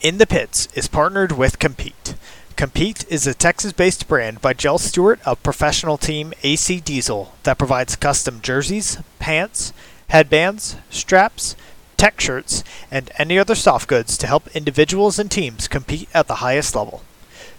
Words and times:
In 0.00 0.16
the 0.16 0.26
Pits 0.26 0.66
is 0.72 0.88
partnered 0.88 1.32
with 1.32 1.58
Compete. 1.58 2.14
Compete 2.56 3.04
is 3.10 3.26
a 3.26 3.34
Texas 3.34 3.74
based 3.74 4.08
brand 4.08 4.40
by 4.40 4.54
Jell 4.54 4.78
Stewart 4.78 5.20
of 5.26 5.42
professional 5.42 5.98
team 5.98 6.32
AC 6.42 6.80
Diesel 6.80 7.34
that 7.42 7.58
provides 7.58 7.96
custom 7.96 8.40
jerseys, 8.40 8.96
pants, 9.18 9.74
headbands, 10.08 10.76
straps, 10.88 11.54
tech 11.98 12.18
shirts, 12.18 12.64
and 12.90 13.10
any 13.18 13.38
other 13.38 13.54
soft 13.54 13.88
goods 13.88 14.16
to 14.16 14.26
help 14.26 14.48
individuals 14.56 15.18
and 15.18 15.30
teams 15.30 15.68
compete 15.68 16.08
at 16.14 16.28
the 16.28 16.36
highest 16.36 16.74
level. 16.74 17.02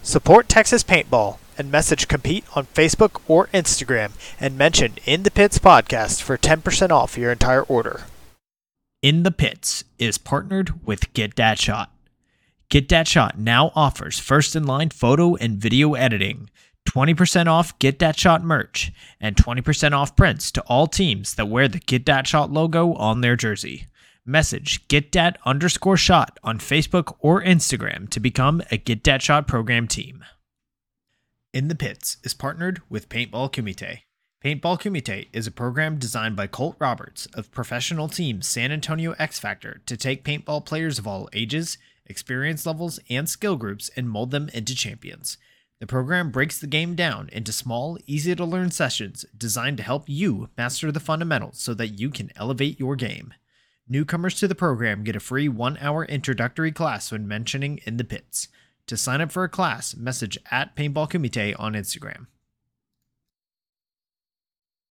Support 0.02 0.50
Texas 0.50 0.84
Paintball 0.84 1.38
and 1.60 1.72
message 1.72 2.08
Compete 2.08 2.46
on 2.56 2.66
Facebook 2.66 3.22
or 3.28 3.50
Instagram 3.54 4.14
and 4.40 4.58
mention 4.58 4.96
In 5.06 5.22
the 5.22 5.30
Pits 5.30 5.60
podcast 5.60 6.24
for 6.24 6.40
10% 6.40 6.90
off 6.90 7.20
your 7.20 7.32
entire 7.32 7.62
order. 7.62 8.06
In 9.04 9.22
the 9.22 9.30
Pits 9.30 9.84
is 10.00 10.18
partnered 10.18 10.84
with 10.88 11.14
Get 11.14 11.36
That 11.36 11.60
Shot. 11.60 11.92
Get 12.72 12.88
That 12.88 13.06
Shot 13.06 13.38
now 13.38 13.74
offers 13.76 14.18
first 14.18 14.56
in 14.56 14.64
line 14.64 14.92
photo 14.92 15.36
and 15.36 15.58
video 15.58 15.94
editing, 15.94 16.50
20% 16.88 17.48
off 17.48 17.78
Get 17.80 18.00
That 18.00 18.18
Shot 18.18 18.46
merch, 18.46 18.94
and 19.20 19.36
20% 19.36 19.92
off 19.92 20.16
prints 20.16 20.54
to 20.54 20.62
all 20.62 20.88
teams 20.88 21.36
that 21.36 21.50
wear 21.50 21.68
the 21.68 21.80
Get 21.80 22.06
That 22.06 22.28
Shot 22.28 22.50
logo 22.50 22.94
on 22.94 23.20
their 23.20 23.36
jersey. 23.36 23.88
Message 24.26 24.88
Get 24.88 25.12
Dat 25.12 25.38
underscore 25.46 25.98
shot 25.98 26.40
on 26.46 26.60
Facebook 26.60 27.18
or 27.20 27.44
Instagram 27.44 28.08
to 28.10 28.22
become 28.22 28.62
a 28.72 28.78
Get 28.78 29.04
Dat 29.04 29.22
Shot 29.22 29.50
program 29.50 29.86
team. 29.86 30.24
In 31.54 31.68
the 31.68 31.76
Pits 31.76 32.20
is 32.24 32.34
partnered 32.34 32.82
with 32.90 33.10
Paintball 33.10 33.52
Kumite. 33.52 34.04
Paintball 34.42 34.80
Kumite 34.80 35.28
is 35.34 35.46
a 35.46 35.52
program 35.52 35.98
designed 35.98 36.38
by 36.38 36.48
Colt 36.48 36.78
Roberts 36.80 37.26
of 37.34 37.52
professional 37.52 38.08
team 38.08 38.42
San 38.42 38.72
Antonio 38.72 39.12
X 39.20 39.40
Factor 39.40 39.82
to 39.88 39.98
take 39.98 40.24
paintball 40.24 40.66
players 40.66 40.98
of 40.98 41.06
all 41.06 41.28
ages, 41.34 41.78
experience 42.06 42.66
levels, 42.66 43.00
and 43.10 43.28
skill 43.30 43.56
groups 43.56 43.90
and 43.96 44.10
mold 44.10 44.32
them 44.32 44.50
into 44.54 44.76
champions. 44.76 45.38
The 45.80 45.88
program 45.88 46.30
breaks 46.30 46.60
the 46.60 46.68
game 46.68 46.94
down 46.94 47.30
into 47.32 47.52
small, 47.52 47.98
easy 48.06 48.36
to 48.36 48.46
learn 48.46 48.70
sessions 48.70 49.26
designed 49.36 49.78
to 49.78 49.84
help 49.84 50.04
you 50.08 50.50
master 50.56 50.92
the 50.92 51.00
fundamentals 51.00 51.60
so 51.60 51.74
that 51.74 52.00
you 52.00 52.12
can 52.12 52.32
elevate 52.36 52.80
your 52.80 52.96
game. 52.96 53.34
Newcomers 53.88 54.36
to 54.36 54.48
the 54.48 54.56
program 54.56 55.04
get 55.04 55.16
a 55.16 55.20
free 55.20 55.50
one 55.50 55.78
hour 55.82 56.06
introductory 56.06 56.72
class 56.72 57.12
when 57.12 57.28
mentioning 57.28 57.80
in 57.86 57.98
the 57.98 58.04
pits. 58.04 58.48
To 58.88 58.96
sign 58.96 59.22
up 59.22 59.32
for 59.32 59.44
a 59.44 59.50
class, 59.50 59.96
message 59.96 60.38
at 60.52 60.76
Paintball 60.76 61.10
Kumite 61.10 61.56
on 61.60 61.74
Instagram. 61.74 62.28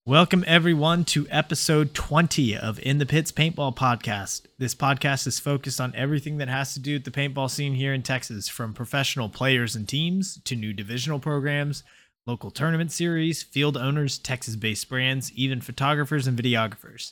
Welcome, 0.07 0.45
everyone, 0.47 1.03
to 1.03 1.27
episode 1.29 1.93
20 1.93 2.55
of 2.55 2.79
In 2.79 2.97
the 2.97 3.05
Pits 3.05 3.33
Paintball 3.33 3.75
Podcast. 3.75 4.43
This 4.57 4.73
podcast 4.73 5.27
is 5.27 5.37
focused 5.37 5.81
on 5.81 5.93
everything 5.95 6.37
that 6.37 6.47
has 6.47 6.73
to 6.75 6.79
do 6.79 6.93
with 6.93 7.03
the 7.03 7.11
paintball 7.11 7.49
scene 7.49 7.73
here 7.73 7.93
in 7.93 8.03
Texas, 8.03 8.47
from 8.47 8.73
professional 8.73 9.27
players 9.27 9.75
and 9.75 9.85
teams 9.85 10.39
to 10.45 10.55
new 10.55 10.71
divisional 10.71 11.19
programs, 11.19 11.83
local 12.25 12.51
tournament 12.51 12.93
series, 12.93 13.43
field 13.43 13.75
owners, 13.75 14.17
Texas 14.17 14.55
based 14.55 14.87
brands, 14.87 15.29
even 15.33 15.59
photographers 15.59 16.25
and 16.25 16.39
videographers. 16.39 17.11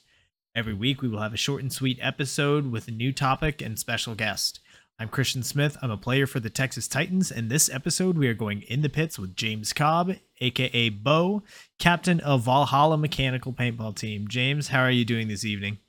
Every 0.55 0.73
week, 0.73 1.01
we 1.01 1.09
will 1.09 1.19
have 1.19 1.33
a 1.33 1.37
short 1.37 1.61
and 1.61 1.73
sweet 1.73 1.99
episode 2.01 2.71
with 2.71 2.87
a 2.87 2.91
new 2.91 3.11
topic 3.11 3.61
and 3.61 3.77
special 3.77 4.15
guest. 4.15 4.61
I'm 4.97 5.09
Christian 5.09 5.43
Smith. 5.43 5.75
I'm 5.81 5.91
a 5.91 5.97
player 5.97 6.25
for 6.27 6.39
the 6.39 6.49
Texas 6.49 6.87
Titans, 6.87 7.29
and 7.29 7.49
this 7.49 7.69
episode 7.69 8.17
we 8.17 8.29
are 8.29 8.33
going 8.33 8.61
in 8.61 8.83
the 8.83 8.87
pits 8.87 9.19
with 9.19 9.35
James 9.35 9.73
Cobb, 9.73 10.13
aka 10.41 10.89
Beaux, 10.89 11.43
captain 11.79 12.19
of 12.19 12.43
Valhalla 12.43 12.97
Mechanical 12.97 13.53
Paintball 13.53 13.95
Team. 13.95 14.27
James, 14.27 14.69
how 14.69 14.81
are 14.81 14.91
you 14.91 15.05
doing 15.05 15.27
this 15.27 15.45
evening? 15.45 15.79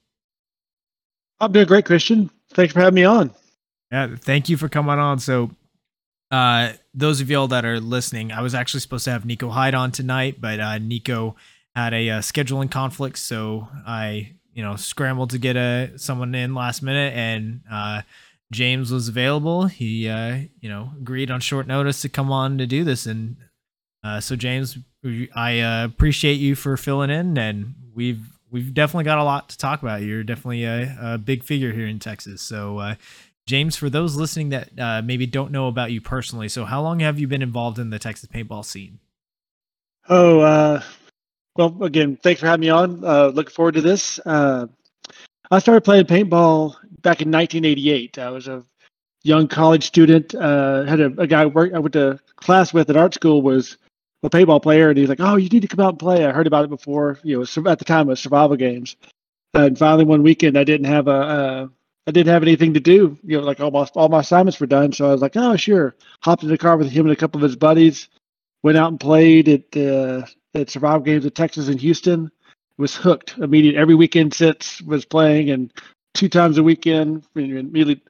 I'm 1.41 1.53
doing 1.53 1.67
great, 1.67 1.85
Christian. 1.85 2.31
Thanks 2.53 2.73
for 2.73 2.81
having 2.81 2.95
me 2.95 3.05
on. 3.05 3.31
Yeah, 3.93 4.17
thank 4.19 4.49
you 4.49 4.57
for 4.57 4.69
coming 4.69 4.99
on. 4.99 5.19
So, 5.19 5.51
uh, 6.31 6.73
those 6.95 7.21
of 7.21 7.31
y'all 7.31 7.49
that 7.49 7.65
are 7.65 7.79
listening, 7.79 8.33
I 8.33 8.41
was 8.41 8.55
actually 8.55 8.81
supposed 8.81 9.05
to 9.05 9.11
have 9.11 9.25
Nico 9.25 9.51
Hyde 9.51 9.75
on 9.75 9.93
tonight, 9.93 10.41
but 10.41 10.59
uh, 10.59 10.79
Nico 10.79 11.37
had 11.75 11.93
a 11.93 12.11
uh, 12.11 12.21
scheduling 12.21 12.71
conflict, 12.71 13.19
so 13.19 13.69
I, 13.87 14.33
you 14.53 14.63
know, 14.63 14.77
scrambled 14.77 15.31
to 15.31 15.39
get 15.39 15.57
a 15.57 15.93
someone 15.97 16.35
in 16.35 16.55
last 16.55 16.83
minute, 16.83 17.13
and 17.15 17.61
uh, 17.71 18.03
James 18.51 18.91
was 18.91 19.09
available. 19.09 19.67
He, 19.67 20.09
uh, 20.09 20.39
you 20.61 20.69
know, 20.69 20.93
agreed 20.99 21.31
on 21.31 21.41
short 21.41 21.67
notice 21.67 22.01
to 22.03 22.09
come 22.09 22.33
on 22.33 22.59
to 22.59 22.67
do 22.67 22.83
this, 22.83 23.07
and 23.07 23.37
uh, 24.07 24.21
so 24.21 24.37
James, 24.37 24.79
I 25.35 25.61
uh, 25.61 25.85
appreciate 25.85 26.35
you 26.35 26.55
for 26.55 26.77
filling 26.77 27.11
in, 27.11 27.37
and 27.37 27.75
we've 27.93 28.39
we've 28.53 28.73
definitely 28.73 29.05
got 29.05 29.19
a 29.19 29.25
lot 29.25 29.49
to 29.49 29.59
talk 29.59 29.83
about. 29.83 30.03
You're 30.03 30.23
definitely 30.23 30.65
a, 30.65 30.97
a 31.01 31.19
big 31.19 31.43
figure 31.43 31.73
here 31.73 31.89
in 31.89 31.99
Texas. 31.99 32.41
So, 32.41 32.79
uh, 32.79 32.95
James, 33.47 33.75
for 33.75 33.91
those 33.91 34.15
listening 34.15 34.51
that 34.51 34.71
uh, 34.79 35.03
maybe 35.03 35.27
don't 35.27 35.51
know 35.51 35.67
about 35.67 35.91
you 35.91 36.01
personally, 36.01 36.49
so 36.49 36.65
how 36.65 36.83
long 36.83 37.01
have 37.01 37.19
you 37.19 37.27
been 37.27 37.43
involved 37.43 37.81
in 37.81 37.91
the 37.91 37.99
Texas 37.99 38.29
paintball 38.33 38.65
scene? 38.65 39.01
Oh, 40.09 40.39
uh, 40.39 40.83
well, 41.57 41.77
again, 41.83 42.17
thanks 42.23 42.41
for 42.41 42.47
having 42.47 42.61
me 42.61 42.71
on. 42.71 43.05
Uh, 43.05 43.29
looking 43.29 43.53
forward 43.53 43.75
to 43.75 43.81
this. 43.81 44.21
Uh, 44.25 44.69
I 45.51 45.59
started 45.59 45.83
playing 45.83 46.05
paintball 46.05 46.77
back 47.03 47.23
in 47.23 47.33
1988. 47.33 48.19
I 48.19 48.31
was 48.31 48.47
a 48.47 48.63
young 49.25 49.49
college 49.49 49.85
student. 49.85 50.33
Uh, 50.33 50.85
had 50.85 51.01
a, 51.01 51.07
a 51.19 51.27
guy 51.27 51.45
work, 51.47 51.73
I 51.75 51.81
went 51.81 51.95
to 51.95 52.21
class 52.37 52.73
with 52.73 52.89
at 52.89 52.97
art 52.97 53.13
school 53.13 53.43
was 53.43 53.77
a 54.27 54.31
paintball 54.31 54.63
player, 54.63 54.89
and 54.89 54.99
he's 54.99 55.09
like, 55.09 55.21
"Oh, 55.21 55.37
you 55.37 55.49
need 55.49 55.63
to 55.63 55.69
come 55.69 55.85
out 55.85 55.91
and 55.91 55.99
play." 55.99 56.25
I 56.25 56.33
heard 56.33 56.47
about 56.47 56.65
it 56.65 56.71
before. 56.71 57.19
You 57.23 57.39
know, 57.39 57.71
at 57.71 57.79
the 57.79 57.85
time 57.85 58.09
it 58.09 58.11
was 58.11 58.21
survival 58.21 58.57
games. 58.57 58.97
And 59.55 59.79
finally, 59.79 60.05
one 60.05 60.23
weekend, 60.23 60.59
I 60.59 60.65
didn't 60.65 60.87
have 60.87 61.09
a, 61.09 61.11
uh, 61.11 61.67
I 62.07 62.11
didn't 62.11 62.33
have 62.33 62.43
anything 62.43 62.75
to 62.75 62.81
do. 62.81 63.17
You 63.25 63.39
know, 63.39 63.45
like 63.45 63.61
almost 63.61 63.97
all 63.97 64.09
my 64.09 64.21
assignments 64.21 64.61
were 64.61 64.67
done. 64.67 64.93
So 64.93 65.09
I 65.09 65.13
was 65.13 65.23
like, 65.23 65.37
"Oh, 65.37 65.57
sure." 65.57 65.95
Hopped 66.23 66.43
in 66.43 66.49
the 66.49 66.59
car 66.59 66.77
with 66.77 66.91
him 66.91 67.07
and 67.07 67.13
a 67.13 67.17
couple 67.17 67.39
of 67.39 67.49
his 67.49 67.57
buddies. 67.57 68.09
Went 68.63 68.79
out 68.79 68.91
and 68.91 69.01
played 69.01 69.49
at 69.49 69.77
uh, 69.77 70.27
at 70.55 70.71
survival 70.71 71.01
games 71.01 71.25
in 71.25 71.31
Texas 71.31 71.69
and 71.69 71.81
Houston. 71.81 72.31
Was 72.79 72.95
hooked 72.95 73.39
immediately. 73.39 73.81
Every 73.81 73.95
weekend 73.95 74.35
since 74.35 74.83
was 74.83 75.05
playing, 75.05 75.51
and 75.51 75.73
two 76.15 76.29
times 76.29 76.59
a 76.59 76.63
weekend. 76.63 77.25
Immediately 77.35 78.03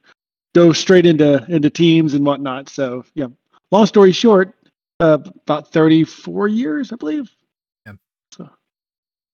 dove 0.53 0.75
straight 0.75 1.05
into 1.05 1.45
into 1.47 1.69
teams 1.69 2.13
and 2.13 2.25
whatnot. 2.25 2.69
So 2.69 3.05
yeah, 3.13 3.27
long 3.71 3.85
story 3.85 4.11
short, 4.11 4.55
uh, 4.99 5.17
about 5.43 5.71
34 5.71 6.47
years, 6.47 6.91
I 6.91 6.95
believe. 6.95 7.29
Yeah. 7.85 7.93
So. 8.33 8.49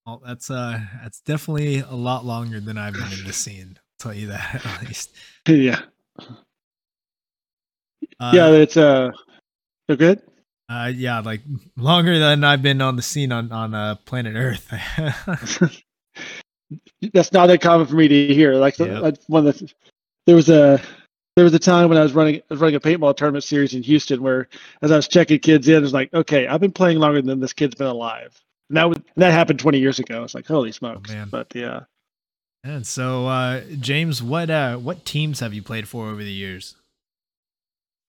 Well, 0.05 0.21
that's 0.25 0.49
uh, 0.49 0.79
that's 1.01 1.21
definitely 1.21 1.79
a 1.79 1.95
lot 1.95 2.25
longer 2.25 2.59
than 2.59 2.77
I've 2.77 2.93
been 2.93 3.11
in 3.19 3.25
the 3.25 3.33
scene. 3.33 3.77
I'll 3.77 3.83
tell 3.99 4.13
you 4.13 4.27
that 4.27 4.65
at 4.81 4.87
least. 4.87 5.15
yeah. 5.47 5.81
Uh, 8.19 8.31
yeah, 8.33 8.49
it's 8.49 8.77
uh, 8.77 9.11
so 9.89 9.95
good. 9.95 10.21
Uh, 10.69 10.91
yeah, 10.93 11.19
like 11.19 11.41
longer 11.77 12.17
than 12.19 12.43
I've 12.43 12.61
been 12.61 12.81
on 12.81 12.95
the 12.95 13.01
scene 13.01 13.31
on 13.31 13.51
on 13.51 13.73
uh, 13.73 13.95
planet 14.05 14.35
Earth. 14.35 14.69
That's 17.13 17.31
not 17.33 17.47
that 17.47 17.61
common 17.61 17.85
for 17.85 17.95
me 17.95 18.07
to 18.07 18.33
hear. 18.33 18.55
Like 18.55 18.79
yep. 18.79 19.17
one 19.27 19.45
of 19.45 19.57
the, 19.57 19.71
there 20.25 20.35
was 20.35 20.49
a 20.49 20.81
there 21.35 21.45
was 21.45 21.53
a 21.53 21.59
time 21.59 21.89
when 21.89 21.97
I 21.97 22.03
was 22.03 22.13
running 22.13 22.35
I 22.35 22.43
was 22.49 22.59
running 22.59 22.75
a 22.75 22.79
paintball 22.79 23.15
tournament 23.17 23.43
series 23.43 23.73
in 23.73 23.83
Houston 23.83 24.21
where 24.21 24.47
as 24.81 24.91
I 24.91 24.95
was 24.95 25.07
checking 25.07 25.39
kids 25.39 25.67
in, 25.67 25.75
it 25.75 25.81
was 25.81 25.93
like, 25.93 26.13
okay, 26.13 26.47
I've 26.47 26.61
been 26.61 26.71
playing 26.71 26.99
longer 26.99 27.21
than 27.21 27.39
this 27.39 27.53
kid's 27.53 27.75
been 27.75 27.87
alive. 27.87 28.39
And 28.69 28.77
that 28.77 29.03
that 29.15 29.31
happened 29.31 29.59
20 29.59 29.79
years 29.79 29.99
ago. 29.99 30.23
It's 30.23 30.35
like 30.35 30.47
holy 30.47 30.71
smokes. 30.71 31.11
Oh, 31.11 31.25
but 31.29 31.47
yeah. 31.55 31.81
And 32.63 32.87
so, 32.87 33.27
uh, 33.27 33.61
James, 33.79 34.23
what 34.23 34.49
uh, 34.49 34.77
what 34.77 35.05
teams 35.05 35.39
have 35.39 35.53
you 35.53 35.61
played 35.61 35.87
for 35.87 36.07
over 36.07 36.23
the 36.23 36.31
years? 36.31 36.75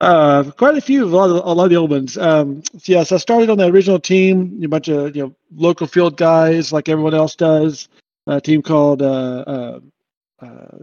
Uh, 0.01 0.43
quite 0.57 0.77
a 0.77 0.81
few, 0.81 1.05
a 1.05 1.07
lot 1.07 1.29
of, 1.29 1.37
a 1.45 1.53
lot 1.53 1.63
of 1.65 1.69
the 1.69 1.75
old 1.77 1.89
ones. 1.89 2.17
Um, 2.17 2.61
so 2.63 2.71
yes, 2.73 2.87
yeah, 2.87 3.03
so 3.03 3.15
I 3.15 3.19
started 3.19 3.49
on 3.49 3.57
the 3.57 3.65
original 3.65 3.99
team, 3.99 4.61
a 4.63 4.67
bunch 4.67 4.87
of 4.87 5.15
you 5.15 5.23
know 5.23 5.35
local 5.53 5.87
field 5.87 6.15
guys 6.17 6.71
like 6.71 6.89
everyone 6.89 7.13
else 7.13 7.35
does. 7.35 7.89
A 8.27 8.41
team 8.41 8.61
called 8.61 9.01
uh, 9.01 9.43
uh, 9.47 9.79
uh 10.41 10.77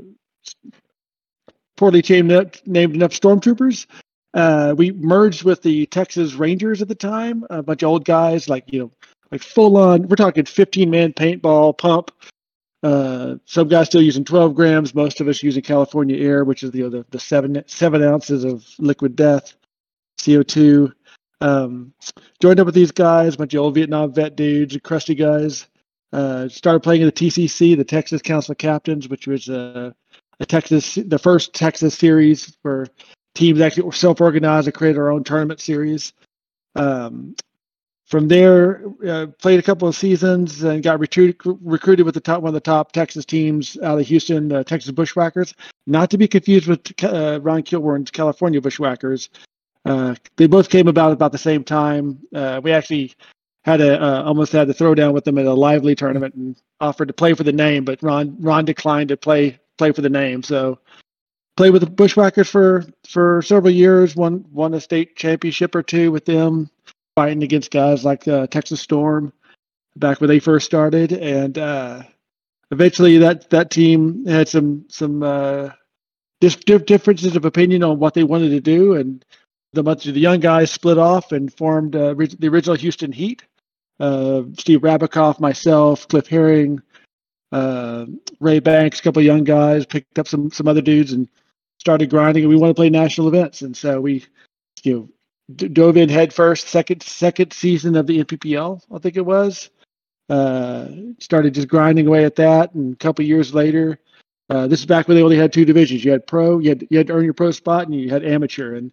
poorly 1.82 2.00
named, 2.00 2.60
named 2.64 2.94
enough 2.94 3.10
stormtroopers. 3.10 3.86
Uh, 4.34 4.72
we 4.78 4.92
merged 4.92 5.42
with 5.42 5.62
the 5.62 5.84
Texas 5.86 6.34
Rangers 6.34 6.80
at 6.80 6.86
the 6.86 6.94
time, 6.94 7.44
a 7.50 7.60
bunch 7.60 7.82
of 7.82 7.88
old 7.88 8.04
guys, 8.04 8.48
like 8.48 8.72
you 8.72 8.78
know, 8.78 8.92
like 9.32 9.42
full 9.42 9.76
on. 9.76 10.06
We're 10.06 10.14
talking 10.14 10.44
15 10.44 10.88
man 10.88 11.12
paintball 11.12 11.76
pump. 11.76 12.12
Uh, 12.84 13.34
some 13.46 13.66
guys 13.66 13.86
still 13.86 14.00
using 14.00 14.24
12 14.24 14.54
grams. 14.54 14.94
Most 14.94 15.20
of 15.20 15.26
us 15.26 15.42
using 15.42 15.60
California 15.60 16.16
Air, 16.24 16.44
which 16.44 16.62
is 16.62 16.72
know, 16.72 16.88
the 16.88 17.04
the 17.10 17.18
seven 17.18 17.60
seven 17.66 18.00
ounces 18.00 18.44
of 18.44 18.64
liquid 18.78 19.16
death, 19.16 19.52
CO2. 20.20 20.92
Um, 21.40 21.92
joined 22.40 22.60
up 22.60 22.66
with 22.66 22.76
these 22.76 22.92
guys, 22.92 23.34
a 23.34 23.38
bunch 23.38 23.54
of 23.54 23.60
old 23.60 23.74
Vietnam 23.74 24.14
vet 24.14 24.36
dudes, 24.36 24.78
crusty 24.84 25.16
guys. 25.16 25.66
Uh, 26.12 26.48
started 26.48 26.84
playing 26.84 27.00
in 27.00 27.06
the 27.06 27.12
TCC, 27.12 27.76
the 27.76 27.82
Texas 27.82 28.22
Council 28.22 28.52
of 28.52 28.58
Captains, 28.58 29.08
which 29.08 29.26
was 29.26 29.48
uh, 29.48 29.90
a 30.42 30.46
Texas, 30.46 30.94
the 30.94 31.18
first 31.18 31.54
Texas 31.54 31.96
series 31.96 32.56
where 32.62 32.86
teams 33.34 33.60
actually 33.60 33.90
self-organized 33.92 34.66
and 34.66 34.74
created 34.74 34.98
our 34.98 35.10
own 35.10 35.24
tournament 35.24 35.60
series. 35.60 36.12
Um, 36.74 37.34
from 38.06 38.28
there, 38.28 38.84
uh, 39.06 39.28
played 39.38 39.58
a 39.58 39.62
couple 39.62 39.88
of 39.88 39.96
seasons 39.96 40.62
and 40.64 40.82
got 40.82 41.00
recruited 41.00 41.40
recruited 41.62 42.04
with 42.04 42.14
the 42.14 42.20
top 42.20 42.42
one 42.42 42.48
of 42.48 42.54
the 42.54 42.60
top 42.60 42.92
Texas 42.92 43.24
teams 43.24 43.78
out 43.82 43.98
of 43.98 44.06
Houston, 44.06 44.52
uh, 44.52 44.62
Texas 44.64 44.90
Bushwhackers. 44.90 45.54
Not 45.86 46.10
to 46.10 46.18
be 46.18 46.28
confused 46.28 46.66
with 46.66 46.80
uh, 47.04 47.40
Ron 47.40 47.62
Kilborn's 47.62 48.10
California 48.10 48.60
Bushwhackers. 48.60 49.30
Uh, 49.86 50.14
they 50.36 50.46
both 50.46 50.68
came 50.68 50.88
about 50.88 51.12
about 51.12 51.32
the 51.32 51.38
same 51.38 51.64
time. 51.64 52.18
Uh, 52.34 52.60
we 52.62 52.70
actually 52.72 53.14
had 53.64 53.80
a 53.80 54.02
uh, 54.02 54.22
almost 54.24 54.52
had 54.52 54.68
to 54.68 54.74
throw 54.74 54.94
down 54.94 55.14
with 55.14 55.24
them 55.24 55.38
at 55.38 55.46
a 55.46 55.54
lively 55.54 55.94
tournament 55.94 56.34
and 56.34 56.56
offered 56.80 57.08
to 57.08 57.14
play 57.14 57.32
for 57.32 57.44
the 57.44 57.52
name, 57.52 57.84
but 57.84 58.02
Ron 58.02 58.36
Ron 58.40 58.66
declined 58.66 59.08
to 59.08 59.16
play 59.16 59.58
play 59.78 59.92
for 59.92 60.02
the 60.02 60.10
name. 60.10 60.42
So 60.42 60.78
played 61.56 61.70
with 61.70 61.82
the 61.82 61.90
Bushwhackers 61.90 62.48
for 62.48 62.84
for 63.08 63.42
several 63.42 63.72
years. 63.72 64.16
Won 64.16 64.44
won 64.50 64.74
a 64.74 64.80
state 64.80 65.16
championship 65.16 65.74
or 65.74 65.82
two 65.82 66.10
with 66.12 66.24
them 66.24 66.70
fighting 67.14 67.42
against 67.42 67.70
guys 67.70 68.04
like 68.04 68.26
uh, 68.26 68.46
Texas 68.46 68.80
Storm 68.80 69.32
back 69.96 70.20
when 70.20 70.28
they 70.28 70.38
first 70.38 70.66
started, 70.66 71.12
and 71.12 71.58
uh, 71.58 72.02
eventually 72.70 73.18
that 73.18 73.50
that 73.50 73.70
team 73.70 74.26
had 74.26 74.48
some 74.48 74.86
some 74.88 75.22
uh, 75.22 75.70
differences 76.40 77.36
of 77.36 77.44
opinion 77.44 77.82
on 77.82 77.98
what 77.98 78.14
they 78.14 78.24
wanted 78.24 78.50
to 78.50 78.60
do, 78.60 78.94
and 78.94 79.24
the 79.72 79.82
bunch 79.82 80.06
of 80.06 80.14
the 80.14 80.20
young 80.20 80.40
guys 80.40 80.70
split 80.70 80.98
off 80.98 81.32
and 81.32 81.54
formed 81.56 81.96
uh, 81.96 82.14
the 82.14 82.48
original 82.48 82.76
Houston 82.76 83.12
Heat. 83.12 83.44
Uh, 84.00 84.42
Steve 84.58 84.80
Rabakoff, 84.80 85.38
myself, 85.38 86.08
Cliff 86.08 86.26
Herring, 86.26 86.82
uh, 87.52 88.06
Ray 88.40 88.58
Banks, 88.58 88.98
a 88.98 89.02
couple 89.02 89.20
of 89.20 89.26
young 89.26 89.44
guys, 89.44 89.86
picked 89.86 90.18
up 90.18 90.26
some 90.26 90.50
some 90.50 90.66
other 90.66 90.80
dudes 90.80 91.12
and 91.12 91.28
started 91.78 92.10
grinding. 92.10 92.44
And 92.44 92.50
we 92.50 92.58
want 92.58 92.70
to 92.70 92.74
play 92.74 92.90
national 92.90 93.28
events, 93.28 93.62
and 93.62 93.76
so 93.76 94.00
we, 94.00 94.24
you 94.82 94.94
know, 94.94 95.68
dove 95.68 95.96
in 95.96 96.08
head 96.08 96.32
first. 96.32 96.68
Second 96.68 97.02
second 97.02 97.52
season 97.52 97.94
of 97.96 98.06
the 98.06 98.24
NPPL, 98.24 98.82
I 98.92 98.98
think 98.98 99.16
it 99.16 99.26
was. 99.26 99.70
Uh, 100.28 100.88
started 101.18 101.52
just 101.52 101.68
grinding 101.68 102.06
away 102.06 102.24
at 102.24 102.36
that, 102.36 102.72
and 102.74 102.94
a 102.94 102.96
couple 102.96 103.24
years 103.24 103.52
later, 103.52 103.98
uh, 104.48 104.66
this 104.66 104.80
is 104.80 104.86
back 104.86 105.06
when 105.06 105.16
they 105.16 105.22
only 105.22 105.36
had 105.36 105.52
two 105.52 105.64
divisions. 105.66 106.04
You 106.04 106.12
had 106.12 106.26
pro, 106.26 106.58
you 106.58 106.70
had 106.70 106.86
you 106.88 106.96
had 106.96 107.08
to 107.08 107.12
earn 107.12 107.24
your 107.24 107.34
pro 107.34 107.50
spot, 107.50 107.86
and 107.86 107.94
you 107.94 108.08
had 108.08 108.24
amateur. 108.24 108.76
And 108.76 108.92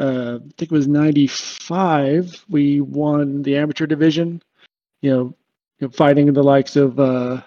uh, 0.00 0.38
I 0.38 0.50
think 0.56 0.62
it 0.62 0.72
was 0.72 0.88
'95 0.88 2.44
we 2.48 2.80
won 2.80 3.42
the 3.42 3.56
amateur 3.56 3.86
division. 3.86 4.42
You 5.00 5.10
know, 5.10 5.36
you 5.78 5.86
know 5.86 5.90
fighting 5.90 6.32
the 6.32 6.42
likes 6.42 6.74
of 6.74 6.98
uh, 6.98 7.42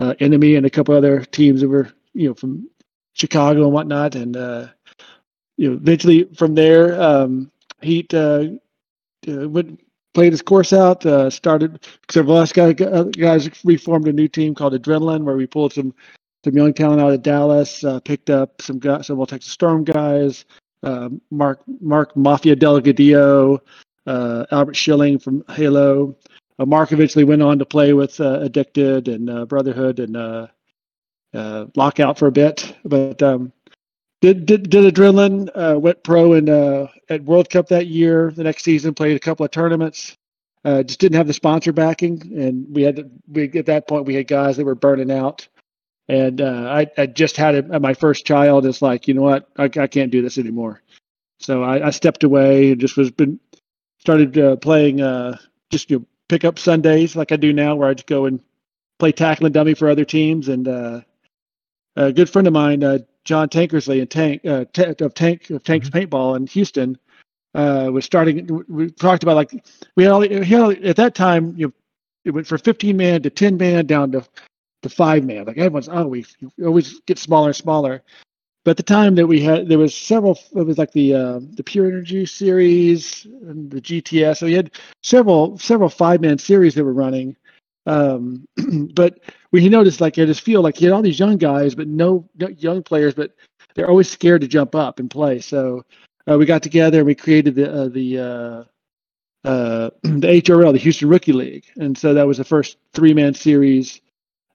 uh, 0.00 0.14
Enemy 0.20 0.56
and 0.56 0.66
a 0.66 0.70
couple 0.70 0.94
other 0.94 1.24
teams 1.24 1.60
that 1.60 1.68
were 1.68 1.92
you 2.14 2.28
know 2.28 2.34
from 2.34 2.68
Chicago 3.14 3.64
and 3.64 3.72
whatnot. 3.72 4.14
And 4.14 4.36
uh, 4.36 4.68
you 5.56 5.70
know, 5.70 5.76
eventually 5.76 6.24
from 6.34 6.54
there, 6.54 7.00
um, 7.00 7.50
Heat 7.80 8.12
uh, 8.14 8.46
uh, 9.28 9.48
went 9.48 9.80
played 10.14 10.32
his 10.32 10.42
course 10.42 10.72
out. 10.72 11.04
Uh, 11.06 11.30
started 11.30 11.86
several 12.10 12.36
last 12.36 12.54
guys, 12.54 12.74
guys 12.74 13.64
reformed 13.64 14.08
a 14.08 14.12
new 14.12 14.28
team 14.28 14.54
called 14.54 14.72
Adrenaline, 14.72 15.22
where 15.22 15.36
we 15.36 15.46
pulled 15.46 15.72
some 15.72 15.94
some 16.44 16.56
young 16.56 16.72
talent 16.72 17.00
out 17.00 17.12
of 17.12 17.22
Dallas. 17.22 17.84
Uh, 17.84 18.00
picked 18.00 18.30
up 18.30 18.60
some 18.62 18.78
guys, 18.78 19.06
several 19.06 19.26
Texas 19.26 19.52
Storm 19.52 19.84
guys. 19.84 20.44
Uh, 20.82 21.08
Mark 21.30 21.60
Mark 21.80 22.16
Mafia 22.16 22.54
Delgadillo, 22.54 23.58
uh, 24.06 24.46
Albert 24.50 24.76
Schilling 24.76 25.18
from 25.18 25.44
Halo. 25.50 26.16
Uh, 26.58 26.66
Mark 26.66 26.92
eventually 26.92 27.24
went 27.24 27.42
on 27.42 27.58
to 27.58 27.64
play 27.64 27.92
with 27.92 28.20
uh, 28.20 28.40
Addicted 28.40 29.08
and 29.08 29.48
Brotherhood 29.48 30.00
and 30.00 30.48
Lockout 31.76 32.18
for 32.18 32.26
a 32.26 32.32
bit, 32.32 32.74
but 32.84 33.22
um, 33.22 33.52
did 34.20 34.46
did 34.46 34.68
did 34.68 34.92
adrenaline 34.92 35.48
uh, 35.54 35.78
went 35.78 36.02
pro 36.02 36.32
in 36.32 36.48
uh, 36.48 36.88
at 37.08 37.22
World 37.22 37.50
Cup 37.50 37.68
that 37.68 37.86
year. 37.86 38.32
The 38.32 38.42
next 38.42 38.64
season 38.64 38.94
played 38.94 39.16
a 39.16 39.20
couple 39.20 39.44
of 39.44 39.52
tournaments. 39.52 40.16
Uh, 40.64 40.82
just 40.82 40.98
didn't 40.98 41.16
have 41.16 41.28
the 41.28 41.32
sponsor 41.32 41.72
backing, 41.72 42.20
and 42.36 42.66
we 42.74 42.82
had 42.82 42.96
to, 42.96 43.10
we 43.28 43.44
at 43.54 43.66
that 43.66 43.86
point 43.86 44.06
we 44.06 44.16
had 44.16 44.26
guys 44.26 44.56
that 44.56 44.66
were 44.66 44.74
burning 44.74 45.12
out. 45.12 45.46
And 46.08 46.40
uh, 46.40 46.66
I 46.68 46.86
I 47.00 47.06
just 47.06 47.36
had 47.36 47.54
a, 47.54 47.78
my 47.78 47.94
first 47.94 48.26
child. 48.26 48.66
It's 48.66 48.82
like 48.82 49.06
you 49.06 49.14
know 49.14 49.22
what 49.22 49.48
I, 49.56 49.64
I 49.64 49.86
can't 49.86 50.10
do 50.10 50.22
this 50.22 50.38
anymore. 50.38 50.82
So 51.38 51.62
I, 51.62 51.86
I 51.86 51.90
stepped 51.90 52.24
away 52.24 52.72
and 52.72 52.80
just 52.80 52.96
was 52.96 53.12
been 53.12 53.38
started 54.00 54.36
uh, 54.36 54.56
playing 54.56 55.00
uh, 55.00 55.38
just 55.70 55.90
you 55.90 56.00
know, 56.00 56.06
pick 56.28 56.44
up 56.44 56.58
Sundays 56.58 57.16
like 57.16 57.32
I 57.32 57.36
do 57.36 57.52
now, 57.52 57.76
where 57.76 57.88
I 57.88 57.94
just 57.94 58.06
go 58.06 58.26
and 58.26 58.40
play 58.98 59.12
tackle 59.12 59.46
and 59.46 59.54
dummy 59.54 59.74
for 59.74 59.88
other 59.88 60.04
teams. 60.04 60.48
And 60.48 60.66
a 60.66 61.04
good 61.96 62.30
friend 62.30 62.46
of 62.46 62.52
mine 62.52 62.82
John 63.28 63.50
Tankersley 63.50 64.00
and 64.00 64.10
Tank 64.10 64.46
uh, 64.46 64.64
t- 64.72 65.04
of 65.04 65.12
Tank 65.12 65.50
of 65.50 65.62
Tank's 65.62 65.90
mm-hmm. 65.90 65.98
Paintball 65.98 66.36
in 66.36 66.46
Houston 66.46 66.96
uh, 67.54 67.90
was 67.92 68.06
starting. 68.06 68.64
We 68.68 68.90
talked 68.90 69.22
about 69.22 69.36
like 69.36 69.52
we 69.96 70.04
had, 70.04 70.12
all, 70.12 70.22
had 70.22 70.82
at 70.82 70.96
that 70.96 71.14
time. 71.14 71.54
You 71.54 71.66
know, 71.66 71.72
it 72.24 72.30
went 72.30 72.46
from 72.46 72.56
15 72.56 72.96
man 72.96 73.22
to 73.22 73.30
10 73.30 73.58
man 73.58 73.84
down 73.84 74.12
to 74.12 74.24
to 74.82 74.88
five 74.88 75.24
man. 75.24 75.44
Like 75.44 75.58
everyone's 75.58 75.90
oh 75.90 76.06
we 76.06 76.24
always 76.64 77.00
get 77.00 77.18
smaller 77.18 77.48
and 77.48 77.56
smaller. 77.56 78.02
But 78.68 78.72
at 78.72 78.86
the 78.86 78.94
time 78.94 79.14
that 79.14 79.26
we 79.26 79.40
had, 79.40 79.66
there 79.66 79.78
was 79.78 79.96
several. 79.96 80.38
It 80.54 80.62
was 80.62 80.76
like 80.76 80.92
the 80.92 81.14
uh, 81.14 81.40
the 81.52 81.62
Pure 81.62 81.86
Energy 81.86 82.26
series 82.26 83.24
and 83.24 83.70
the 83.70 83.80
GTS. 83.80 84.36
So 84.36 84.46
we 84.46 84.52
had 84.52 84.72
several 85.02 85.56
several 85.56 85.88
five 85.88 86.20
man 86.20 86.36
series 86.36 86.74
that 86.74 86.84
were 86.84 86.92
running. 86.92 87.34
Um, 87.86 88.46
but 88.92 89.20
when 89.48 89.62
he 89.62 89.70
noticed, 89.70 90.02
like, 90.02 90.18
I 90.18 90.26
just 90.26 90.42
feel 90.42 90.60
like 90.60 90.76
he 90.76 90.84
had 90.84 90.92
all 90.92 91.00
these 91.00 91.18
young 91.18 91.38
guys, 91.38 91.74
but 91.74 91.88
no, 91.88 92.28
no 92.38 92.48
young 92.48 92.82
players, 92.82 93.14
but 93.14 93.34
they're 93.74 93.88
always 93.88 94.10
scared 94.10 94.42
to 94.42 94.46
jump 94.46 94.74
up 94.74 94.98
and 95.00 95.10
play. 95.10 95.40
So 95.40 95.86
uh, 96.30 96.36
we 96.36 96.44
got 96.44 96.62
together 96.62 96.98
and 96.98 97.06
we 97.06 97.14
created 97.14 97.54
the 97.54 97.72
uh, 97.72 97.88
the 97.88 98.18
uh, 98.18 99.48
uh 99.48 99.90
the 100.02 100.42
HRL, 100.42 100.74
the 100.74 100.78
Houston 100.78 101.08
Rookie 101.08 101.32
League, 101.32 101.64
and 101.76 101.96
so 101.96 102.12
that 102.12 102.26
was 102.26 102.36
the 102.36 102.44
first 102.44 102.76
three 102.92 103.14
man 103.14 103.32
series. 103.32 104.02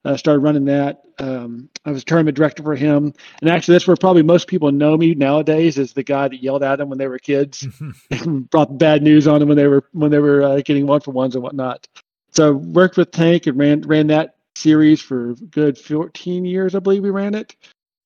I 0.05 0.15
started 0.17 0.39
running 0.39 0.65
that. 0.65 1.01
Um, 1.19 1.69
I 1.85 1.91
was 1.91 2.03
tournament 2.03 2.35
director 2.35 2.63
for 2.63 2.75
him, 2.75 3.13
and 3.41 3.49
actually, 3.49 3.75
that's 3.75 3.87
where 3.87 3.95
probably 3.95 4.23
most 4.23 4.47
people 4.47 4.71
know 4.71 4.97
me 4.97 5.15
nowadays 5.15 5.77
is 5.77 5.93
the 5.93 6.03
guy 6.03 6.27
that 6.27 6.43
yelled 6.43 6.63
at 6.63 6.77
them 6.77 6.89
when 6.89 6.97
they 6.97 7.07
were 7.07 7.19
kids, 7.19 7.65
and 8.11 8.49
brought 8.49 8.77
bad 8.77 9.03
news 9.03 9.27
on 9.27 9.39
them 9.39 9.49
when 9.49 9.57
they 9.57 9.67
were 9.67 9.83
when 9.91 10.11
they 10.11 10.19
were 10.19 10.43
uh, 10.43 10.61
getting 10.65 10.87
one 10.87 11.01
for 11.01 11.11
ones 11.11 11.35
and 11.35 11.43
whatnot. 11.43 11.87
So 12.31 12.53
worked 12.53 12.97
with 12.97 13.11
Tank 13.11 13.47
and 13.47 13.57
ran 13.57 13.81
ran 13.81 14.07
that 14.07 14.35
series 14.55 15.01
for 15.01 15.33
good 15.51 15.77
14 15.77 16.45
years, 16.45 16.75
I 16.75 16.79
believe 16.79 17.03
we 17.03 17.09
ran 17.09 17.35
it. 17.35 17.55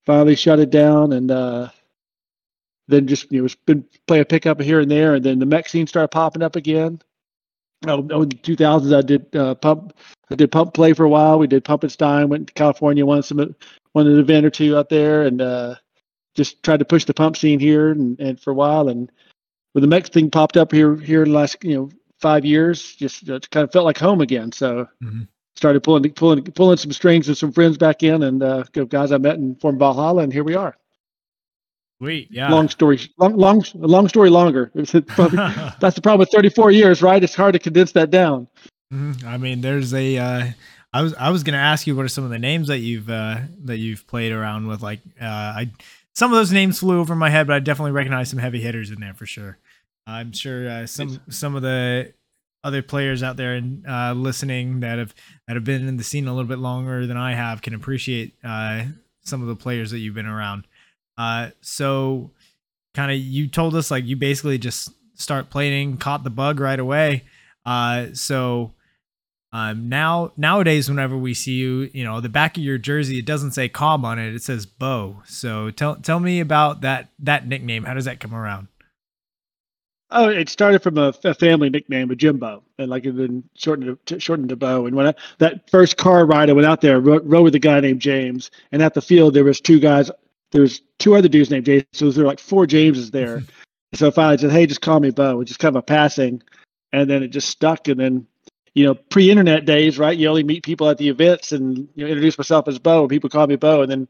Finally 0.06 0.36
shut 0.36 0.58
it 0.58 0.70
down 0.70 1.12
and 1.12 1.30
uh, 1.30 1.68
then 2.88 3.06
just 3.06 3.30
you 3.30 3.42
know 3.42 3.48
been 3.66 3.84
play 4.06 4.20
a 4.20 4.24
pickup 4.24 4.60
here 4.60 4.80
and 4.80 4.90
there, 4.90 5.14
and 5.14 5.24
then 5.24 5.38
the 5.38 5.46
mech 5.46 5.68
scene 5.68 5.86
started 5.86 6.08
popping 6.08 6.42
up 6.42 6.56
again. 6.56 7.00
Oh, 7.86 8.06
oh 8.10 8.22
in 8.22 8.28
the 8.30 8.36
2000s, 8.36 8.96
I 8.96 9.02
did 9.02 9.36
uh, 9.36 9.54
pump. 9.54 9.94
I 10.30 10.34
did 10.34 10.50
pump 10.50 10.74
play 10.74 10.92
for 10.92 11.04
a 11.04 11.08
while. 11.08 11.38
We 11.38 11.46
did 11.46 11.64
pump 11.64 11.84
and 11.84 11.92
stein. 11.92 12.28
Went 12.28 12.48
to 12.48 12.52
California, 12.54 13.06
won 13.06 13.22
some, 13.22 13.54
won 13.94 14.06
an 14.06 14.18
event 14.18 14.44
or 14.44 14.50
two 14.50 14.76
out 14.76 14.88
there, 14.88 15.22
and 15.22 15.40
uh, 15.40 15.76
just 16.34 16.62
tried 16.62 16.78
to 16.78 16.84
push 16.84 17.04
the 17.04 17.14
pump 17.14 17.36
scene 17.36 17.60
here 17.60 17.90
and, 17.90 18.18
and 18.20 18.40
for 18.40 18.50
a 18.50 18.54
while. 18.54 18.88
And 18.88 19.10
when 19.72 19.82
the 19.82 19.88
mech 19.88 20.06
thing 20.06 20.30
popped 20.30 20.56
up 20.56 20.72
here 20.72 20.96
here 20.96 21.22
in 21.22 21.30
the 21.30 21.36
last 21.36 21.62
you 21.62 21.76
know 21.76 21.90
five 22.18 22.44
years, 22.44 22.96
just 22.96 23.26
kind 23.26 23.64
of 23.64 23.72
felt 23.72 23.84
like 23.84 23.98
home 23.98 24.20
again. 24.20 24.50
So 24.50 24.88
mm-hmm. 25.02 25.22
started 25.56 25.82
pulling 25.82 26.10
pulling 26.12 26.42
pulling 26.44 26.78
some 26.78 26.92
strings 26.92 27.28
with 27.28 27.38
some 27.38 27.52
friends 27.52 27.78
back 27.78 28.02
in, 28.02 28.24
and 28.24 28.42
uh, 28.42 28.64
guys 28.88 29.12
I 29.12 29.18
met 29.18 29.36
in 29.36 29.54
formed 29.56 29.78
Valhalla, 29.78 30.22
and 30.22 30.32
here 30.32 30.44
we 30.44 30.56
are. 30.56 30.76
Sweet, 32.00 32.28
yeah. 32.30 32.48
Long 32.50 32.68
story, 32.68 33.00
long, 33.18 33.36
long, 33.36 33.64
long 33.74 34.08
story 34.08 34.30
longer. 34.30 34.70
Probably, 35.08 35.38
that's 35.80 35.96
the 35.96 36.00
problem 36.02 36.20
with 36.20 36.30
34 36.30 36.70
years, 36.70 37.02
right? 37.02 37.22
It's 37.22 37.34
hard 37.34 37.54
to 37.54 37.58
condense 37.58 37.92
that 37.92 38.10
down. 38.10 38.46
Mm-hmm. 38.92 39.26
I 39.26 39.36
mean, 39.36 39.60
there's 39.60 39.92
a. 39.92 40.16
Uh, 40.16 40.46
I 40.92 41.02
was 41.02 41.14
I 41.14 41.30
was 41.30 41.42
gonna 41.42 41.58
ask 41.58 41.86
you 41.86 41.94
what 41.94 42.04
are 42.04 42.08
some 42.08 42.24
of 42.24 42.30
the 42.30 42.38
names 42.38 42.68
that 42.68 42.78
you've 42.78 43.10
uh, 43.10 43.40
that 43.64 43.76
you've 43.76 44.06
played 44.06 44.32
around 44.32 44.68
with. 44.68 44.82
Like, 44.82 45.00
uh, 45.20 45.24
I 45.24 45.70
some 46.14 46.32
of 46.32 46.38
those 46.38 46.52
names 46.52 46.78
flew 46.78 46.98
over 46.98 47.14
my 47.14 47.30
head, 47.30 47.46
but 47.46 47.54
I 47.54 47.58
definitely 47.58 47.92
recognize 47.92 48.30
some 48.30 48.38
heavy 48.38 48.60
hitters 48.60 48.90
in 48.90 49.00
there 49.00 49.14
for 49.14 49.26
sure. 49.26 49.58
I'm 50.06 50.32
sure 50.32 50.68
uh, 50.68 50.86
some 50.86 51.20
some 51.28 51.54
of 51.54 51.62
the 51.62 52.14
other 52.64 52.82
players 52.82 53.22
out 53.22 53.36
there 53.36 53.54
and 53.54 53.86
uh, 53.86 54.14
listening 54.14 54.80
that 54.80 54.98
have 54.98 55.14
that 55.46 55.54
have 55.54 55.64
been 55.64 55.86
in 55.86 55.96
the 55.96 56.04
scene 56.04 56.26
a 56.26 56.32
little 56.32 56.48
bit 56.48 56.58
longer 56.58 57.06
than 57.06 57.16
I 57.16 57.34
have 57.34 57.60
can 57.60 57.74
appreciate 57.74 58.34
uh, 58.42 58.84
some 59.22 59.42
of 59.42 59.48
the 59.48 59.56
players 59.56 59.90
that 59.90 59.98
you've 59.98 60.14
been 60.14 60.26
around. 60.26 60.66
Uh, 61.18 61.50
so, 61.60 62.30
kind 62.94 63.12
of, 63.12 63.18
you 63.18 63.48
told 63.48 63.74
us 63.74 63.90
like 63.90 64.06
you 64.06 64.16
basically 64.16 64.56
just 64.56 64.90
start 65.14 65.50
playing, 65.50 65.98
caught 65.98 66.24
the 66.24 66.30
bug 66.30 66.60
right 66.60 66.80
away. 66.80 67.24
Uh, 67.66 68.06
so. 68.14 68.72
Um, 69.50 69.88
now 69.88 70.32
nowadays, 70.36 70.90
whenever 70.90 71.16
we 71.16 71.32
see 71.32 71.54
you, 71.54 71.88
you 71.94 72.04
know 72.04 72.20
the 72.20 72.28
back 72.28 72.58
of 72.58 72.62
your 72.62 72.76
jersey, 72.76 73.18
it 73.18 73.24
doesn't 73.24 73.52
say 73.52 73.66
Cobb 73.66 74.04
on 74.04 74.18
it; 74.18 74.34
it 74.34 74.42
says 74.42 74.66
Beaux. 74.66 75.22
So 75.24 75.70
tell 75.70 75.96
tell 75.96 76.20
me 76.20 76.40
about 76.40 76.82
that 76.82 77.08
that 77.20 77.46
nickname. 77.46 77.84
How 77.84 77.94
does 77.94 78.04
that 78.04 78.20
come 78.20 78.34
around? 78.34 78.68
Oh, 80.10 80.28
it 80.30 80.48
started 80.48 80.82
from 80.82 80.96
a, 80.96 81.12
a 81.24 81.34
family 81.34 81.68
nickname, 81.68 82.10
a 82.10 82.16
Jimbo, 82.16 82.62
and 82.78 82.88
like 82.88 83.04
it 83.04 83.14
been 83.14 83.44
shortened 83.54 83.98
to, 84.06 84.18
shortened 84.18 84.48
to 84.48 84.56
Beaux. 84.56 84.86
And 84.86 84.96
when 84.96 85.08
I, 85.08 85.14
that 85.36 85.68
first 85.70 85.98
car 85.98 86.24
ride, 86.24 86.48
I 86.48 86.54
went 86.54 86.66
out 86.66 86.80
there, 86.80 86.98
rode 86.98 87.26
with 87.26 87.54
a 87.54 87.58
guy 87.58 87.80
named 87.80 88.00
James, 88.00 88.50
and 88.72 88.82
at 88.82 88.94
the 88.94 89.02
field 89.02 89.34
there 89.34 89.44
was 89.44 89.60
two 89.60 89.78
guys. 89.78 90.10
There 90.52 90.62
was 90.62 90.80
two 90.98 91.14
other 91.14 91.28
dudes 91.28 91.50
named 91.50 91.66
James, 91.66 91.84
so 91.92 92.10
there 92.10 92.24
were 92.24 92.30
like 92.30 92.40
four 92.40 92.66
Jameses 92.66 93.10
there. 93.10 93.42
so 93.94 94.10
finally 94.10 94.34
I 94.34 94.40
said, 94.40 94.50
"Hey, 94.50 94.66
just 94.66 94.80
call 94.80 95.00
me 95.00 95.10
Beaux," 95.10 95.36
which 95.36 95.50
is 95.50 95.56
kind 95.56 95.76
of 95.76 95.80
a 95.80 95.82
passing. 95.82 96.42
and 96.92 97.08
then 97.08 97.22
it 97.22 97.28
just 97.28 97.48
stuck. 97.50 97.88
And 97.88 98.00
then, 98.00 98.26
you 98.74 98.84
know, 98.84 98.94
pre-internet 98.94 99.66
days, 99.66 99.98
right? 99.98 100.16
You 100.16 100.28
only 100.28 100.44
meet 100.44 100.64
people 100.64 100.88
at 100.88 100.98
the 100.98 101.08
events, 101.08 101.52
and 101.52 101.88
you 101.94 102.04
know, 102.04 102.06
introduce 102.06 102.38
myself 102.38 102.68
as 102.68 102.78
Beaux. 102.78 103.00
And 103.00 103.10
people 103.10 103.30
call 103.30 103.46
me 103.46 103.56
Beaux, 103.56 103.82
and 103.82 103.90
then 103.90 104.08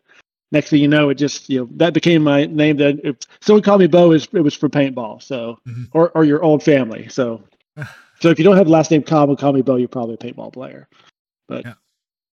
next 0.52 0.70
thing 0.70 0.80
you 0.80 0.88
know, 0.88 1.10
it 1.10 1.16
just 1.16 1.48
you 1.48 1.60
know 1.60 1.68
that 1.76 1.94
became 1.94 2.22
my 2.22 2.46
name. 2.46 2.76
That 2.76 3.00
if 3.04 3.16
someone 3.40 3.62
called 3.62 3.80
me 3.80 3.86
Beaux, 3.86 4.12
is 4.12 4.28
it 4.32 4.40
was 4.40 4.54
for 4.54 4.68
paintball. 4.68 5.22
So, 5.22 5.58
mm-hmm. 5.66 5.84
or 5.92 6.10
or 6.10 6.24
your 6.24 6.42
old 6.42 6.62
family. 6.62 7.08
So, 7.08 7.42
so 8.20 8.30
if 8.30 8.38
you 8.38 8.44
don't 8.44 8.56
have 8.56 8.66
the 8.66 8.72
last 8.72 8.90
name 8.90 9.02
Cobb 9.02 9.28
and 9.28 9.38
call 9.38 9.52
me 9.52 9.62
Beaux, 9.62 9.76
you're 9.76 9.88
probably 9.88 10.14
a 10.14 10.18
paintball 10.18 10.52
player. 10.52 10.88
But 11.48 11.64
yeah. 11.64 11.74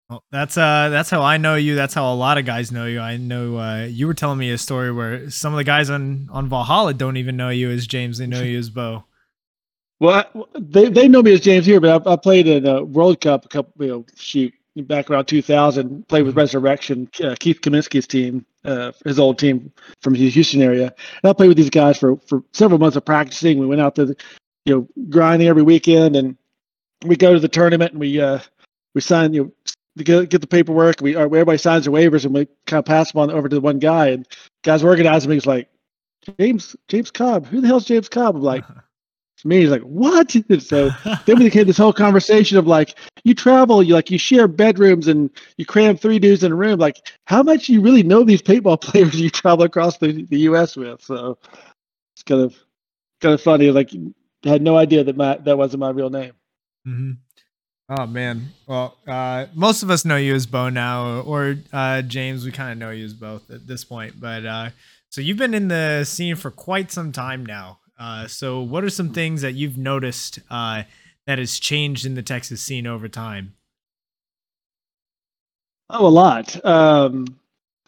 Well, 0.10 0.24
that's 0.32 0.56
uh 0.56 0.90
that's 0.90 1.10
how 1.10 1.24
I 1.24 1.38
know 1.38 1.56
you. 1.56 1.76
That's 1.76 1.94
how 1.94 2.14
a 2.14 2.16
lot 2.16 2.38
of 2.38 2.46
guys 2.46 2.72
know 2.72 2.86
you. 2.86 3.00
I 3.00 3.18
know 3.18 3.58
uh, 3.58 3.86
you 3.86 4.06
were 4.06 4.14
telling 4.14 4.38
me 4.38 4.52
a 4.52 4.58
story 4.58 4.92
where 4.92 5.30
some 5.32 5.52
of 5.52 5.58
the 5.58 5.64
guys 5.64 5.90
on 5.90 6.30
on 6.32 6.48
Valhalla 6.48 6.94
don't 6.94 7.18
even 7.18 7.36
know 7.38 7.50
you 7.50 7.72
as 7.72 7.88
James. 7.88 8.20
They 8.20 8.28
know 8.28 8.44
you 8.44 8.60
as 8.60 8.70
Beaux. 8.70 9.04
Well, 10.00 10.48
they 10.54 10.90
they 10.90 11.08
know 11.08 11.24
me 11.24 11.34
as 11.34 11.42
James 11.42 11.66
here, 11.66 11.80
but 11.80 12.08
I, 12.08 12.14
I 12.14 12.16
played 12.18 12.48
in 12.48 12.68
a 12.68 12.84
World 12.84 13.20
Cup 13.22 13.46
a 13.46 13.48
couple 13.48 13.84
you 13.84 13.92
know 13.92 14.06
shoot 14.16 14.54
back 14.84 15.10
around 15.10 15.26
2000. 15.26 16.08
Played 16.08 16.24
with 16.24 16.34
mm-hmm. 16.34 16.40
Resurrection, 16.40 17.10
uh, 17.24 17.36
Keith 17.40 17.62
Kaminsky's 17.62 18.06
team, 18.06 18.46
uh, 18.64 18.92
his 19.06 19.18
old 19.18 19.40
team 19.40 19.72
from 20.02 20.14
the 20.14 20.30
Houston 20.30 20.62
area. 20.62 20.94
And 21.24 21.30
I 21.30 21.34
played 21.34 21.48
with 21.48 21.58
these 21.58 21.72
guys 21.72 21.98
for 21.98 22.18
for 22.28 22.44
several 22.54 22.80
months 22.80 22.96
of 22.96 23.06
practicing. 23.06 23.58
We 23.58 23.66
went 23.66 23.82
out 23.82 23.96
to 23.96 24.06
the, 24.06 24.16
you 24.66 24.76
know 24.76 25.06
grinding 25.10 25.48
every 25.48 25.64
weekend, 25.64 26.16
and 26.16 26.38
we 27.06 27.16
go 27.16 27.34
to 27.34 27.40
the 27.40 27.48
tournament 27.48 27.94
and 27.94 28.00
we 28.00 28.22
uh 28.22 28.40
we 28.94 29.02
sign 29.02 29.34
you 29.34 29.46
know 29.46 29.52
get, 30.04 30.30
get 30.30 30.42
the 30.42 30.48
paperwork. 30.48 31.02
We 31.02 31.16
everybody 31.16 31.58
signs 31.58 31.86
their 31.86 31.94
waivers, 31.94 32.26
and 32.26 32.34
we 32.34 32.48
kind 32.68 32.80
of 32.80 32.86
pass 32.86 33.12
them 33.12 33.22
on 33.22 33.32
over 33.32 33.48
to 33.48 33.56
the 33.56 33.62
one 33.62 33.80
guy. 33.80 34.08
And 34.08 34.28
guys 34.64 34.84
organizing 34.84 35.30
me. 35.30 35.36
He's 35.38 35.46
like, 35.46 35.70
James 36.40 36.76
James 36.88 37.12
Cobb. 37.12 37.46
Who 37.48 37.62
the 37.62 37.68
hell's 37.68 37.86
James 37.86 38.10
Cobb? 38.10 38.36
I'm 38.36 38.42
like, 38.42 38.64
it's 39.38 39.46
me. 39.46 39.62
He's 39.62 39.70
like, 39.70 39.84
what? 39.84 40.36
And 40.50 40.62
so 40.62 40.90
then 41.26 41.38
we 41.38 41.46
became 41.46 41.68
this 41.68 41.78
whole 41.78 41.94
conversation 41.94 42.58
of 42.58 42.68
like, 42.68 42.96
you 43.24 43.34
travel, 43.34 43.82
you 43.82 43.94
like 43.94 44.12
you 44.12 44.18
share 44.18 44.48
bedrooms, 44.48 45.08
and 45.08 45.30
you 45.58 45.66
cram 45.66 45.98
three 45.98 46.20
dudes 46.20 46.44
in 46.44 46.52
a 46.52 46.56
room. 46.56 46.80
Like, 46.80 46.98
how 47.26 47.44
much 47.44 47.70
you 47.70 47.82
really 47.82 48.04
know 48.04 48.24
these 48.24 48.42
paintball 48.42 48.82
players 48.82 49.20
you 49.20 49.30
travel 49.30 49.66
across 49.66 49.98
the, 49.98 50.26
the 50.26 50.40
U.S. 50.40 50.76
with? 50.76 51.02
So 51.02 51.38
it's 52.16 52.24
kind 52.24 52.42
of 52.42 52.56
kind 53.22 53.34
of 53.34 53.42
funny. 53.42 53.72
Like, 53.72 53.92
I 54.46 54.50
had 54.50 54.62
no 54.62 54.78
idea 54.78 55.04
that 55.04 55.18
my 55.18 55.38
that 55.38 55.58
wasn't 55.58 55.82
my 55.82 55.90
real 55.90 56.10
name. 56.10 56.34
Mm-hmm. 56.88 57.12
Oh 57.88 58.08
man. 58.08 58.50
Well, 58.66 58.98
uh, 59.08 59.46
most 59.54 59.84
of 59.84 59.92
us 59.92 60.06
know 60.06 60.16
you 60.16 60.34
as 60.34 60.48
Beaux 60.48 60.70
now, 60.70 61.22
or 61.22 61.58
uh, 61.72 62.02
James. 62.02 62.44
We 62.44 62.52
kind 62.52 62.72
of 62.72 62.78
know 62.78 62.92
you 62.92 63.06
as 63.06 63.14
both 63.14 63.50
at 63.52 63.68
this 63.68 63.84
point. 63.84 64.20
But 64.20 64.46
uh, 64.46 64.70
so 65.10 65.22
you've 65.22 65.38
been 65.38 65.54
in 65.54 65.68
the 65.68 66.04
scene 66.04 66.36
for 66.36 66.50
quite 66.50 66.92
some 66.92 67.12
time 67.12 67.46
now. 67.46 67.80
Uh, 68.00 68.28
so 68.28 68.62
what 68.62 68.84
are 68.84 68.90
some 68.90 69.14
things 69.14 69.42
that 69.42 69.54
you've 69.54 69.78
noticed 69.78 70.40
uh, 70.50 70.84
that 71.28 71.38
has 71.38 71.60
changed 71.60 72.06
in 72.06 72.16
the 72.16 72.24
Texas 72.24 72.62
scene 72.62 72.88
over 72.88 73.08
time? 73.08 73.54
Oh, 75.90 76.08
a 76.08 76.10
lot. 76.10 76.66
Um, 76.66 77.40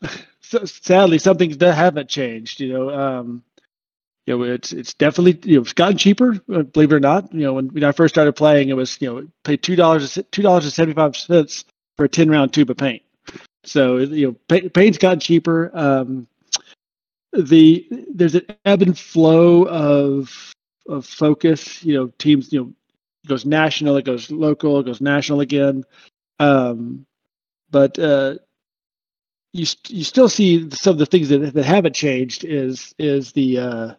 so 0.42 0.64
sadly, 0.66 1.18
some 1.18 1.38
things 1.38 1.58
that 1.58 1.74
haven't 1.74 2.08
changed. 2.08 2.60
You 2.60 2.74
know, 2.74 2.90
um, 2.92 3.44
you 4.28 4.38
know, 4.38 4.44
it's 4.44 4.74
it's 4.74 4.94
definitely 4.94 5.40
you 5.50 5.58
know 5.58 5.62
it's 5.62 5.74
gotten 5.74 5.98
cheaper. 5.98 6.40
Uh, 6.54 6.64
believe 6.64 6.92
it 6.92 6.96
or 6.96 7.00
not, 7.00 7.34
you 7.34 7.42
know, 7.42 7.54
when, 7.54 7.70
when 7.70 7.86
I 7.86 7.94
first 7.94 8.14
started 8.14 8.34
playing, 8.34 8.68
it 8.68 8.76
was 8.76 9.02
you 9.02 9.10
know 9.10 9.28
paid 9.46 9.64
two 9.64 9.78
dollars 9.78 10.20
two 10.32 10.42
dollars 10.42 10.66
and 10.66 10.74
seventy 10.74 10.94
five 10.94 11.16
cents 11.16 11.64
for 11.96 12.06
a 12.06 12.10
ten 12.10 12.30
round 12.30 12.54
tube 12.54 12.70
of 12.70 12.76
paint. 12.76 13.04
So 13.64 13.98
you 13.98 14.28
know, 14.28 14.36
paint, 14.50 14.74
paint's 14.74 14.98
gotten 14.98 15.22
cheaper. 15.22 15.72
Um, 15.74 16.28
the 17.32 17.88
there's 18.14 18.36
an 18.36 18.46
ebb 18.66 18.82
and 18.82 19.00
flow 19.00 19.64
of 19.64 20.54
of 20.88 21.06
focus. 21.06 21.82
You 21.86 21.94
know, 21.94 22.08
teams 22.20 22.52
you 22.52 22.60
know 22.60 22.74
goes 23.28 23.46
national, 23.46 23.96
it 23.96 24.04
goes 24.04 24.30
local, 24.30 24.82
it 24.82 24.88
goes 24.88 25.00
national 25.00 25.40
again. 25.40 25.86
Um, 26.38 27.06
but 27.72 27.98
uh, 27.98 28.40
you 29.54 29.66
you 29.88 30.04
still 30.04 30.28
see 30.28 30.70
some 30.72 30.92
of 30.92 30.98
the 31.00 31.06
things 31.06 31.30
that, 31.30 31.54
that 31.54 31.66
haven't 31.66 31.96
changed 31.96 32.44
is 32.44 32.94
is 33.00 33.32
the 33.32 33.60
uh, 33.60 33.94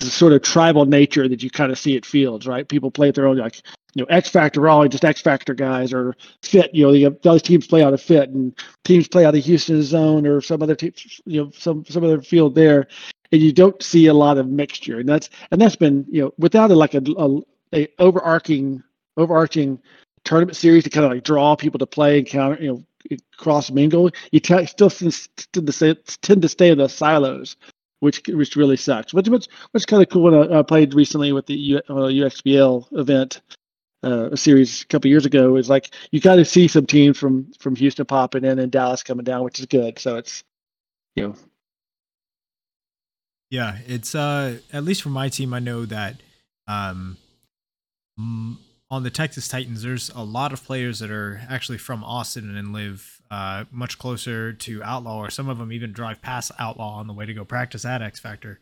the 0.00 0.06
sort 0.06 0.32
of 0.32 0.42
tribal 0.42 0.86
nature 0.86 1.28
that 1.28 1.42
you 1.42 1.50
kind 1.50 1.70
of 1.70 1.78
see 1.78 1.96
at 1.96 2.06
fields, 2.06 2.46
right? 2.46 2.68
People 2.68 2.90
play 2.90 3.08
at 3.08 3.14
their 3.14 3.26
own 3.26 3.36
like 3.36 3.62
you 3.94 4.02
know 4.02 4.06
X 4.06 4.28
Factor, 4.30 4.68
all 4.68 4.86
just 4.88 5.04
X 5.04 5.20
Factor 5.20 5.54
guys, 5.54 5.92
or 5.92 6.16
Fit. 6.42 6.74
You 6.74 6.86
know, 6.86 7.10
have, 7.10 7.20
those 7.22 7.42
teams 7.42 7.66
play 7.66 7.82
out 7.82 7.92
of 7.92 8.00
Fit, 8.00 8.30
and 8.30 8.58
teams 8.84 9.08
play 9.08 9.24
out 9.24 9.34
of 9.34 9.44
Houston 9.44 9.82
Zone 9.82 10.26
or 10.26 10.40
some 10.40 10.62
other 10.62 10.74
team, 10.74 10.92
you 11.26 11.44
know, 11.44 11.50
some 11.54 11.84
some 11.84 12.02
other 12.02 12.22
field 12.22 12.54
there, 12.54 12.88
and 13.30 13.40
you 13.40 13.52
don't 13.52 13.82
see 13.82 14.06
a 14.06 14.14
lot 14.14 14.38
of 14.38 14.48
mixture, 14.48 14.98
and 14.98 15.08
that's 15.08 15.28
and 15.50 15.60
that's 15.60 15.76
been 15.76 16.06
you 16.08 16.22
know 16.22 16.34
without 16.38 16.70
a, 16.70 16.74
like 16.74 16.94
a, 16.94 17.02
a, 17.18 17.40
a 17.74 17.88
overarching 17.98 18.82
overarching 19.16 19.78
tournament 20.24 20.56
series 20.56 20.84
to 20.84 20.90
kind 20.90 21.04
of 21.04 21.12
like 21.12 21.24
draw 21.24 21.54
people 21.56 21.78
to 21.78 21.86
play 21.86 22.18
and 22.18 22.26
counter, 22.26 22.62
you 22.62 22.72
know, 22.72 23.16
cross 23.36 23.70
mingle. 23.70 24.10
You 24.32 24.40
t- 24.40 24.66
still 24.66 24.90
tend 24.90 25.12
to, 25.52 25.72
stay, 25.72 25.94
tend 26.22 26.42
to 26.42 26.48
stay 26.48 26.70
in 26.70 26.78
the 26.78 26.88
silos 26.88 27.56
which 28.00 28.22
which 28.28 28.56
really 28.56 28.76
sucks. 28.76 29.14
Which 29.14 29.28
which 29.28 29.46
which 29.70 29.86
kind 29.86 30.02
of 30.02 30.08
cool 30.08 30.22
when 30.22 30.34
I, 30.34 30.58
I, 30.58 30.62
played 30.62 30.94
recently 30.94 31.32
with 31.32 31.46
the 31.46 31.54
U, 31.54 31.76
uh, 31.88 32.08
USXBL 32.08 32.98
event, 32.98 33.40
uh, 34.02 34.30
a 34.32 34.36
series 34.36 34.82
a 34.82 34.86
couple 34.86 35.10
years 35.10 35.26
ago. 35.26 35.56
Is 35.56 35.70
like 35.70 35.94
you 36.10 36.20
kind 36.20 36.40
of 36.40 36.48
see 36.48 36.66
some 36.68 36.86
teams 36.86 37.18
from 37.18 37.52
from 37.58 37.76
Houston 37.76 38.06
popping 38.06 38.44
in 38.44 38.58
and 38.58 38.72
Dallas 38.72 39.02
coming 39.02 39.24
down, 39.24 39.44
which 39.44 39.60
is 39.60 39.66
good. 39.66 39.98
So 39.98 40.16
it's 40.16 40.42
you 41.14 41.28
know. 41.28 41.34
Yeah, 43.50 43.78
it's 43.86 44.14
uh 44.14 44.58
at 44.72 44.84
least 44.84 45.02
for 45.02 45.10
my 45.10 45.28
team, 45.28 45.54
I 45.54 45.58
know 45.58 45.84
that 45.86 46.16
um 46.66 47.16
on 48.90 49.04
the 49.04 49.10
Texas 49.10 49.46
Titans, 49.46 49.82
there's 49.82 50.10
a 50.14 50.24
lot 50.24 50.52
of 50.52 50.64
players 50.64 50.98
that 50.98 51.10
are 51.10 51.42
actually 51.48 51.78
from 51.78 52.02
Austin 52.02 52.56
and 52.56 52.72
live 52.72 53.22
uh, 53.30 53.64
much 53.70 53.98
closer 53.98 54.52
to 54.52 54.82
Outlaw, 54.82 55.18
or 55.18 55.30
some 55.30 55.48
of 55.48 55.58
them 55.58 55.72
even 55.72 55.92
drive 55.92 56.20
past 56.20 56.50
Outlaw 56.58 56.96
on 56.96 57.06
the 57.06 57.12
way 57.12 57.24
to 57.24 57.34
go 57.34 57.44
practice 57.44 57.84
at 57.84 58.02
X 58.02 58.18
Factor. 58.18 58.58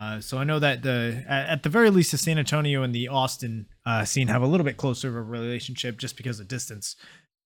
Uh, 0.00 0.20
so 0.20 0.38
I 0.38 0.44
know 0.44 0.58
that 0.58 0.82
the 0.82 1.24
at, 1.28 1.48
at, 1.48 1.62
the 1.62 1.68
very 1.68 1.90
least, 1.90 2.12
the 2.12 2.18
San 2.18 2.38
Antonio 2.38 2.82
and 2.82 2.94
the 2.94 3.08
Austin 3.08 3.66
uh, 3.84 4.04
scene 4.04 4.28
have 4.28 4.42
a 4.42 4.46
little 4.46 4.64
bit 4.64 4.76
closer 4.76 5.08
of 5.08 5.16
a 5.16 5.22
relationship 5.22 5.98
just 5.98 6.16
because 6.16 6.38
of 6.38 6.48
distance. 6.48 6.96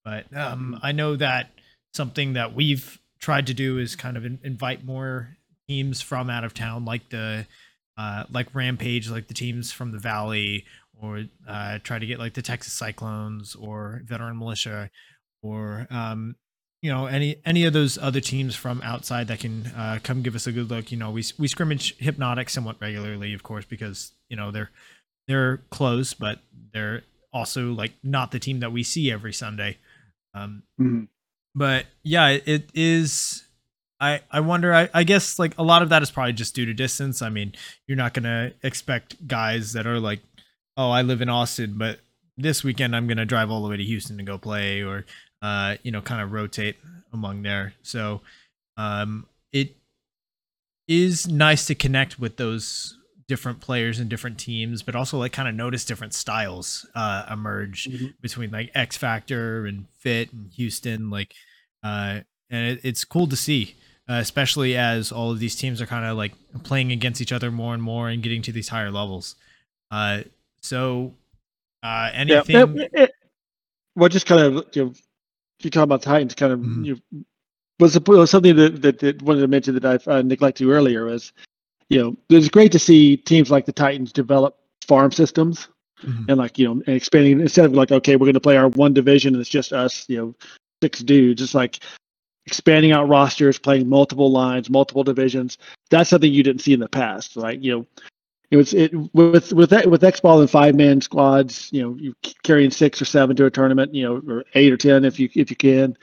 But 0.04 0.34
um, 0.36 0.78
I 0.82 0.92
know 0.92 1.16
that 1.16 1.50
something 1.94 2.34
that 2.34 2.54
we've 2.54 3.00
tried 3.18 3.46
to 3.48 3.54
do 3.54 3.78
is 3.78 3.96
kind 3.96 4.16
of 4.16 4.24
in, 4.24 4.38
invite 4.44 4.84
more 4.84 5.36
teams 5.68 6.00
from 6.00 6.30
out 6.30 6.44
of 6.44 6.54
town, 6.54 6.84
like 6.84 7.08
the 7.08 7.46
uh, 7.98 8.24
like 8.30 8.54
Rampage, 8.54 9.08
like 9.08 9.28
the 9.28 9.34
teams 9.34 9.72
from 9.72 9.90
the 9.90 9.98
Valley, 9.98 10.64
or 11.00 11.24
uh, 11.48 11.78
try 11.82 11.98
to 11.98 12.06
get 12.06 12.18
like 12.18 12.34
the 12.34 12.42
Texas 12.42 12.72
Cyclones 12.72 13.54
or 13.54 14.02
Veteran 14.04 14.38
Militia 14.38 14.90
or 15.42 15.86
um, 15.90 16.36
you 16.82 16.90
know 16.90 17.06
any 17.06 17.36
any 17.44 17.64
of 17.64 17.72
those 17.72 17.98
other 17.98 18.20
teams 18.20 18.54
from 18.54 18.80
outside 18.82 19.28
that 19.28 19.40
can 19.40 19.66
uh, 19.76 19.98
come 20.02 20.22
give 20.22 20.34
us 20.34 20.46
a 20.46 20.52
good 20.52 20.70
look. 20.70 20.90
You 20.92 20.98
know, 20.98 21.10
we 21.10 21.24
we 21.38 21.48
scrimmage 21.48 21.96
Hypnotic 21.98 22.50
somewhat 22.50 22.76
regularly, 22.80 23.34
of 23.34 23.42
course, 23.42 23.64
because 23.64 24.12
you 24.28 24.36
know 24.36 24.50
they're 24.50 24.70
they're 25.28 25.58
close, 25.70 26.14
but 26.14 26.40
they're 26.72 27.02
also 27.32 27.72
like 27.72 27.92
not 28.02 28.30
the 28.30 28.38
team 28.38 28.60
that 28.60 28.72
we 28.72 28.82
see 28.82 29.10
every 29.10 29.32
Sunday. 29.32 29.78
Um, 30.34 30.62
mm-hmm. 30.80 31.04
But 31.54 31.86
yeah, 32.02 32.28
it 32.28 32.70
is. 32.74 33.42
I, 33.98 34.20
I 34.30 34.40
wonder 34.40 34.74
I, 34.74 34.90
I 34.92 35.04
guess 35.04 35.38
like 35.38 35.54
a 35.56 35.62
lot 35.62 35.80
of 35.80 35.88
that 35.88 36.02
is 36.02 36.10
probably 36.10 36.34
just 36.34 36.54
due 36.54 36.66
to 36.66 36.74
distance. 36.74 37.22
I 37.22 37.30
mean, 37.30 37.54
you're 37.86 37.96
not 37.96 38.12
gonna 38.12 38.52
expect 38.62 39.26
guys 39.26 39.72
that 39.72 39.86
are 39.86 39.98
like 39.98 40.20
oh, 40.76 40.90
I 40.90 41.02
live 41.02 41.22
in 41.22 41.28
Austin, 41.28 41.74
but 41.76 42.00
this 42.36 42.62
weekend 42.62 42.94
I'm 42.94 43.06
going 43.06 43.16
to 43.18 43.24
drive 43.24 43.50
all 43.50 43.62
the 43.62 43.68
way 43.68 43.76
to 43.76 43.84
Houston 43.84 44.18
to 44.18 44.22
go 44.22 44.38
play 44.38 44.82
or, 44.82 45.06
uh, 45.42 45.76
you 45.82 45.90
know, 45.90 46.02
kind 46.02 46.20
of 46.20 46.32
rotate 46.32 46.76
among 47.12 47.42
there. 47.42 47.74
So 47.82 48.20
um, 48.76 49.26
it 49.52 49.76
is 50.86 51.26
nice 51.26 51.66
to 51.66 51.74
connect 51.74 52.18
with 52.18 52.36
those 52.36 52.98
different 53.28 53.60
players 53.60 53.98
and 53.98 54.08
different 54.08 54.38
teams, 54.38 54.82
but 54.82 54.94
also 54.94 55.18
like 55.18 55.32
kind 55.32 55.48
of 55.48 55.54
notice 55.54 55.84
different 55.84 56.14
styles 56.14 56.86
uh, 56.94 57.26
emerge 57.30 57.88
mm-hmm. 57.88 58.06
between 58.20 58.50
like 58.50 58.70
X 58.74 58.96
Factor 58.96 59.66
and 59.66 59.86
Fit 59.98 60.32
and 60.32 60.52
Houston. 60.52 61.10
Like, 61.10 61.34
uh, 61.82 62.20
and 62.50 62.72
it, 62.72 62.80
it's 62.84 63.04
cool 63.04 63.26
to 63.26 63.36
see. 63.36 63.74
Uh, 64.08 64.20
especially 64.20 64.76
as 64.76 65.10
all 65.10 65.32
of 65.32 65.40
these 65.40 65.56
teams 65.56 65.80
are 65.80 65.86
kind 65.86 66.04
of 66.04 66.16
like 66.16 66.32
playing 66.62 66.92
against 66.92 67.20
each 67.20 67.32
other 67.32 67.50
more 67.50 67.74
and 67.74 67.82
more 67.82 68.08
and 68.08 68.22
getting 68.22 68.40
to 68.40 68.52
these 68.52 68.68
higher 68.68 68.92
levels. 68.92 69.34
Uh, 69.90 70.20
so, 70.60 71.14
uh, 71.82 72.10
anything? 72.12 72.76
Yeah, 72.76 72.86
it, 72.92 73.12
well, 73.94 74.08
just 74.08 74.26
kind 74.26 74.40
of 74.40 74.66
you 74.72 74.84
know, 74.86 74.92
you 75.62 75.70
talk 75.70 75.84
about 75.84 76.02
Titans, 76.02 76.34
kind 76.34 76.52
of 76.52 76.60
mm-hmm. 76.60 76.84
you 76.84 76.94
know, 77.12 77.24
was, 77.78 77.98
was 78.06 78.30
something 78.30 78.56
that, 78.56 78.82
that, 78.82 78.98
that 79.00 79.22
wanted 79.22 79.40
to 79.40 79.48
mention 79.48 79.74
that 79.78 79.84
I 80.08 80.10
uh, 80.10 80.22
neglected 80.22 80.68
earlier 80.68 81.04
was, 81.04 81.32
you 81.88 82.02
know, 82.02 82.16
it's 82.30 82.48
great 82.48 82.72
to 82.72 82.78
see 82.78 83.16
teams 83.16 83.50
like 83.50 83.66
the 83.66 83.72
Titans 83.72 84.12
develop 84.12 84.58
farm 84.86 85.12
systems 85.12 85.68
mm-hmm. 86.02 86.24
and 86.28 86.38
like 86.38 86.58
you 86.58 86.66
know, 86.66 86.82
and 86.86 86.96
expanding 86.96 87.40
instead 87.40 87.64
of 87.64 87.72
like 87.72 87.92
okay, 87.92 88.16
we're 88.16 88.26
going 88.26 88.34
to 88.34 88.40
play 88.40 88.56
our 88.56 88.68
one 88.68 88.94
division 88.94 89.34
and 89.34 89.40
it's 89.40 89.50
just 89.50 89.72
us, 89.72 90.04
you 90.08 90.16
know, 90.16 90.34
six 90.82 91.00
dudes. 91.00 91.42
It's 91.42 91.54
like 91.54 91.80
expanding 92.46 92.92
out 92.92 93.08
rosters, 93.08 93.58
playing 93.58 93.88
multiple 93.88 94.30
lines, 94.30 94.70
multiple 94.70 95.04
divisions. 95.04 95.58
That's 95.90 96.10
something 96.10 96.32
you 96.32 96.42
didn't 96.42 96.62
see 96.62 96.72
in 96.72 96.80
the 96.80 96.88
past, 96.88 97.36
right? 97.36 97.60
You 97.60 97.78
know, 97.78 97.86
it 98.50 98.56
was 98.56 98.74
it 98.74 98.92
with 99.14 99.52
with 99.52 99.72
with 99.72 100.04
X 100.04 100.20
ball 100.20 100.40
and 100.40 100.50
five 100.50 100.74
man 100.74 101.00
squads. 101.00 101.68
You 101.72 101.82
know, 101.82 101.96
you 101.96 102.14
carrying 102.42 102.70
six 102.70 103.00
or 103.00 103.04
seven 103.04 103.36
to 103.36 103.46
a 103.46 103.50
tournament. 103.50 103.94
You 103.94 104.04
know, 104.04 104.34
or 104.34 104.44
eight 104.54 104.72
or 104.72 104.76
ten 104.76 105.04
if 105.04 105.18
you 105.18 105.28
if 105.34 105.50
you 105.50 105.56
can. 105.56 105.96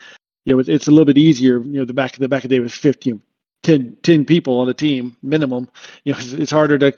You 0.46 0.54
know, 0.54 0.60
it's, 0.60 0.70
it's 0.70 0.88
a 0.88 0.92
little 0.92 1.06
bit 1.06 1.18
easier. 1.18 1.60
You 1.60 1.80
know, 1.80 1.86
the 1.86 1.94
back 1.94 2.14
of 2.14 2.20
the 2.20 2.28
back 2.28 2.44
of 2.44 2.50
the 2.50 2.58
day 2.58 2.60
was 2.60 2.74
15, 2.74 3.22
10, 3.64 3.98
10 4.04 4.26
people 4.26 4.60
on 4.60 4.68
a 4.68 4.74
team 4.74 5.16
minimum. 5.24 5.70
You 6.04 6.12
know, 6.12 6.20
it's, 6.20 6.34
it's 6.34 6.52
harder 6.52 6.78
to 6.80 6.94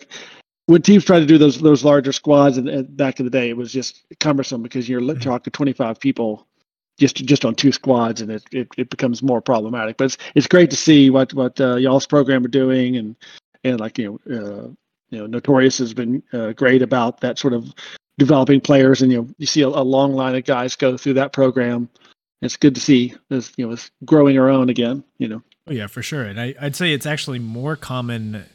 when 0.65 0.81
teams 0.81 1.05
try 1.05 1.19
to 1.19 1.25
do 1.25 1.37
those 1.37 1.59
those 1.59 1.83
larger 1.83 2.11
squads 2.11 2.57
and, 2.57 2.67
and 2.67 2.97
back 2.97 3.19
in 3.19 3.25
the 3.25 3.29
day, 3.29 3.49
it 3.49 3.57
was 3.57 3.71
just 3.71 4.05
cumbersome 4.19 4.63
because 4.63 4.89
you're 4.89 5.01
mm-hmm. 5.01 5.19
talking 5.19 5.51
25 5.51 5.99
people 5.99 6.47
just 6.97 7.17
just 7.17 7.45
on 7.45 7.55
two 7.55 7.71
squads, 7.71 8.21
and 8.21 8.31
it, 8.31 8.43
it, 8.51 8.67
it 8.77 8.89
becomes 8.89 9.21
more 9.21 9.41
problematic. 9.41 9.97
But 9.97 10.05
it's 10.05 10.17
it's 10.33 10.47
great 10.47 10.69
to 10.71 10.77
see 10.77 11.09
what 11.09 11.33
what 11.33 11.59
uh, 11.59 11.75
y'all's 11.75 12.07
program 12.07 12.45
are 12.45 12.49
doing, 12.49 12.97
and 12.97 13.15
and 13.63 13.79
like 13.79 13.97
you 13.97 14.19
know 14.27 14.35
uh, 14.35 14.67
you 15.15 15.21
know 15.21 15.27
Notorious 15.27 15.77
has 15.77 15.93
been 15.93 16.21
uh, 16.33 16.51
great 16.51 16.81
about 16.81 17.21
that 17.21 17.39
sort 17.39 17.53
of 17.53 17.73
developing 18.17 18.59
players, 18.59 19.01
and 19.01 19.11
you 19.11 19.21
know 19.21 19.27
you 19.37 19.45
see 19.45 19.61
a, 19.61 19.67
a, 19.67 19.83
long 19.83 20.13
line 20.13 20.35
of 20.35 20.43
guys 20.43 20.75
go 20.75 20.97
through 20.97 21.13
that 21.13 21.31
program. 21.31 21.89
It's 22.41 22.57
good 22.57 22.75
to 22.75 22.81
see 22.81 23.15
this 23.29 23.53
you 23.55 23.65
know 23.65 23.73
it's 23.73 23.89
growing 24.03 24.37
our 24.37 24.49
own 24.49 24.69
again. 24.69 25.03
You 25.17 25.29
know. 25.29 25.41
Oh 25.67 25.71
yeah, 25.71 25.87
for 25.87 26.03
sure, 26.03 26.23
and 26.23 26.39
I, 26.39 26.53
I'd 26.59 26.75
say 26.75 26.91
it's 26.91 27.05
actually 27.05 27.39
more 27.39 27.75
common 27.75 28.45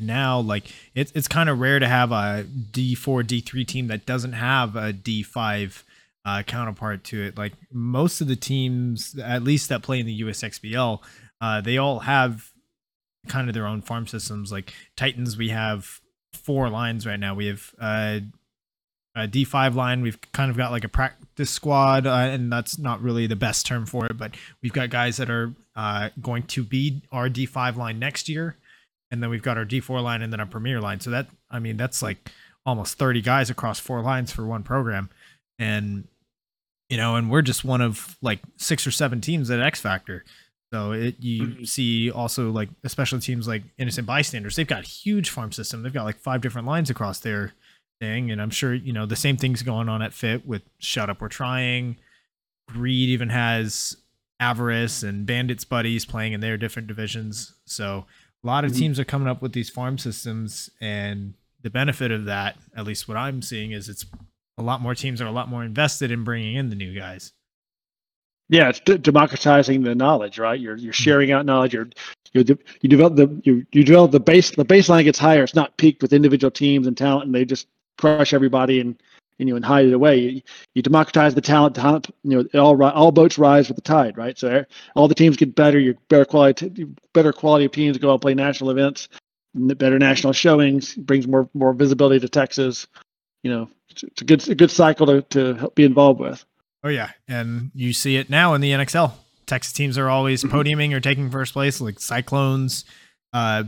now 0.00 0.40
like 0.40 0.72
it's 0.94 1.12
it's 1.14 1.28
kind 1.28 1.50
of 1.50 1.60
rare 1.60 1.78
to 1.78 1.86
have 1.86 2.12
a 2.12 2.46
D4 2.72 3.24
D3 3.24 3.66
team 3.66 3.88
that 3.88 4.06
doesn't 4.06 4.32
have 4.32 4.74
a 4.74 4.92
D5 4.94 5.82
uh, 6.24 6.42
counterpart 6.44 7.04
to 7.04 7.22
it. 7.22 7.36
Like 7.36 7.52
most 7.70 8.22
of 8.22 8.28
the 8.28 8.36
teams, 8.36 9.18
at 9.18 9.42
least 9.42 9.68
that 9.68 9.82
play 9.82 10.00
in 10.00 10.06
the 10.06 10.22
USXBL, 10.22 11.00
uh, 11.40 11.60
they 11.60 11.76
all 11.76 12.00
have 12.00 12.51
kind 13.28 13.48
of 13.48 13.54
their 13.54 13.66
own 13.66 13.82
farm 13.82 14.06
systems. 14.06 14.52
Like 14.52 14.72
Titans, 14.96 15.36
we 15.36 15.50
have 15.50 16.00
four 16.32 16.68
lines 16.68 17.06
right 17.06 17.20
now. 17.20 17.34
We 17.34 17.46
have 17.46 17.74
uh, 17.80 18.20
a 19.14 19.28
D5 19.28 19.74
line. 19.74 20.02
We've 20.02 20.18
kind 20.32 20.50
of 20.50 20.56
got 20.56 20.70
like 20.70 20.84
a 20.84 20.88
practice 20.88 21.50
squad, 21.50 22.06
uh, 22.06 22.12
and 22.12 22.52
that's 22.52 22.78
not 22.78 23.02
really 23.02 23.26
the 23.26 23.36
best 23.36 23.66
term 23.66 23.86
for 23.86 24.06
it, 24.06 24.16
but 24.16 24.34
we've 24.62 24.72
got 24.72 24.90
guys 24.90 25.16
that 25.18 25.30
are 25.30 25.54
uh, 25.76 26.10
going 26.20 26.44
to 26.44 26.64
be 26.64 27.02
our 27.12 27.28
D5 27.28 27.76
line 27.76 27.98
next 27.98 28.28
year 28.28 28.56
and 29.12 29.22
then 29.22 29.28
we've 29.28 29.42
got 29.42 29.58
our 29.58 29.66
D4 29.66 30.02
line 30.02 30.22
and 30.22 30.32
then 30.32 30.40
our 30.40 30.46
Premier 30.46 30.80
line. 30.80 30.98
So 30.98 31.10
that 31.10 31.28
I 31.50 31.60
mean 31.60 31.76
that's 31.76 32.02
like 32.02 32.32
almost 32.64 32.98
30 32.98 33.20
guys 33.20 33.50
across 33.50 33.78
four 33.78 34.00
lines 34.00 34.32
for 34.32 34.44
one 34.46 34.64
program. 34.64 35.10
And 35.58 36.08
you 36.88 36.96
know, 36.96 37.16
and 37.16 37.30
we're 37.30 37.42
just 37.42 37.64
one 37.64 37.82
of 37.82 38.16
like 38.22 38.40
six 38.56 38.86
or 38.86 38.90
seven 38.90 39.20
teams 39.20 39.50
at 39.50 39.60
X 39.60 39.80
Factor. 39.80 40.24
So 40.72 40.92
it 40.92 41.16
you 41.20 41.42
mm-hmm. 41.42 41.64
see 41.64 42.10
also 42.10 42.50
like 42.50 42.70
especially 42.82 43.20
teams 43.20 43.46
like 43.46 43.62
Innocent 43.78 44.06
Bystanders, 44.06 44.56
they've 44.56 44.66
got 44.66 44.84
huge 44.84 45.28
farm 45.28 45.52
system. 45.52 45.82
They've 45.82 45.92
got 45.92 46.04
like 46.04 46.18
five 46.18 46.40
different 46.40 46.66
lines 46.66 46.88
across 46.88 47.20
their 47.20 47.52
thing. 48.00 48.30
And 48.30 48.40
I'm 48.40 48.50
sure, 48.50 48.72
you 48.72 48.92
know, 48.92 49.06
the 49.06 49.16
same 49.16 49.36
things 49.36 49.62
going 49.62 49.88
on 49.88 50.02
at 50.02 50.14
Fit 50.14 50.46
with 50.46 50.62
Shut 50.78 51.10
Up 51.10 51.20
We're 51.20 51.28
Trying. 51.28 51.96
Greed 52.68 53.10
even 53.10 53.28
has 53.28 53.96
Avarice 54.40 55.02
and 55.02 55.26
Bandits 55.26 55.64
buddies 55.64 56.04
playing 56.04 56.32
in 56.32 56.40
their 56.40 56.56
different 56.56 56.88
divisions. 56.88 57.54
So 57.64 58.06
a 58.42 58.46
lot 58.46 58.64
of 58.64 58.72
mm-hmm. 58.72 58.80
teams 58.80 59.00
are 59.00 59.04
coming 59.04 59.28
up 59.28 59.40
with 59.40 59.52
these 59.52 59.70
farm 59.70 59.98
systems, 59.98 60.68
and 60.80 61.34
the 61.62 61.70
benefit 61.70 62.10
of 62.10 62.24
that, 62.24 62.56
at 62.76 62.84
least 62.84 63.06
what 63.06 63.16
I'm 63.16 63.40
seeing, 63.40 63.70
is 63.70 63.88
it's 63.88 64.04
a 64.58 64.62
lot 64.62 64.80
more 64.80 64.94
teams 64.94 65.20
are 65.20 65.26
a 65.26 65.32
lot 65.32 65.48
more 65.48 65.62
invested 65.62 66.10
in 66.10 66.24
bringing 66.24 66.56
in 66.56 66.70
the 66.70 66.76
new 66.76 66.98
guys. 66.98 67.32
Yeah, 68.52 68.68
it's 68.68 68.80
d- 68.80 68.98
democratizing 68.98 69.82
the 69.82 69.94
knowledge, 69.94 70.38
right? 70.38 70.60
You're 70.60 70.76
you're 70.76 70.92
mm-hmm. 70.92 71.02
sharing 71.02 71.32
out 71.32 71.46
knowledge. 71.46 71.72
You're 71.72 71.88
you 72.34 72.44
you 72.82 72.88
develop 72.88 73.16
the 73.16 73.40
you 73.44 73.66
you 73.72 73.82
develop 73.82 74.10
the 74.10 74.20
base. 74.20 74.50
The 74.50 74.64
baseline 74.64 75.04
gets 75.04 75.18
higher. 75.18 75.42
It's 75.42 75.54
not 75.54 75.74
peaked 75.78 76.02
with 76.02 76.12
individual 76.12 76.50
teams 76.50 76.86
and 76.86 76.94
talent, 76.94 77.24
and 77.24 77.34
they 77.34 77.46
just 77.46 77.66
crush 77.96 78.34
everybody 78.34 78.78
and 78.78 79.02
and 79.38 79.48
you 79.48 79.54
know 79.54 79.56
and 79.56 79.64
hide 79.64 79.86
it 79.86 79.94
away. 79.94 80.18
You, 80.18 80.42
you 80.74 80.82
democratize 80.82 81.34
the 81.34 81.40
talent. 81.40 81.76
Talent, 81.76 82.10
you 82.24 82.46
know, 82.52 82.60
all 82.60 82.82
all 82.82 83.10
boats 83.10 83.38
rise 83.38 83.68
with 83.68 83.76
the 83.76 83.82
tide, 83.82 84.18
right? 84.18 84.36
So 84.38 84.66
all 84.96 85.08
the 85.08 85.14
teams 85.14 85.38
get 85.38 85.54
better. 85.54 85.78
You 85.78 85.96
better 86.10 86.26
quality, 86.26 86.84
better 87.14 87.32
quality 87.32 87.64
of 87.64 87.72
teams 87.72 87.96
go 87.96 88.12
out 88.12 88.20
play 88.20 88.34
national 88.34 88.68
events, 88.68 89.08
better 89.54 89.98
national 89.98 90.34
showings, 90.34 90.94
brings 90.94 91.26
more 91.26 91.48
more 91.54 91.72
visibility 91.72 92.20
to 92.20 92.28
Texas. 92.28 92.86
You 93.44 93.50
know, 93.50 93.70
it's, 93.88 94.02
it's 94.02 94.20
a 94.20 94.24
good 94.26 94.46
a 94.50 94.54
good 94.54 94.70
cycle 94.70 95.06
to 95.06 95.22
to 95.22 95.72
be 95.74 95.84
involved 95.84 96.20
with. 96.20 96.44
Oh 96.84 96.88
yeah, 96.88 97.10
and 97.28 97.70
you 97.74 97.92
see 97.92 98.16
it 98.16 98.28
now 98.28 98.54
in 98.54 98.60
the 98.60 98.72
NXL. 98.72 99.12
Texas 99.46 99.72
teams 99.72 99.98
are 99.98 100.08
always 100.08 100.42
podiuming 100.44 100.92
or 100.92 101.00
taking 101.00 101.30
first 101.30 101.52
place, 101.52 101.80
like 101.80 102.00
Cyclones. 102.00 102.84
Uh, 103.32 103.64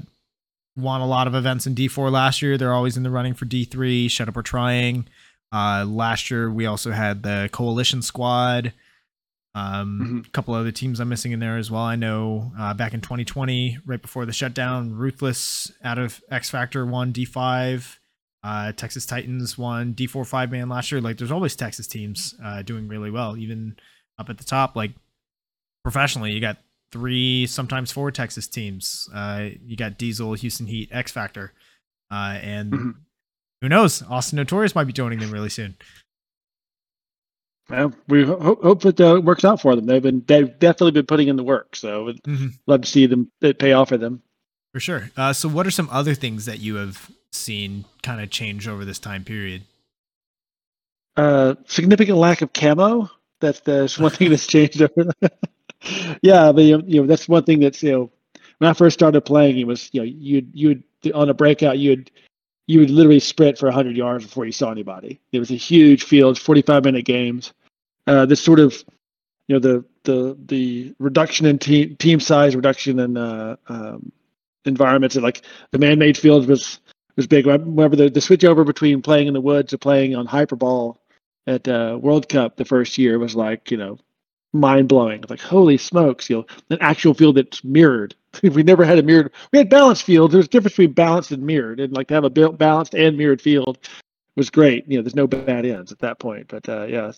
won 0.77 1.01
a 1.01 1.07
lot 1.07 1.27
of 1.27 1.35
events 1.35 1.67
in 1.67 1.75
D4 1.75 2.11
last 2.11 2.43
year. 2.43 2.59
They're 2.59 2.75
always 2.75 2.97
in 2.97 3.03
the 3.03 3.11
running 3.11 3.35
for 3.35 3.47
D3. 3.47 4.11
Shut 4.11 4.29
up, 4.29 4.37
we're 4.37 4.43
trying. 4.43 5.07
Uh, 5.53 5.85
last 5.87 6.31
year 6.31 6.51
we 6.51 6.67
also 6.67 6.91
had 6.91 7.23
the 7.23 7.49
Coalition 7.53 8.03
Squad. 8.03 8.73
Um, 9.55 10.01
mm-hmm. 10.03 10.19
A 10.27 10.31
couple 10.31 10.55
other 10.55 10.73
teams 10.73 10.99
I'm 10.99 11.09
missing 11.09 11.31
in 11.31 11.39
there 11.39 11.57
as 11.57 11.71
well. 11.71 11.83
I 11.83 11.95
know 11.95 12.53
uh, 12.59 12.75
back 12.75 12.93
in 12.93 13.01
2020, 13.01 13.79
right 13.87 14.03
before 14.03 14.27
the 14.27 14.33
shutdown, 14.33 14.95
Ruthless 14.95 15.71
out 15.85 15.99
of 15.99 16.21
X 16.29 16.51
Factor 16.51 16.85
won 16.85 17.13
D5. 17.13 17.99
Uh, 18.45 18.73
Texas 18.73 19.07
Titans 19.07 19.57
won 19.57 19.95
D4 19.95 20.27
five 20.27 20.51
man 20.53 20.69
last 20.69 20.93
year. 20.93 21.01
Like, 21.01 21.17
there's 21.17 21.33
always 21.33 21.57
Texas 21.57 21.87
teams 21.87 22.35
uh, 22.45 22.63
doing 22.63 22.87
really 22.87 23.11
well, 23.11 23.37
even 23.37 23.77
up 24.19 24.29
at 24.29 24.39
the 24.39 24.45
top. 24.45 24.77
Like, 24.77 24.93
professionally, 25.83 26.33
you 26.33 26.41
got 26.41 26.59
three, 26.93 27.47
sometimes 27.47 27.91
four 27.91 28.11
Texas 28.11 28.47
teams. 28.47 29.09
Uh, 29.15 29.49
you 29.65 29.77
got 29.77 29.97
Diesel, 29.97 30.35
Houston 30.35 30.67
Heat, 30.67 30.91
X 30.93 31.11
Factor, 31.11 31.53
uh, 32.11 32.39
and 32.43 32.73
mm-hmm 32.73 32.91
who 33.65 33.71
knows? 33.71 34.03
Austin 34.03 34.37
Notorious 34.37 34.75
might 34.75 34.85
be 34.85 34.93
joining 34.93 35.21
them 35.21 35.31
really 35.31 35.49
soon. 35.49 35.75
Well, 37.71 37.95
we 38.09 38.23
hope, 38.23 38.63
hope 38.63 38.83
that 38.83 39.01
uh, 39.01 39.17
it 39.17 39.25
works 39.25 39.43
out 39.43 39.59
for 39.59 39.75
them. 39.75 39.87
They've 39.87 40.03
been 40.03 40.23
they've 40.27 40.59
definitely 40.59 40.91
been 40.91 41.07
putting 41.07 41.29
in 41.29 41.37
the 41.37 41.43
work, 41.43 41.75
so 41.75 42.13
mm-hmm. 42.27 42.49
love 42.67 42.83
to 42.83 42.87
see 42.87 43.07
them 43.07 43.33
it 43.41 43.59
pay 43.59 43.73
off 43.73 43.89
for 43.89 43.97
them. 43.97 44.21
For 44.75 44.81
sure. 44.81 45.11
Uh, 45.17 45.33
so, 45.33 45.49
what 45.49 45.67
are 45.67 45.71
some 45.71 45.89
other 45.91 46.15
things 46.15 46.45
that 46.45 46.59
you 46.59 46.75
have 46.75 47.11
seen 47.35 47.85
kind 48.03 48.21
of 48.21 48.31
change 48.31 48.69
over 48.69 48.85
this 48.85 48.99
time 48.99 49.25
period? 49.25 49.63
Uh, 51.17 51.55
significant 51.67 52.19
lack 52.19 52.43
of 52.43 52.53
camo. 52.53 53.11
That's 53.41 53.61
the 53.61 53.95
one 53.99 54.11
thing 54.11 54.31
that's 54.31 54.47
changed 54.47 54.83
over. 54.83 55.11
yeah, 56.23 56.53
but 56.53 56.63
you 56.63 57.01
know, 57.01 57.07
that's 57.07 57.29
one 57.29 57.45
thing 57.45 57.61
that's 57.61 57.83
you 57.83 57.93
know 57.93 58.11
when 58.59 58.71
I 58.71 58.73
first 58.73 58.95
started 58.95 59.21
playing, 59.23 59.59
it 59.59 59.67
was 59.67 59.91
you 59.93 60.01
know 60.01 60.05
you'd 60.05 60.51
you'd 60.55 60.83
on 61.15 61.29
a 61.29 61.35
breakout 61.35 61.79
you'd 61.79 62.11
you 62.67 62.81
would 62.81 62.91
literally 62.91 63.21
sprint 63.21 63.59
for 63.59 63.67
100 63.67 63.97
yards 63.97 64.25
before 64.25 64.47
you 64.47 64.53
saw 64.53 64.71
anybody. 64.71 65.21
It 65.33 65.39
was 65.39 65.51
a 65.51 65.57
huge 65.57 66.05
field, 66.05 66.39
45 66.39 66.85
minute 66.85 67.05
games. 67.05 67.53
Uh, 68.07 68.25
this 68.25 68.41
sort 68.41 68.59
of, 68.59 68.83
you 69.49 69.55
know, 69.55 69.59
the 69.59 69.85
the 70.05 70.37
the 70.47 70.95
reduction 70.99 71.47
in 71.47 71.59
team 71.59 71.97
team 71.97 72.21
size, 72.21 72.57
reduction 72.57 72.99
in 72.99 73.17
uh, 73.17 73.57
um, 73.69 74.13
environments, 74.65 75.17
and 75.17 75.25
like 75.25 75.43
the 75.71 75.79
man-made 75.79 76.17
fields 76.17 76.47
was 76.47 76.81
was 77.17 77.27
big. 77.27 77.47
Remember 77.47 77.97
the 77.97 78.11
the 78.11 78.21
switch 78.21 78.45
over 78.45 78.65
between 78.65 79.03
playing 79.03 79.29
in 79.29 79.35
the 79.35 79.41
woods 79.41 79.71
to 79.71 79.79
playing 79.79 80.17
on 80.17 80.27
hyperball 80.27 80.97
at 81.47 81.69
uh, 81.69 81.99
World 82.01 82.29
Cup 82.29 82.57
the 82.57 82.65
first 82.65 82.99
year 82.99 83.19
was 83.19 83.35
like 83.35 83.71
you 83.71 83.77
know 83.77 83.99
mind 84.53 84.89
blowing. 84.89 85.25
Like 85.29 85.41
holy 85.41 85.77
smokes, 85.77 86.31
you 86.31 86.37
know, 86.37 86.47
an 86.71 86.79
actual 86.81 87.15
field 87.15 87.37
that's 87.37 87.63
mirrored. 87.65 88.15
we 88.43 88.63
never 88.63 88.85
had 88.85 88.99
a 88.99 89.03
mirrored. 89.03 89.33
We 89.53 89.59
had 89.59 89.69
balanced 89.69 90.05
fields. 90.05 90.33
There's 90.33 90.47
a 90.47 90.49
difference 90.49 90.73
between 90.73 90.93
balanced 90.93 91.33
and 91.33 91.43
mirrored, 91.43 91.81
and 91.81 91.93
like 91.93 92.09
to 92.09 92.15
have 92.15 92.25
a 92.25 92.31
balanced 92.31 92.95
and 92.95 93.19
mirrored 93.19 93.43
field 93.43 93.79
was 94.37 94.51
great. 94.51 94.89
You 94.89 94.99
know, 94.99 95.03
there's 95.03 95.15
no 95.15 95.27
bad 95.27 95.67
ends 95.67 95.93
at 95.93 95.99
that 96.01 96.19
point. 96.19 96.49
But 96.49 96.69
uh, 96.69 96.85
yeah, 96.85 97.13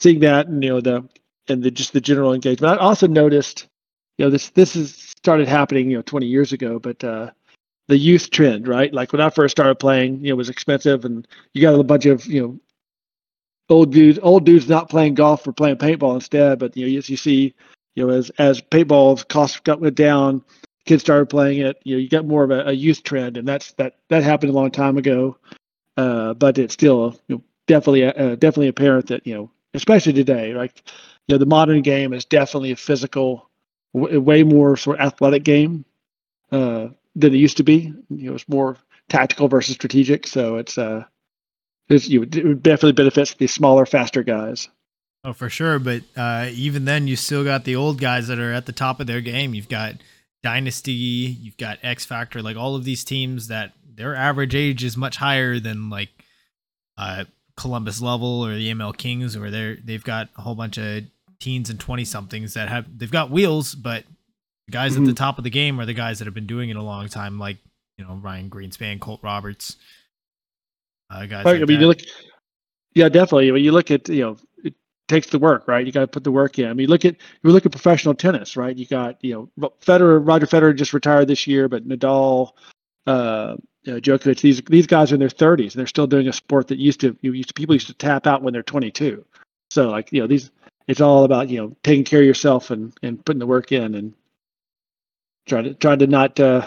seeing 0.00 0.20
that 0.20 0.48
and 0.48 0.62
you 0.62 0.70
know 0.70 0.80
the 0.80 1.08
and 1.48 1.62
the 1.62 1.70
just 1.70 1.92
the 1.92 2.00
general 2.00 2.34
engagement. 2.34 2.78
I 2.78 2.82
also 2.82 3.06
noticed, 3.06 3.68
you 4.16 4.24
know, 4.24 4.30
this 4.30 4.50
this 4.50 4.74
has 4.74 4.94
started 4.94 5.48
happening 5.48 5.90
you 5.90 5.96
know 5.96 6.02
20 6.02 6.26
years 6.26 6.52
ago, 6.52 6.78
but 6.78 7.02
uh, 7.04 7.30
the 7.88 7.96
youth 7.96 8.30
trend, 8.30 8.68
right? 8.68 8.92
Like 8.92 9.12
when 9.12 9.20
I 9.20 9.30
first 9.30 9.52
started 9.52 9.76
playing, 9.76 10.20
you 10.20 10.28
know, 10.28 10.34
it 10.34 10.36
was 10.36 10.50
expensive, 10.50 11.04
and 11.04 11.26
you 11.54 11.62
got 11.62 11.78
a 11.78 11.82
bunch 11.82 12.06
of 12.06 12.24
you 12.26 12.42
know 12.42 12.60
old 13.68 13.92
dudes, 13.92 14.18
old 14.22 14.44
dudes 14.46 14.68
not 14.68 14.88
playing 14.90 15.14
golf 15.14 15.46
or 15.46 15.52
playing 15.52 15.76
paintball 15.76 16.14
instead. 16.14 16.58
But 16.58 16.76
you 16.76 16.86
know, 16.90 16.98
as 16.98 17.10
you 17.10 17.16
see, 17.16 17.54
you 17.94 18.06
know, 18.06 18.12
as 18.12 18.30
as 18.38 18.60
paintball's 18.60 19.24
costs 19.24 19.58
got 19.60 19.80
went 19.80 19.96
down, 19.96 20.42
kids 20.86 21.02
started 21.02 21.26
playing 21.26 21.60
it. 21.60 21.78
You 21.84 21.96
know, 21.96 22.00
you 22.00 22.08
got 22.08 22.26
more 22.26 22.44
of 22.44 22.50
a, 22.50 22.66
a 22.66 22.72
youth 22.72 23.02
trend, 23.02 23.38
and 23.38 23.48
that's 23.48 23.72
that 23.72 23.96
that 24.10 24.22
happened 24.22 24.50
a 24.50 24.56
long 24.56 24.70
time 24.70 24.98
ago. 24.98 25.36
Uh, 25.96 26.34
but 26.34 26.58
it's 26.58 26.74
still 26.74 27.18
you 27.26 27.36
know, 27.36 27.42
definitely 27.66 28.04
uh, 28.04 28.36
definitely 28.36 28.68
apparent 28.68 29.06
that 29.08 29.26
you 29.26 29.34
know, 29.34 29.50
especially 29.72 30.12
today, 30.12 30.52
like 30.52 30.82
you 31.26 31.34
know, 31.34 31.38
the 31.38 31.46
modern 31.46 31.80
game 31.80 32.12
is 32.12 32.26
definitely 32.26 32.72
a 32.72 32.76
physical, 32.76 33.48
w- 33.94 34.20
way 34.20 34.42
more 34.42 34.76
sort 34.76 35.00
of 35.00 35.06
athletic 35.06 35.42
game 35.42 35.84
uh, 36.52 36.88
than 37.18 37.34
it 37.34 37.38
used 37.38 37.56
to 37.58 37.62
be. 37.62 37.92
You 38.08 38.30
know, 38.30 38.34
it's 38.34 38.48
more 38.48 38.76
tactical 39.08 39.48
versus 39.48 39.74
strategic. 39.74 40.26
So 40.26 40.56
it's 40.56 40.78
uh, 40.78 41.04
it's, 41.88 42.08
you 42.08 42.22
it 42.22 42.62
definitely 42.62 42.92
benefits 42.92 43.34
the 43.34 43.46
smaller, 43.46 43.86
faster 43.86 44.22
guys. 44.22 44.68
Oh, 45.24 45.32
for 45.32 45.50
sure. 45.50 45.78
But 45.78 46.02
uh, 46.16 46.48
even 46.52 46.84
then, 46.84 47.08
you 47.08 47.16
still 47.16 47.44
got 47.44 47.64
the 47.64 47.76
old 47.76 48.00
guys 48.00 48.28
that 48.28 48.38
are 48.38 48.52
at 48.52 48.66
the 48.66 48.72
top 48.72 49.00
of 49.00 49.06
their 49.06 49.20
game. 49.20 49.54
You've 49.54 49.68
got 49.68 49.94
Dynasty, 50.42 50.92
you've 50.92 51.56
got 51.56 51.78
X 51.82 52.04
Factor, 52.04 52.42
like 52.42 52.56
all 52.56 52.76
of 52.76 52.84
these 52.84 53.04
teams 53.04 53.48
that 53.48 53.72
their 53.84 54.14
average 54.14 54.54
age 54.54 54.84
is 54.84 54.96
much 54.96 55.16
higher 55.16 55.58
than 55.58 55.90
like 55.90 56.10
uh, 56.96 57.24
Columbus 57.56 58.00
Level 58.00 58.44
or 58.44 58.54
the 58.54 58.70
ML 58.70 58.96
Kings, 58.96 59.36
where 59.36 59.50
they're 59.50 59.76
they've 59.76 60.04
got 60.04 60.28
a 60.36 60.42
whole 60.42 60.54
bunch 60.54 60.78
of 60.78 61.04
teens 61.40 61.68
and 61.68 61.80
twenty 61.80 62.04
somethings 62.04 62.54
that 62.54 62.68
have 62.68 62.86
they've 62.96 63.10
got 63.10 63.30
wheels, 63.30 63.74
but 63.74 64.04
the 64.68 64.72
guys 64.72 64.92
mm-hmm. 64.92 65.02
at 65.02 65.06
the 65.06 65.12
mm-hmm. 65.12 65.16
top 65.16 65.38
of 65.38 65.44
the 65.44 65.50
game 65.50 65.80
are 65.80 65.86
the 65.86 65.94
guys 65.94 66.18
that 66.18 66.26
have 66.26 66.34
been 66.34 66.46
doing 66.46 66.68
it 66.68 66.76
a 66.76 66.82
long 66.82 67.08
time, 67.08 67.38
like 67.38 67.56
you 67.96 68.04
know 68.04 68.14
Ryan 68.14 68.50
Greenspan, 68.50 69.00
Colt 69.00 69.20
Roberts, 69.22 69.76
uh, 71.10 71.24
guys. 71.24 71.46
Right, 71.46 71.54
like 71.54 71.62
I 71.62 71.64
mean, 71.64 71.80
you 71.80 71.86
look, 71.86 72.00
yeah, 72.94 73.08
definitely. 73.08 73.48
I 73.48 73.52
mean, 73.52 73.64
you 73.64 73.72
look 73.72 73.90
at 73.90 74.10
you 74.10 74.20
know 74.20 74.36
it 74.62 74.74
takes 75.08 75.28
the 75.28 75.38
work, 75.38 75.66
right? 75.68 75.86
You 75.86 75.90
got 75.90 76.00
to 76.00 76.06
put 76.06 76.22
the 76.22 76.30
work 76.30 76.58
in. 76.58 76.68
I 76.68 76.74
mean, 76.74 76.88
look 76.88 77.06
at 77.06 77.16
you 77.42 77.50
look 77.50 77.64
at 77.64 77.72
professional 77.72 78.14
tennis, 78.14 78.58
right? 78.58 78.76
You 78.76 78.86
got 78.86 79.16
you 79.24 79.50
know 79.58 79.70
Federer, 79.80 80.20
Roger 80.24 80.46
Federer 80.46 80.76
just 80.76 80.92
retired 80.92 81.28
this 81.28 81.46
year, 81.46 81.66
but 81.66 81.88
Nadal, 81.88 82.52
uh, 83.06 83.56
you 83.84 83.94
know, 83.94 84.00
Djokovic, 84.00 84.42
these 84.42 84.60
these 84.62 84.86
guys 84.86 85.12
are 85.12 85.14
in 85.14 85.20
their 85.20 85.30
30s 85.30 85.72
and 85.72 85.80
they're 85.80 85.86
still 85.86 86.06
doing 86.06 86.28
a 86.28 86.32
sport 86.34 86.68
that 86.68 86.78
used 86.78 87.00
to 87.00 87.16
you 87.22 87.32
used 87.32 87.48
to 87.48 87.54
people 87.54 87.74
used 87.74 87.86
to 87.86 87.94
tap 87.94 88.26
out 88.26 88.42
when 88.42 88.52
they're 88.52 88.62
22. 88.62 89.24
So 89.70 89.88
like 89.88 90.12
you 90.12 90.20
know 90.20 90.26
these 90.26 90.50
it's 90.88 91.00
all 91.00 91.24
about 91.24 91.48
you 91.48 91.58
know 91.58 91.74
taking 91.82 92.04
care 92.04 92.20
of 92.20 92.26
yourself 92.26 92.70
and 92.70 92.92
and 93.02 93.24
putting 93.24 93.40
the 93.40 93.46
work 93.46 93.72
in 93.72 93.94
and 93.94 94.12
trying 95.48 95.64
to 95.64 95.74
trying 95.74 95.98
to 95.98 96.06
not 96.06 96.38
uh, 96.38 96.66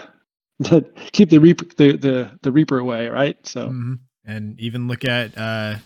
keep 1.12 1.30
the 1.30 1.38
reaper 1.38 1.64
the, 1.76 1.96
the 1.96 2.30
the 2.42 2.52
reaper 2.52 2.78
away, 2.78 3.08
right? 3.08 3.36
So 3.46 3.68
mm-hmm. 3.68 3.94
and 4.24 4.58
even 4.60 4.88
look 4.88 5.04
at 5.04 5.36
uh, 5.36 5.76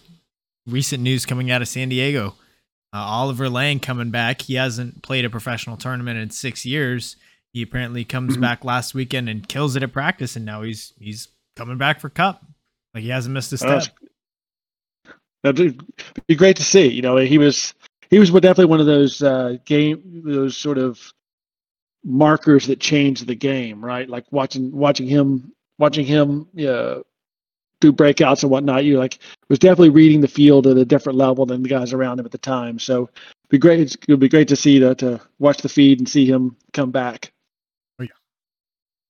recent 0.67 1.03
news 1.03 1.27
coming 1.27 1.51
out 1.51 1.63
of 1.63 1.69
San 1.69 1.89
Diego. 1.89 2.35
Uh, 2.93 2.99
Oliver 2.99 3.51
Lang 3.51 3.81
coming 3.81 4.11
back. 4.11 4.43
He 4.43 4.55
hasn't 4.55 5.03
played 5.03 5.25
a 5.25 5.31
professional 5.31 5.77
tournament 5.77 6.19
in 6.19 6.31
six 6.31 6.65
years 6.65 7.17
he 7.57 7.63
apparently 7.63 8.05
comes 8.05 8.35
mm-hmm. 8.35 8.43
back 8.43 8.67
last 8.67 8.93
weekend 8.93 9.31
and 9.31 9.49
kills 9.49 9.77
it 9.77 9.83
at 9.83 9.91
practice, 9.91 10.37
and 10.37 10.45
now 10.45 10.61
he's 10.61 10.93
he's 10.99 11.29
coming 11.57 11.79
back 11.79 12.01
for 12.01 12.11
Cup. 12.11 12.45
Like 12.93 13.03
he 13.03 13.09
hasn't 13.09 13.33
missed 13.33 13.51
a 13.55 13.57
step. 13.57 13.85
that'd 15.43 15.83
be 16.27 16.35
great 16.35 16.57
to 16.57 16.63
see. 16.63 16.87
You 16.87 17.01
know, 17.01 17.17
he 17.17 17.39
was 17.39 17.73
he 18.11 18.19
was 18.19 18.31
definitely 18.31 18.67
one 18.67 18.81
of 18.81 18.85
those 18.85 19.23
uh, 19.23 19.57
game 19.65 20.03
those 20.23 20.55
sort 20.55 20.77
of 20.77 21.15
markers 22.07 22.69
that 22.69 22.79
changed 22.79 23.27
the 23.27 23.35
game, 23.35 23.85
right? 23.85 24.09
Like 24.09 24.25
watching 24.31 24.71
watching 24.71 25.09
him 25.09 25.53
watching 25.77 26.07
him 26.07 26.49
uh, 26.59 27.01
do 27.81 27.93
breakouts 27.93 28.43
and 28.43 28.51
whatnot. 28.51 28.85
You 28.85 28.99
like 28.99 29.19
was 29.49 29.59
definitely 29.59 29.91
reading 29.91 30.21
the 30.21 30.29
field 30.29 30.67
at 30.69 30.79
a 30.79 30.85
different 30.85 31.19
level 31.19 31.45
than 31.45 31.63
the 31.63 31.69
guys 31.69 31.93
around 31.93 32.21
him 32.21 32.25
at 32.25 32.33
the 32.33 32.39
time. 32.39 32.79
So 32.79 33.03
it'd 33.03 33.51
be 33.51 33.59
great. 33.59 33.81
It 33.81 34.09
would 34.09 34.21
be 34.21 34.29
great 34.29 34.49
to 34.49 34.57
see 34.57 34.79
that 34.79 34.99
to 34.99 35.21
watch 35.41 35.59
the 35.59 35.69
feed 35.69 35.99
and 35.99 36.09
see 36.09 36.25
him 36.25 36.57
come 36.73 36.93
back. 36.93 37.33
Yeah. 37.99 38.07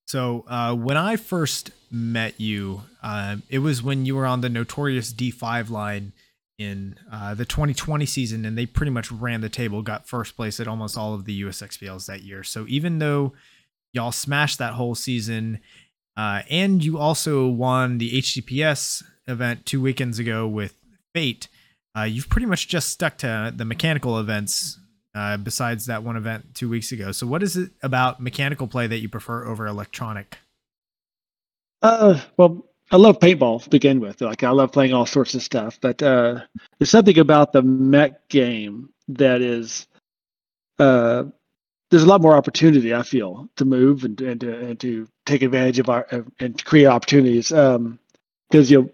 So 0.07 0.47
uh, 0.49 0.75
when 0.75 0.97
I 0.97 1.17
first 1.17 1.71
met 1.91 2.41
you, 2.41 2.83
uh, 3.03 3.37
it 3.51 3.59
was 3.59 3.83
when 3.83 4.07
you 4.07 4.17
were 4.17 4.27
on 4.27 4.41
the 4.41 4.49
notorious 4.49 5.13
D5 5.13 5.69
line 5.69 6.13
in 6.59 6.97
uh, 7.13 7.35
the 7.35 7.45
2020 7.45 8.07
season, 8.07 8.45
and 8.45 8.57
they 8.57 8.67
pretty 8.67 8.91
much 8.91 9.13
ran 9.13 9.41
the 9.41 9.49
table, 9.49 9.83
got 9.83 10.09
first 10.09 10.37
place 10.37 10.59
at 10.59 10.69
almost 10.69 10.97
all 10.97 11.15
of 11.15 11.25
the 11.25 11.43
USXBLs 11.43 12.07
that 12.07 12.23
year. 12.23 12.43
So 12.43 12.65
even 12.69 12.99
though 12.99 13.35
y'all 13.93 14.13
smashed 14.13 14.59
that 14.59 14.75
whole 14.75 14.95
season, 14.95 15.61
uh, 16.17 16.43
and 16.49 16.83
you 16.83 16.99
also 16.99 17.47
won 17.47 17.99
the 17.99 18.21
HCPS 18.23 19.03
event 19.27 19.67
two 19.67 19.81
weekends 19.81 20.19
ago 20.19 20.47
with 20.49 20.75
Fate, 21.13 21.49
uh, 21.97 22.03
you've 22.03 22.29
pretty 22.29 22.47
much 22.47 22.69
just 22.69 22.89
stuck 22.89 23.19
to 23.19 23.53
the 23.55 23.65
mechanical 23.65 24.19
events 24.19 24.79
uh, 25.15 25.37
besides 25.37 25.87
that 25.87 26.03
one 26.03 26.17
event 26.17 26.55
two 26.55 26.69
weeks 26.69 26.93
ago. 26.93 27.13
So, 27.13 27.27
what 27.27 27.43
is 27.43 27.57
it 27.57 27.71
about 27.83 28.21
mechanical 28.21 28.67
play 28.67 28.87
that 28.87 28.99
you 28.99 29.09
prefer 29.09 29.47
over 29.47 29.67
electronic? 29.67 30.39
Uh, 31.83 32.21
well, 32.37 32.67
I 32.91 32.97
love 32.97 33.19
paintball 33.19 33.65
to 33.65 33.71
begin 33.71 34.01
with. 34.01 34.21
Like, 34.21 34.45
I 34.45 34.51
love 34.51 34.73
playing 34.73 34.95
all 34.95 35.07
sorts 35.07 35.35
of 35.35 35.43
stuff, 35.43 35.79
but 35.81 36.03
uh, 36.03 36.41
there's 36.79 36.91
something 36.91 37.19
about 37.19 37.53
the 37.53 37.63
mech 37.63 38.29
game 38.29 38.91
that 39.09 39.43
is, 39.43 39.87
uh, 40.79 41.25
there's 41.91 42.05
a 42.05 42.07
lot 42.07 42.21
more 42.21 42.37
opportunity. 42.37 42.95
I 42.95 43.03
feel 43.03 43.49
to 43.57 43.65
move 43.65 44.05
and 44.05 44.21
and 44.21 44.41
to, 44.41 44.59
and 44.59 44.81
to 44.81 45.09
take 45.25 45.43
advantage 45.43 45.79
of 45.79 45.89
our 45.89 46.07
and 46.41 46.65
create 46.65 46.87
opportunities. 46.87 47.53
Um, 47.53 47.99
because 48.51 48.71
you 48.71 48.83
know, 48.83 48.91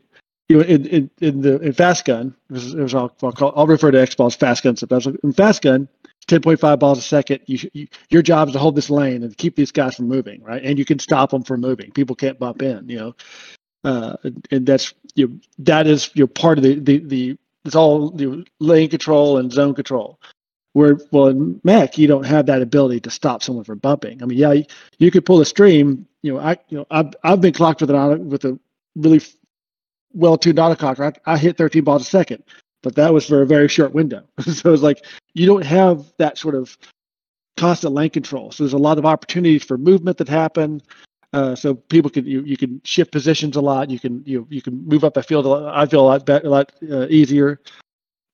you 0.49 0.57
know, 0.57 0.63
in, 0.65 0.87
in, 0.87 1.11
in 1.21 1.41
the 1.41 1.59
in 1.61 1.73
fast 1.73 2.05
gun, 2.05 2.35
it 2.51 2.53
was, 2.53 2.95
I'll, 2.95 3.15
I'll, 3.23 3.33
call, 3.33 3.53
I'll 3.57 3.67
refer 3.67 3.91
to 3.91 4.01
X 4.01 4.15
ball 4.15 4.27
as 4.27 4.35
fast 4.35 4.63
gun. 4.63 4.77
So 4.77 4.87
in 5.23 5.33
fast 5.33 5.63
gun, 5.63 5.89
10.5 6.29 6.79
balls 6.79 6.99
a 6.99 7.03
second. 7.03 7.41
You, 7.47 7.59
you, 7.73 7.89
your 8.11 8.23
job 8.23 8.49
is 8.49 8.55
to 8.55 8.59
hold 8.59 8.77
this 8.77 8.91
lane 8.91 9.23
and 9.23 9.37
keep 9.37 9.57
these 9.57 9.73
guys 9.73 9.97
from 9.97 10.09
moving, 10.09 10.43
right? 10.43 10.63
And 10.63 10.79
you 10.79 10.85
can 10.85 10.99
stop 10.99 11.31
them 11.31 11.43
from 11.43 11.61
moving. 11.61 11.91
People 11.93 12.17
can't 12.17 12.39
bump 12.39 12.63
in, 12.63 12.89
you 12.89 12.99
know. 12.99 13.15
Uh, 13.85 14.17
and 14.51 14.67
that's 14.67 14.95
you 15.15 15.29
know, 15.29 15.35
that 15.59 15.87
is 15.87 16.11
you 16.15 16.25
know, 16.25 16.29
part 16.29 16.59
of 16.59 16.65
the 16.65 16.79
the 16.79 16.99
the 16.99 17.39
it's 17.65 17.75
all 17.75 18.13
you 18.21 18.37
know, 18.37 18.45
lane 18.59 18.89
control 18.89 19.39
and 19.39 19.53
zone 19.53 19.75
control. 19.75 20.19
Where 20.75 20.99
well 21.11 21.29
in 21.29 21.61
mech 21.65 21.99
you 21.99 22.07
don't 22.07 22.25
have 22.25 22.47
that 22.47 22.63
ability 22.63 23.01
to 23.01 23.11
stop 23.11 23.43
someone 23.43 23.65
from 23.65 23.79
bumping. 23.79 24.23
I 24.23 24.27
mean, 24.27 24.39
yeah, 24.39 24.53
you, 24.53 24.65
you 24.99 25.11
could 25.11 25.27
pull 25.27 25.41
a 25.41 25.47
stream. 25.47 26.07
You 26.23 26.35
know, 26.35 26.41
I 26.41 26.57
you 26.69 26.79
know 26.79 26.87
I've 26.91 27.13
I've 27.25 27.41
been 27.41 27.53
clocked 27.53 27.81
with 27.81 27.91
an 27.91 28.29
with 28.29 28.45
a 28.45 28.59
really 28.97 29.21
well 30.15 30.39
tuned 30.39 30.59
autococker. 30.59 31.15
I, 31.27 31.33
I 31.33 31.37
hit 31.37 31.57
13 31.57 31.85
balls 31.85 32.03
a 32.03 32.05
second 32.05 32.43
but 32.83 32.97
that 32.97 33.15
was 33.15 33.27
for 33.27 33.43
a 33.43 33.47
very 33.47 33.69
short 33.69 33.95
window. 33.95 34.23
so 34.41 34.73
it's 34.73 34.83
like 34.83 35.05
you 35.35 35.47
don't 35.47 35.65
have 35.65 36.13
that 36.19 36.37
sort 36.37 36.55
of 36.55 36.77
constant 37.57 37.95
lane 37.95 38.11
control. 38.11 38.51
So 38.51 38.65
there's 38.65 38.73
a 38.73 38.79
lot 38.79 38.99
of 38.99 39.07
opportunities 39.07 39.65
for 39.65 39.79
movement 39.79 40.19
that 40.19 40.29
happen. 40.29 40.83
Uh, 41.33 41.55
so 41.55 41.75
people 41.75 42.11
can 42.11 42.27
you, 42.27 42.43
you 42.43 42.57
can 42.57 42.81
shift 42.85 43.11
positions 43.11 43.57
a 43.57 43.61
lot. 43.61 43.91
You 43.91 43.99
can 43.99 44.23
you 44.27 44.47
you 44.51 44.61
can 44.61 44.87
move 44.87 45.03
up 45.05 45.15
the 45.15 45.23
field. 45.23 45.47
A 45.47 45.49
lot, 45.49 45.75
I 45.75 45.87
feel 45.87 46.01
a 46.01 46.09
lot 46.09 46.27
better, 46.27 46.47
a 46.47 46.51
lot 46.51 46.73
uh, 46.91 47.07
easier, 47.09 47.59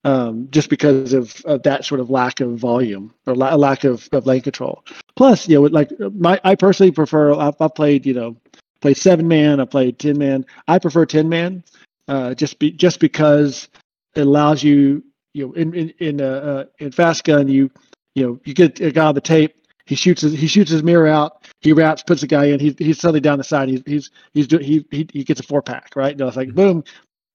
um, 0.04 0.48
just 0.50 0.68
because 0.68 1.12
of, 1.12 1.40
of, 1.44 1.62
that 1.62 1.84
sort 1.84 2.00
of 2.00 2.10
lack 2.10 2.40
of 2.40 2.58
volume 2.58 3.14
or 3.26 3.36
la- 3.36 3.54
lack 3.54 3.84
of, 3.84 4.08
of 4.10 4.26
lane 4.26 4.40
control. 4.40 4.84
Plus, 5.16 5.48
you 5.48 5.60
know, 5.60 5.62
like 5.66 5.92
my 6.14 6.40
I 6.42 6.56
personally 6.56 6.90
prefer. 6.90 7.34
I've, 7.34 7.54
I've 7.60 7.74
played 7.74 8.04
you 8.04 8.14
know 8.14 8.36
played 8.80 8.96
seven 8.96 9.28
man. 9.28 9.60
I 9.60 9.64
played 9.64 9.98
ten 9.98 10.18
man. 10.18 10.44
I 10.66 10.80
prefer 10.80 11.06
ten 11.06 11.28
man, 11.28 11.62
uh, 12.08 12.34
just 12.34 12.58
be 12.58 12.72
just 12.72 13.00
because 13.00 13.68
it 14.14 14.22
allows 14.22 14.62
you, 14.62 15.04
you 15.34 15.46
know, 15.46 15.52
in 15.52 15.74
in 15.74 15.90
in, 15.98 16.20
uh, 16.20 16.24
uh, 16.24 16.64
in 16.78 16.90
fast 16.90 17.24
gun, 17.24 17.48
you 17.48 17.70
you 18.14 18.26
know, 18.26 18.40
you 18.44 18.54
get 18.54 18.80
a 18.80 18.90
guy 18.90 19.06
on 19.06 19.14
the 19.14 19.20
tape. 19.20 19.54
He 19.88 19.94
shoots 19.94 20.20
his 20.20 20.34
he 20.34 20.46
shoots 20.46 20.70
his 20.70 20.82
mirror 20.82 21.06
out. 21.06 21.48
He 21.62 21.72
wraps, 21.72 22.02
puts 22.02 22.22
a 22.22 22.26
guy 22.26 22.44
in. 22.44 22.60
He's 22.60 22.74
he's 22.76 23.00
suddenly 23.00 23.20
down 23.20 23.38
the 23.38 23.44
side. 23.44 23.70
He's 23.70 23.82
he's 23.86 24.10
he's 24.34 24.46
doing 24.46 24.62
he 24.62 24.84
he, 24.90 25.08
he 25.10 25.24
gets 25.24 25.40
a 25.40 25.42
four 25.42 25.62
pack 25.62 25.96
right. 25.96 26.12
You 26.12 26.18
know, 26.18 26.28
it's 26.28 26.36
like 26.36 26.48
mm-hmm. 26.48 26.56
boom, 26.56 26.84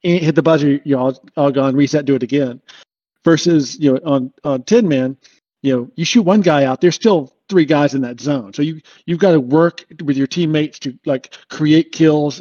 hit 0.04 0.36
the 0.36 0.44
buzzer. 0.44 0.80
You 0.86 1.00
all 1.00 1.20
all 1.36 1.52
gone. 1.52 1.76
Reset. 1.76 2.06
Do 2.06 2.14
it 2.14 2.22
again. 2.22 2.62
Versus 3.26 3.80
you 3.80 3.94
know 3.94 4.00
on 4.06 4.32
on 4.44 4.62
ten 4.62 4.88
man, 4.88 5.18
you 5.64 5.76
know 5.76 5.92
you 5.96 6.06
shoot 6.06 6.22
one 6.22 6.42
guy 6.42 6.66
out. 6.66 6.80
There's 6.80 6.94
still 6.94 7.34
three 7.50 7.66
guys 7.66 7.96
in 7.96 8.02
that 8.02 8.22
zone. 8.22 8.54
So 8.54 8.62
you 8.62 8.82
you've 9.08 9.18
got 9.18 9.32
to 9.32 9.40
work 9.40 9.84
with 10.04 10.16
your 10.16 10.28
teammates 10.28 10.78
to 10.80 10.96
like 11.08 11.36
create 11.50 11.92
kills 11.92 12.40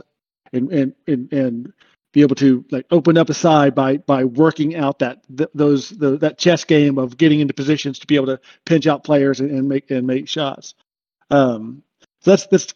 and 0.53 0.71
and 0.71 0.95
and, 1.07 1.33
and 1.33 1.73
be 2.13 2.21
able 2.21 2.37
to 2.37 2.65
like 2.71 2.87
open 2.91 3.17
up 3.17 3.31
a 3.31 3.35
side 3.35 3.75
by 3.75 3.97
by 3.99 4.25
working 4.25 4.77
out 4.77 4.99
that 4.99 5.23
th- 5.37 5.51
those 5.55 5.91
the, 5.91 6.19
that 6.19 6.39
chess 6.39 6.65
game 6.65 6.99
of 6.99 7.17
getting 7.17 7.41
into 7.41 7.55
positions 7.55 7.99
to 7.99 8.07
be 8.07 8.17
able 8.17 8.27
to 8.27 8.41
pinch 8.67 8.87
out 8.87 9.05
players 9.05 9.41
and, 9.41 9.51
and 9.51 9.69
make 9.69 9.91
and 9.91 10.07
make 10.07 10.29
shots. 10.29 10.75
Um, 11.31 11.83
so 12.21 12.33
that's 12.33 12.47
that's 12.47 12.75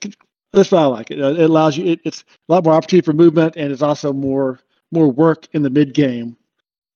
that's 0.53 0.73
why 0.73 0.83
I 0.83 0.87
like 0.87 1.11
it. 1.11 1.19
It 1.19 1.39
allows 1.39 1.77
you. 1.77 1.85
It, 1.87 2.01
it's 2.05 2.25
a 2.49 2.53
lot 2.53 2.65
more 2.65 2.75
opportunity 2.75 3.05
for 3.05 3.13
movement, 3.13 3.57
and 3.57 3.71
it's 3.71 3.83
also 3.83 4.13
more 4.13 4.59
more 4.91 5.11
work 5.11 5.47
in 5.53 5.63
the 5.63 5.71
mid 5.71 5.95
game 5.95 6.37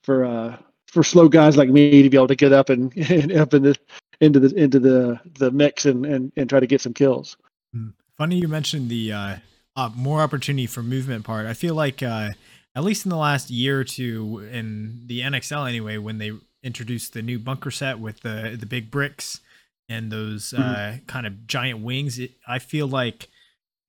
for 0.02 0.24
uh 0.24 0.56
for 0.86 1.04
slow 1.04 1.28
guys 1.28 1.56
like 1.56 1.68
me 1.68 2.02
to 2.02 2.10
be 2.10 2.16
able 2.16 2.26
to 2.26 2.34
get 2.34 2.52
up 2.52 2.68
and, 2.68 2.96
and 3.10 3.32
up 3.32 3.54
in 3.54 3.62
the 3.62 3.76
into 4.20 4.40
the 4.40 4.54
into 4.56 4.78
the 4.78 5.20
the 5.38 5.50
mix 5.50 5.84
and 5.84 6.06
and, 6.06 6.32
and 6.36 6.48
try 6.48 6.60
to 6.60 6.66
get 6.66 6.80
some 6.80 6.94
kills. 6.94 7.36
Hmm. 7.74 7.90
Funny 8.16 8.36
you 8.36 8.48
mentioned 8.48 8.88
the 8.88 9.12
uh, 9.12 9.36
uh, 9.76 9.90
more 9.94 10.20
opportunity 10.20 10.66
for 10.66 10.82
movement 10.82 11.24
part. 11.24 11.46
I 11.46 11.54
feel 11.54 11.74
like 11.74 12.02
uh, 12.02 12.30
at 12.74 12.84
least 12.84 13.04
in 13.04 13.10
the 13.10 13.16
last 13.16 13.50
year 13.50 13.80
or 13.80 13.84
two 13.84 14.48
in 14.52 15.02
the 15.06 15.20
NXL 15.20 15.68
anyway, 15.68 15.98
when 15.98 16.18
they 16.18 16.32
introduced 16.62 17.12
the 17.12 17.22
new 17.22 17.38
bunker 17.38 17.70
set 17.70 17.98
with 17.98 18.20
the 18.20 18.56
the 18.58 18.66
big 18.66 18.90
bricks 18.90 19.40
and 19.88 20.10
those 20.12 20.52
uh, 20.52 20.58
mm-hmm. 20.58 20.94
uh, 20.96 20.98
kind 21.06 21.26
of 21.26 21.46
giant 21.46 21.80
wings, 21.80 22.18
it, 22.18 22.32
I 22.46 22.58
feel 22.58 22.86
like 22.86 23.28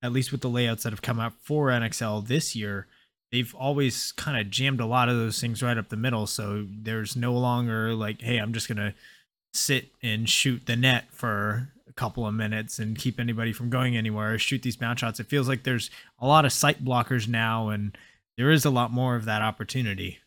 at 0.04 0.12
least 0.12 0.32
with 0.32 0.42
the 0.42 0.50
layouts 0.50 0.84
that 0.84 0.94
have 0.94 1.02
come 1.02 1.20
out 1.20 1.34
for 1.44 1.68
NXL 1.68 2.26
this 2.28 2.56
year, 2.56 2.88
they've 3.32 3.54
always 3.54 4.12
kind 4.14 4.40
of 4.40 4.50
jammed 4.50 4.80
a 4.80 4.86
lot 4.86 5.10
of 5.10 5.16
those 5.16 5.40
things 5.40 5.62
right 5.62 5.78
up 5.78 5.90
the 5.90 5.98
middle. 5.98 6.26
So 6.26 6.66
there's 6.70 7.16
no 7.16 7.34
longer 7.34 7.94
like, 7.94 8.22
hey, 8.22 8.38
I'm 8.38 8.54
just 8.54 8.68
gonna 8.68 8.96
sit 9.54 9.90
and 10.02 10.28
shoot 10.28 10.66
the 10.66 10.76
net 10.76 11.06
for 11.12 11.70
a 11.92 12.00
couple 12.00 12.26
of 12.26 12.34
minutes 12.34 12.80
and 12.80 12.98
keep 12.98 13.20
anybody 13.20 13.52
from 13.52 13.70
going 13.70 13.98
anywhere 13.98 14.34
or 14.34 14.38
shoot 14.38 14.64
these 14.64 14.78
bounce 14.78 15.02
shots. 15.02 15.20
It 15.20 15.28
feels 15.28 15.48
like 15.48 15.64
there's 15.64 15.92
a 16.20 16.28
lot 16.28 16.46
of 16.46 16.54
sight 16.54 16.84
blockers 16.84 17.28
now, 17.28 17.70
and 17.70 17.98
there 18.38 18.52
is 18.52 18.66
a 18.66 18.70
lot 18.70 18.92
more 18.92 19.16
of 19.16 19.26
that 19.26 19.42
opportunity. 19.42 20.20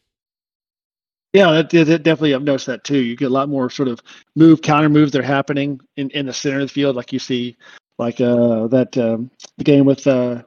Yeah, 1.33 1.51
that, 1.51 1.71
that 1.71 2.03
definitely 2.05 2.35
I've 2.35 2.43
noticed 2.43 2.67
that 2.67 2.85
too. 2.85 2.99
You 2.99 3.17
get 3.17 3.27
a 3.27 3.35
lot 3.35 3.49
more 3.49 3.69
sort 3.69 3.89
of 3.89 4.01
move 4.37 4.63
counter 4.63 4.89
moves 4.89 5.13
that 5.13 5.21
are 5.21 5.27
happening 5.27 5.81
in, 5.97 6.11
in 6.11 6.27
the 6.27 6.33
center 6.33 6.61
of 6.61 6.69
the 6.69 6.73
field, 6.73 6.95
like 6.95 7.13
you 7.13 7.19
see, 7.19 7.57
like 7.99 8.21
uh, 8.21 8.69
that 8.69 8.97
um, 8.99 9.31
the 9.59 9.65
game 9.65 9.85
with 9.85 10.07
uh, 10.07 10.43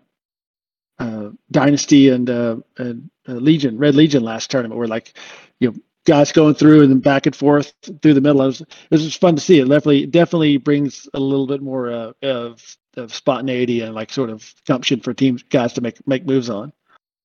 uh, 1.00 1.30
Dynasty 1.52 2.10
and, 2.10 2.30
uh, 2.30 2.58
and 2.78 3.10
uh, 3.28 3.34
Legion, 3.34 3.78
Red 3.78 3.96
Legion 3.96 4.24
last 4.24 4.50
tournament, 4.50 4.78
where 4.78 4.88
like 4.88 5.18
you 5.60 5.72
know 5.72 5.78
guys 6.08 6.32
going 6.32 6.56
through 6.56 6.82
and 6.82 6.90
then 6.90 7.00
back 7.00 7.26
and 7.26 7.36
forth 7.36 7.74
through 8.02 8.14
the 8.14 8.22
middle. 8.22 8.42
It 8.42 8.48
was, 8.48 8.62
it 8.62 8.68
was 8.90 9.04
just 9.04 9.22
fun 9.22 9.36
to 9.36 9.42
see. 9.42 9.60
It 9.60 9.68
definitely 9.68 10.06
definitely 10.08 10.58
brings 10.58 11.08
a 11.14 11.20
little 11.20 11.46
bit 11.46 11.62
more 11.62 11.92
uh, 11.92 12.14
of 12.24 12.78
of 12.96 13.14
spontaneity 13.14 13.82
and 13.82 13.94
like 13.94 14.12
sort 14.12 14.32
of 14.32 14.52
gumption 14.66 15.02
for 15.02 15.14
teams 15.14 15.44
guys 15.44 15.74
to 15.74 15.82
make 15.82 16.06
make 16.08 16.26
moves 16.26 16.50
on. 16.50 16.74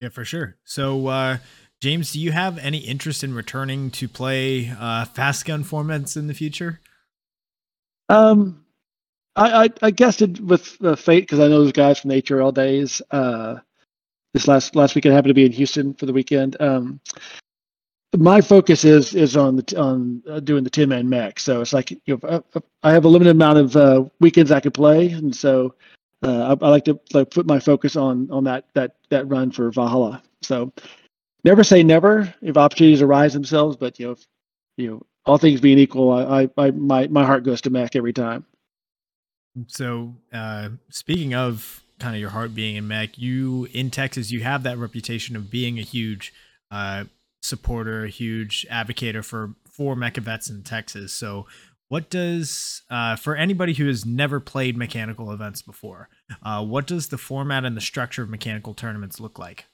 Yeah, 0.01 0.11
for 0.11 0.25
sure. 0.25 0.57
So, 0.65 1.07
uh, 1.07 1.39
James, 1.81 2.13
do 2.13 2.21
you 2.21 2.33
have 2.33 2.59
any 2.59 2.79
interest 2.79 3.25
in 3.25 3.35
returning 3.35 3.91
to 3.93 4.09
play 4.09 4.75
uh, 4.79 5.05
fast 5.07 5.47
gun 5.47 5.65
formats 5.65 6.17
in 6.17 6.27
the 6.27 6.35
future? 6.35 6.81
Um, 8.09 8.65
I 9.37 9.65
I, 9.65 9.69
I 9.81 9.91
guessed 9.93 10.23
it 10.23 10.41
with 10.41 10.77
uh, 10.85 10.97
fate 10.97 11.23
because 11.23 11.39
I 11.39 11.49
know 11.49 11.63
those 11.63 11.73
guys 11.73 12.01
from 12.01 12.11
the 12.11 12.21
HRL 12.21 12.53
days. 12.53 13.01
Uh, 13.11 13.61
this 14.35 14.49
last 14.49 14.75
last 14.75 14.95
weekend 14.95 15.13
I 15.13 15.17
happened 15.17 15.31
to 15.31 15.35
be 15.35 15.47
in 15.47 15.53
Houston 15.53 15.95
for 15.95 16.07
the 16.07 16.13
weekend. 16.13 16.57
Um, 16.61 17.01
my 18.17 18.41
focus 18.41 18.85
is 18.85 19.15
is 19.15 19.37
on 19.37 19.57
the 19.57 19.81
on 19.81 20.23
uh, 20.29 20.41
doing 20.41 20.65
the 20.65 20.71
ten 20.71 20.89
man 20.89 21.09
mech. 21.09 21.41
So 21.41 21.61
it's 21.61 21.73
like 21.73 21.91
you 21.91 22.01
know, 22.07 22.19
uh, 22.23 22.41
uh, 22.55 22.61
I 22.83 22.93
have 22.93 23.05
a 23.05 23.09
limited 23.09 23.31
amount 23.31 23.59
of 23.59 23.77
uh, 23.77 24.05
weekends 24.21 24.51
I 24.51 24.61
could 24.61 24.75
play, 24.75 25.11
and 25.11 25.35
so 25.35 25.75
uh, 26.23 26.57
I, 26.61 26.67
I, 26.67 26.69
like 26.69 26.85
to 26.85 27.01
like 27.13 27.31
put 27.31 27.47
my 27.47 27.59
focus 27.59 27.97
on 27.97 28.31
on 28.31 28.45
that 28.45 28.67
that 28.75 28.97
that 29.11 29.29
run 29.29 29.51
for 29.51 29.71
Valhalla. 29.71 30.23
So 30.43 30.73
never 31.45 31.65
say 31.65 31.83
never 31.83 32.33
if 32.43 32.57
opportunities 32.57 33.03
arise 33.03 33.33
themselves, 33.33 33.77
but 33.77 33.99
you 33.99 34.07
know, 34.07 34.13
if, 34.13 34.27
you 34.77 34.91
know, 34.91 35.03
all 35.25 35.39
things 35.39 35.61
being 35.61 35.79
equal, 35.79 36.11
I, 36.13 36.49
I, 36.59 36.71
my 36.73 37.07
my 37.09 37.25
heart 37.25 37.45
goes 37.45 37.63
to 37.63 37.71
mech 37.71 37.97
every 37.97 38.13
time. 38.13 38.45
So 39.69 40.17
uh, 40.33 40.71
speaking 40.91 41.35
of 41.35 41.83
kind 41.99 42.15
of 42.15 42.21
your 42.21 42.31
heart 42.31 42.55
being 42.55 42.77
in 42.77 42.89
mech, 42.89 43.17
you 43.17 43.69
in 43.73 43.91
Texas, 43.91 44.31
you 44.31 44.41
have 44.41 44.65
that 44.65 44.77
reputation 44.77 45.37
of 45.37 45.51
being 45.51 45.79
a 45.79 45.83
huge 45.83 46.33
supporter, 47.43 48.05
a 48.05 48.09
huge 48.09 48.67
advocate 48.71 49.23
for 49.25 49.55
for 49.69 49.97
mech 49.97 50.17
events 50.17 50.49
in 50.49 50.63
Texas. 50.63 51.13
So, 51.13 51.47
what 51.89 52.09
does 52.09 52.83
uh, 52.91 53.17
for 53.17 53.37
anybody 53.37 53.75
who 53.75 53.87
has 53.87 54.07
never 54.07 54.41
played 54.41 54.77
mechanical 54.77 55.31
events 55.33 55.61
before, 55.61 56.09
uh, 56.43 56.65
what 56.65 56.87
does 56.87 57.09
the 57.09 57.19
format 57.19 57.65
and 57.65 57.77
the 57.77 57.81
structure 57.81 58.23
of 58.23 58.31
mechanical 58.31 58.75
tournaments 58.75 59.21
look 59.21 59.39
like? 59.39 59.67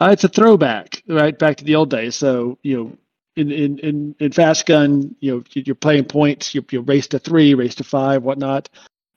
Uh, 0.00 0.10
it's 0.12 0.24
a 0.24 0.28
throwback, 0.28 1.02
right 1.08 1.38
back 1.38 1.56
to 1.56 1.64
the 1.64 1.74
old 1.74 1.90
days. 1.90 2.14
So 2.16 2.58
you 2.62 2.76
know, 2.76 2.96
in 3.36 3.50
in 3.50 3.78
in, 3.78 4.14
in 4.18 4.32
fast 4.32 4.66
gun, 4.66 5.14
you 5.20 5.36
know, 5.36 5.42
you're 5.54 5.74
playing 5.74 6.04
points. 6.04 6.54
You, 6.54 6.64
you 6.70 6.80
race 6.80 7.08
to 7.08 7.18
three, 7.18 7.54
race 7.54 7.74
to 7.76 7.84
five, 7.84 8.22
whatnot. 8.22 8.68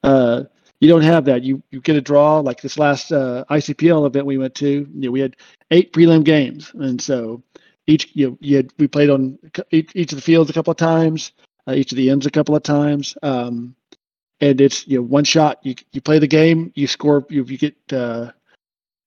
Uh, 0.03 0.43
you 0.83 0.89
don't 0.89 1.01
have 1.01 1.23
that. 1.25 1.43
You 1.43 1.63
you 1.71 1.79
get 1.79 1.95
a 1.95 2.01
draw 2.01 2.39
like 2.39 2.61
this 2.61 2.77
last 2.77 3.13
uh, 3.13 3.45
ICPL 3.49 4.05
event 4.05 4.25
we 4.25 4.37
went 4.37 4.53
to. 4.55 4.67
You 4.67 4.87
know, 4.93 5.11
we 5.11 5.21
had 5.21 5.37
eight 5.71 5.93
prelim 5.93 6.25
games, 6.25 6.73
and 6.73 7.01
so 7.01 7.41
each 7.87 8.13
you 8.13 8.31
know, 8.31 8.37
you 8.41 8.57
had, 8.57 8.73
we 8.77 8.89
played 8.89 9.09
on 9.09 9.39
each, 9.71 9.91
each 9.95 10.11
of 10.11 10.17
the 10.17 10.21
fields 10.21 10.49
a 10.49 10.53
couple 10.53 10.71
of 10.71 10.77
times, 10.77 11.31
uh, 11.69 11.73
each 11.73 11.93
of 11.93 11.95
the 11.95 12.09
ends 12.09 12.25
a 12.25 12.31
couple 12.31 12.53
of 12.53 12.63
times, 12.63 13.17
um, 13.23 13.73
and 14.41 14.59
it's 14.59 14.85
you 14.85 14.97
know 14.97 15.03
one 15.03 15.23
shot. 15.23 15.57
You 15.63 15.73
you 15.93 16.01
play 16.01 16.19
the 16.19 16.27
game, 16.27 16.73
you 16.75 16.85
score, 16.85 17.25
you 17.29 17.45
you 17.45 17.57
get 17.57 17.77
uh, 17.93 18.33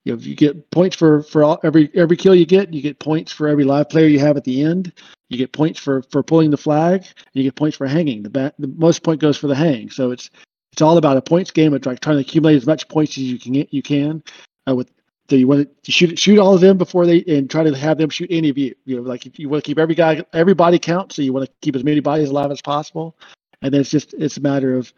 you 0.06 0.14
know 0.14 0.18
you 0.18 0.34
get 0.34 0.70
points 0.70 0.96
for 0.96 1.24
for 1.24 1.44
all, 1.44 1.60
every 1.62 1.90
every 1.94 2.16
kill 2.16 2.34
you 2.34 2.46
get. 2.46 2.72
You 2.72 2.80
get 2.80 2.98
points 3.00 3.32
for 3.32 3.48
every 3.48 3.64
live 3.64 3.90
player 3.90 4.06
you 4.06 4.20
have 4.20 4.38
at 4.38 4.44
the 4.44 4.62
end. 4.62 4.94
You 5.28 5.36
get 5.36 5.52
points 5.52 5.78
for 5.78 6.02
for 6.04 6.22
pulling 6.22 6.50
the 6.50 6.56
flag. 6.56 7.04
You 7.34 7.42
get 7.42 7.54
points 7.54 7.76
for 7.76 7.86
hanging. 7.86 8.22
The 8.22 8.54
the 8.58 8.68
most 8.78 9.02
point 9.02 9.20
goes 9.20 9.36
for 9.36 9.46
the 9.46 9.54
hang. 9.54 9.90
So 9.90 10.10
it's 10.10 10.30
it's 10.76 10.82
all 10.82 10.98
about 10.98 11.16
a 11.16 11.22
points 11.22 11.50
game. 11.50 11.72
It's 11.72 11.86
like 11.86 12.00
trying 12.00 12.16
to 12.16 12.20
accumulate 12.20 12.56
as 12.56 12.66
much 12.66 12.86
points 12.86 13.12
as 13.12 13.24
you 13.24 13.38
can. 13.38 13.54
You 13.70 13.82
can 13.82 14.22
uh, 14.68 14.74
with 14.74 14.90
so 15.30 15.36
you 15.36 15.48
want 15.48 15.70
to 15.84 15.90
shoot 15.90 16.18
shoot 16.18 16.38
all 16.38 16.54
of 16.54 16.60
them 16.60 16.76
before 16.76 17.06
they 17.06 17.24
and 17.26 17.50
try 17.50 17.62
to 17.62 17.74
have 17.74 17.96
them 17.96 18.10
shoot 18.10 18.28
any 18.30 18.50
of 18.50 18.58
you. 18.58 18.74
You 18.84 18.96
know, 18.96 19.02
like 19.02 19.38
you 19.38 19.48
want 19.48 19.64
to 19.64 19.66
keep 19.66 19.78
every 19.78 19.94
guy 19.94 20.22
everybody 20.34 20.78
count, 20.78 21.14
so 21.14 21.22
you 21.22 21.32
want 21.32 21.46
to 21.46 21.52
keep 21.62 21.76
as 21.76 21.82
many 21.82 22.00
bodies 22.00 22.28
alive 22.28 22.50
as 22.50 22.60
possible. 22.60 23.16
And 23.62 23.72
then 23.72 23.80
it's 23.80 23.90
just 23.90 24.12
it's 24.18 24.36
a 24.36 24.42
matter 24.42 24.76
of 24.76 24.92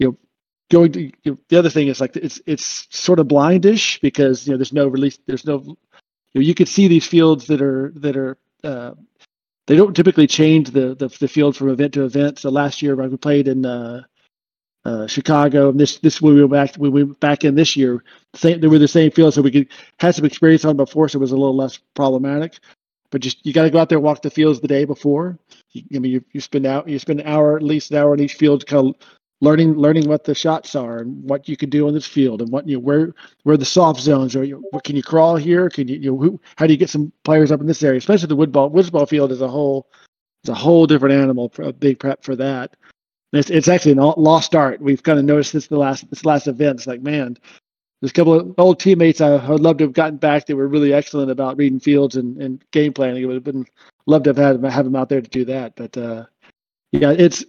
you 0.00 0.08
know 0.08 0.18
going 0.68 0.90
to 0.92 1.02
you 1.02 1.12
know, 1.24 1.38
the 1.48 1.60
other 1.60 1.70
thing 1.70 1.86
is 1.86 2.00
like 2.00 2.16
it's 2.16 2.40
it's 2.46 2.88
sort 2.90 3.20
of 3.20 3.28
blindish 3.28 4.00
because 4.00 4.48
you 4.48 4.52
know 4.52 4.58
there's 4.58 4.72
no 4.72 4.88
release 4.88 5.20
there's 5.28 5.46
no 5.46 5.60
you 5.62 5.76
know 6.34 6.40
you 6.40 6.54
can 6.56 6.66
see 6.66 6.88
these 6.88 7.06
fields 7.06 7.46
that 7.46 7.62
are 7.62 7.92
that 7.94 8.16
are 8.16 8.36
uh, 8.64 8.94
they 9.68 9.76
don't 9.76 9.94
typically 9.94 10.26
change 10.26 10.72
the, 10.72 10.96
the 10.96 11.06
the 11.20 11.28
field 11.28 11.56
from 11.56 11.68
event 11.68 11.94
to 11.94 12.02
event. 12.02 12.40
So 12.40 12.50
last 12.50 12.82
year 12.82 12.96
we 12.96 13.16
played 13.16 13.46
in 13.46 13.64
uh, 13.64 14.02
uh, 14.84 15.06
Chicago. 15.06 15.70
And 15.70 15.78
this 15.78 15.98
this 15.98 16.20
we 16.20 16.34
went 16.34 16.50
back 16.50 16.74
we 16.78 16.88
went 16.88 17.18
back 17.20 17.44
in 17.44 17.54
this 17.54 17.76
year. 17.76 18.02
Same, 18.34 18.60
they 18.60 18.68
were 18.68 18.78
the 18.78 18.88
same 18.88 19.10
field, 19.10 19.34
so 19.34 19.42
we 19.42 19.50
could 19.50 19.68
had 19.98 20.14
some 20.14 20.24
experience 20.24 20.64
on 20.64 20.76
before, 20.76 21.08
so 21.08 21.18
it 21.18 21.20
was 21.20 21.32
a 21.32 21.36
little 21.36 21.56
less 21.56 21.78
problematic. 21.94 22.58
But 23.10 23.22
just 23.22 23.44
you 23.44 23.52
got 23.52 23.64
to 23.64 23.70
go 23.70 23.78
out 23.78 23.88
there 23.88 24.00
walk 24.00 24.22
the 24.22 24.30
fields 24.30 24.60
the 24.60 24.68
day 24.68 24.84
before. 24.84 25.38
You, 25.72 25.82
I 25.96 25.98
mean, 25.98 26.12
you, 26.12 26.24
you 26.32 26.40
spend 26.40 26.66
out 26.66 26.88
you 26.88 26.98
spend 26.98 27.20
an 27.20 27.26
hour 27.26 27.56
at 27.56 27.62
least 27.62 27.90
an 27.90 27.98
hour 27.98 28.14
in 28.14 28.20
each 28.20 28.34
field, 28.34 28.66
kind 28.66 28.88
of 28.88 28.94
learning 29.40 29.74
learning 29.74 30.08
what 30.08 30.24
the 30.24 30.34
shots 30.34 30.74
are 30.74 30.98
and 30.98 31.22
what 31.24 31.48
you 31.48 31.56
can 31.56 31.70
do 31.70 31.88
on 31.88 31.94
this 31.94 32.06
field 32.06 32.42
and 32.42 32.52
what 32.52 32.68
you 32.68 32.76
know, 32.76 32.80
where 32.80 33.14
where 33.42 33.56
the 33.56 33.64
soft 33.64 34.00
zones 34.00 34.36
are. 34.36 34.44
You, 34.44 34.62
what 34.70 34.84
can 34.84 34.96
you 34.96 35.02
crawl 35.02 35.36
here? 35.36 35.68
Can 35.68 35.88
you, 35.88 35.96
you 35.96 36.10
know, 36.12 36.18
who, 36.18 36.40
how 36.56 36.66
do 36.66 36.72
you 36.72 36.78
get 36.78 36.90
some 36.90 37.12
players 37.24 37.50
up 37.50 37.60
in 37.60 37.66
this 37.66 37.82
area? 37.82 37.98
Especially 37.98 38.28
the 38.28 38.36
woodball 38.36 38.70
woodball 38.70 39.08
field 39.08 39.32
is 39.32 39.40
a 39.40 39.48
whole 39.48 39.88
it's 40.42 40.50
a 40.50 40.54
whole 40.54 40.86
different 40.86 41.14
animal. 41.14 41.52
A 41.58 41.72
big 41.72 41.98
prep 41.98 42.22
for 42.22 42.36
that. 42.36 42.76
It's, 43.32 43.50
it's 43.50 43.68
actually 43.68 43.92
a 43.92 44.04
lost 44.04 44.54
art. 44.54 44.80
We've 44.80 45.02
kind 45.02 45.18
of 45.18 45.24
noticed 45.24 45.52
this 45.52 45.68
the 45.68 45.78
last 45.78 46.08
this 46.10 46.24
last 46.24 46.48
event. 46.48 46.80
It's 46.80 46.86
like, 46.86 47.02
man, 47.02 47.36
there's 48.00 48.10
a 48.10 48.14
couple 48.14 48.34
of 48.34 48.54
old 48.58 48.80
teammates 48.80 49.20
I 49.20 49.46
would 49.46 49.60
love 49.60 49.78
to 49.78 49.84
have 49.84 49.92
gotten 49.92 50.16
back. 50.16 50.46
They 50.46 50.54
were 50.54 50.66
really 50.66 50.92
excellent 50.92 51.30
about 51.30 51.56
reading 51.56 51.80
fields 51.80 52.16
and, 52.16 52.40
and 52.42 52.64
game 52.72 52.92
planning. 52.92 53.22
It 53.22 53.26
would 53.26 53.34
have 53.34 53.44
been 53.44 53.66
love 54.06 54.24
to 54.24 54.30
have 54.30 54.36
had 54.36 54.72
have 54.72 54.84
them 54.84 54.96
out 54.96 55.08
there 55.08 55.20
to 55.20 55.30
do 55.30 55.44
that. 55.44 55.76
But 55.76 55.96
uh, 55.96 56.24
yeah, 56.92 57.12
it's 57.12 57.44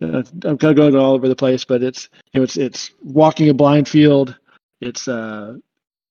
uh, 0.00 0.22
I'm 0.44 0.58
kind 0.58 0.64
of 0.64 0.76
going 0.76 0.94
all 0.94 1.14
over 1.14 1.28
the 1.28 1.36
place. 1.36 1.64
But 1.64 1.82
it's 1.82 2.08
you 2.32 2.40
know 2.40 2.44
it's 2.44 2.56
it's 2.56 2.92
walking 3.02 3.48
a 3.48 3.54
blind 3.54 3.88
field. 3.88 4.36
It's 4.80 5.08
uh, 5.08 5.56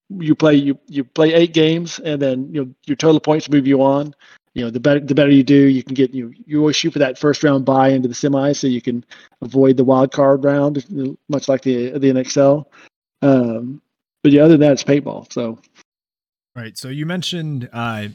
you 0.10 0.36
play 0.36 0.56
you 0.56 0.78
you 0.88 1.04
play 1.04 1.34
eight 1.34 1.54
games 1.54 2.00
and 2.00 2.22
then 2.22 2.54
you 2.54 2.66
know 2.66 2.72
your 2.86 2.96
total 2.96 3.20
points 3.20 3.50
move 3.50 3.66
you 3.66 3.82
on 3.82 4.14
you 4.56 4.64
know 4.64 4.70
the 4.72 4.80
better 4.80 5.02
the 5.02 5.14
better 5.14 5.30
you 5.30 5.44
do, 5.44 5.68
you 5.68 5.84
can 5.84 5.94
get 5.94 6.14
you 6.14 6.34
you 6.46 6.60
always 6.60 6.78
shoot 6.78 6.92
for 6.92 7.00
that 7.00 7.20
first 7.20 7.44
round 7.44 7.66
buy 7.66 7.90
into 7.90 8.08
the 8.08 8.16
semi, 8.16 8.54
so 8.54 8.68
you 8.68 8.82
can 8.82 9.06
avoid 9.42 9.76
the 9.76 9.84
wild 9.84 10.12
card 10.14 10.44
round, 10.44 10.84
much 11.28 11.50
like 11.50 11.62
the 11.62 11.92
the 11.92 12.12
NXL. 12.12 12.66
Um, 13.22 13.82
but 14.24 14.32
yeah, 14.32 14.44
other 14.44 14.54
than 14.54 14.62
that, 14.62 14.72
it's 14.72 14.84
paintball. 14.84 15.32
So 15.32 15.60
right. 16.56 16.78
So 16.78 16.88
you 16.88 17.06
mentioned 17.06 17.70
uh, 17.74 18.08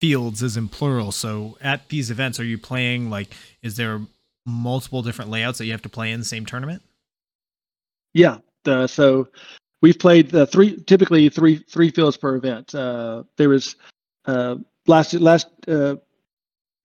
fields 0.00 0.42
as 0.42 0.56
in 0.56 0.68
plural. 0.68 1.10
So 1.10 1.58
at 1.60 1.88
these 1.88 2.12
events, 2.12 2.38
are 2.38 2.44
you 2.44 2.58
playing 2.58 3.10
like? 3.10 3.34
Is 3.62 3.76
there 3.76 4.00
multiple 4.46 5.02
different 5.02 5.32
layouts 5.32 5.58
that 5.58 5.66
you 5.66 5.72
have 5.72 5.82
to 5.82 5.88
play 5.88 6.12
in 6.12 6.20
the 6.20 6.26
same 6.26 6.46
tournament? 6.46 6.82
Yeah. 8.14 8.38
Uh, 8.64 8.86
so 8.86 9.26
we've 9.80 9.98
played 9.98 10.30
the 10.30 10.46
three 10.46 10.80
typically 10.84 11.28
three 11.28 11.56
three 11.56 11.90
fields 11.90 12.16
per 12.16 12.36
event. 12.36 12.72
Uh, 12.72 13.24
there 13.36 13.48
was 13.48 13.74
uh, 14.26 14.56
last 14.86 15.14
last 15.14 15.48
uh, 15.68 15.96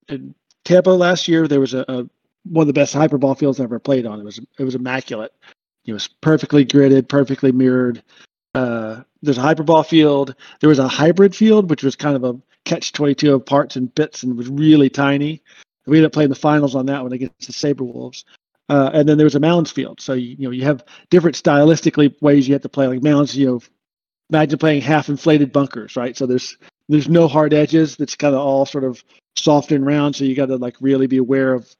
in 0.10 0.36
Tampa 0.66 0.90
last 0.90 1.28
year, 1.28 1.48
there 1.48 1.60
was 1.60 1.74
a, 1.74 1.86
a, 1.88 2.10
one 2.44 2.64
of 2.64 2.68
the 2.68 2.74
best 2.74 2.96
hyperball 2.96 3.38
fields 3.38 3.60
I 3.60 3.64
ever 3.64 3.80
played 3.80 4.06
on. 4.06 4.20
It 4.20 4.24
was 4.24 4.40
it 4.60 4.64
was 4.64 4.76
immaculate. 4.76 5.34
It 5.86 5.94
was 5.94 6.08
perfectly 6.08 6.66
gridded, 6.66 7.08
perfectly 7.08 7.52
mirrored. 7.52 8.04
Uh, 8.54 9.04
there's 9.22 9.38
a 9.38 9.42
hyperball 9.42 9.86
field. 9.86 10.36
There 10.60 10.70
was 10.70 10.80
a 10.80 10.88
hybrid 10.88 11.36
field, 11.36 11.70
which 11.70 11.84
was 11.84 11.96
kind 11.96 12.16
of 12.16 12.24
a 12.24 12.40
catch 12.66 12.92
22 12.92 13.34
of 13.34 13.46
parts 13.46 13.78
and 13.78 13.94
bits 13.96 14.24
and 14.24 14.36
was 14.38 14.50
really 14.50 14.90
tiny. 14.90 15.42
We 15.86 15.98
ended 15.98 16.08
up 16.08 16.14
playing 16.14 16.30
the 16.30 16.36
finals 16.36 16.76
on 16.76 16.88
that 16.88 17.04
one 17.04 17.14
against 17.14 17.48
the 17.48 17.54
Saber 17.54 17.86
Wolves. 17.86 18.26
Uh, 18.70 18.92
and 18.94 19.08
then 19.08 19.18
there 19.18 19.26
was 19.26 19.36
a 19.36 19.40
mounds 19.40 19.72
field. 19.72 20.02
So 20.02 20.14
you, 20.14 20.36
you 20.38 20.44
know 20.48 20.52
you 20.52 20.64
have 20.64 20.84
different 21.10 21.42
stylistically 21.42 22.22
ways 22.22 22.48
you 22.48 22.54
have 22.54 22.64
to 22.64 22.70
play. 22.70 22.88
Like 22.88 23.02
mounds, 23.02 23.36
you 23.36 23.48
know, 23.48 23.62
imagine 24.30 24.60
playing 24.60 24.82
half 24.82 25.08
inflated 25.08 25.54
bunkers, 25.54 25.96
right? 25.96 26.18
So 26.18 26.26
there's 26.26 26.58
there's 26.89 27.10
no 27.10 27.28
hard 27.28 27.54
edges. 27.54 27.95
That's 27.97 28.15
kind 28.15 28.36
of 28.36 28.41
all 28.41 28.65
sort 28.65 28.84
of 28.84 29.04
soft 29.36 29.71
and 29.71 29.86
round. 29.86 30.15
So 30.15 30.26
you 30.26 30.36
got 30.36 30.47
to 30.47 30.58
like 30.58 30.76
really 30.80 31.08
be 31.08 31.17
aware 31.17 31.54
of, 31.54 31.76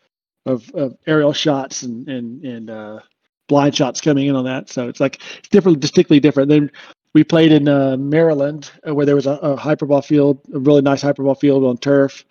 of, 0.46 0.70
of 0.74 0.98
aerial 1.08 1.34
shots 1.34 1.84
and 1.84 2.08
and 2.08 2.44
and 2.44 2.70
uh, 2.70 3.00
blind 3.48 3.76
shots 3.76 4.02
coming 4.02 4.28
in 4.28 4.36
on 4.36 4.46
that. 4.46 4.70
So 4.70 4.88
it's 4.88 5.00
like 5.00 5.22
it's 5.40 5.50
different, 5.50 5.80
distinctly 5.80 6.20
different. 6.20 6.50
Then 6.50 6.72
we 7.14 7.24
played 7.24 7.52
in 7.52 7.68
uh, 7.68 7.98
Maryland 7.98 8.70
uh, 8.88 8.94
where 8.94 9.06
there 9.06 9.16
was 9.16 9.28
a, 9.28 9.32
a 9.32 9.58
hyperball 9.58 10.06
field, 10.06 10.40
a 10.54 10.60
really 10.60 10.82
nice 10.82 11.04
hyperball 11.04 11.40
field 11.40 11.64
on 11.64 11.78
turf. 11.78 12.26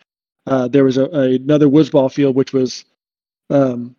Uh, 0.47 0.69
there 0.69 0.85
was 0.85 0.97
a, 0.97 1.07
a, 1.07 1.37
another 1.37 1.69
ball 1.69 2.09
field 2.09 2.37
which 2.37 2.53
was 2.53 2.85
um, 3.51 3.97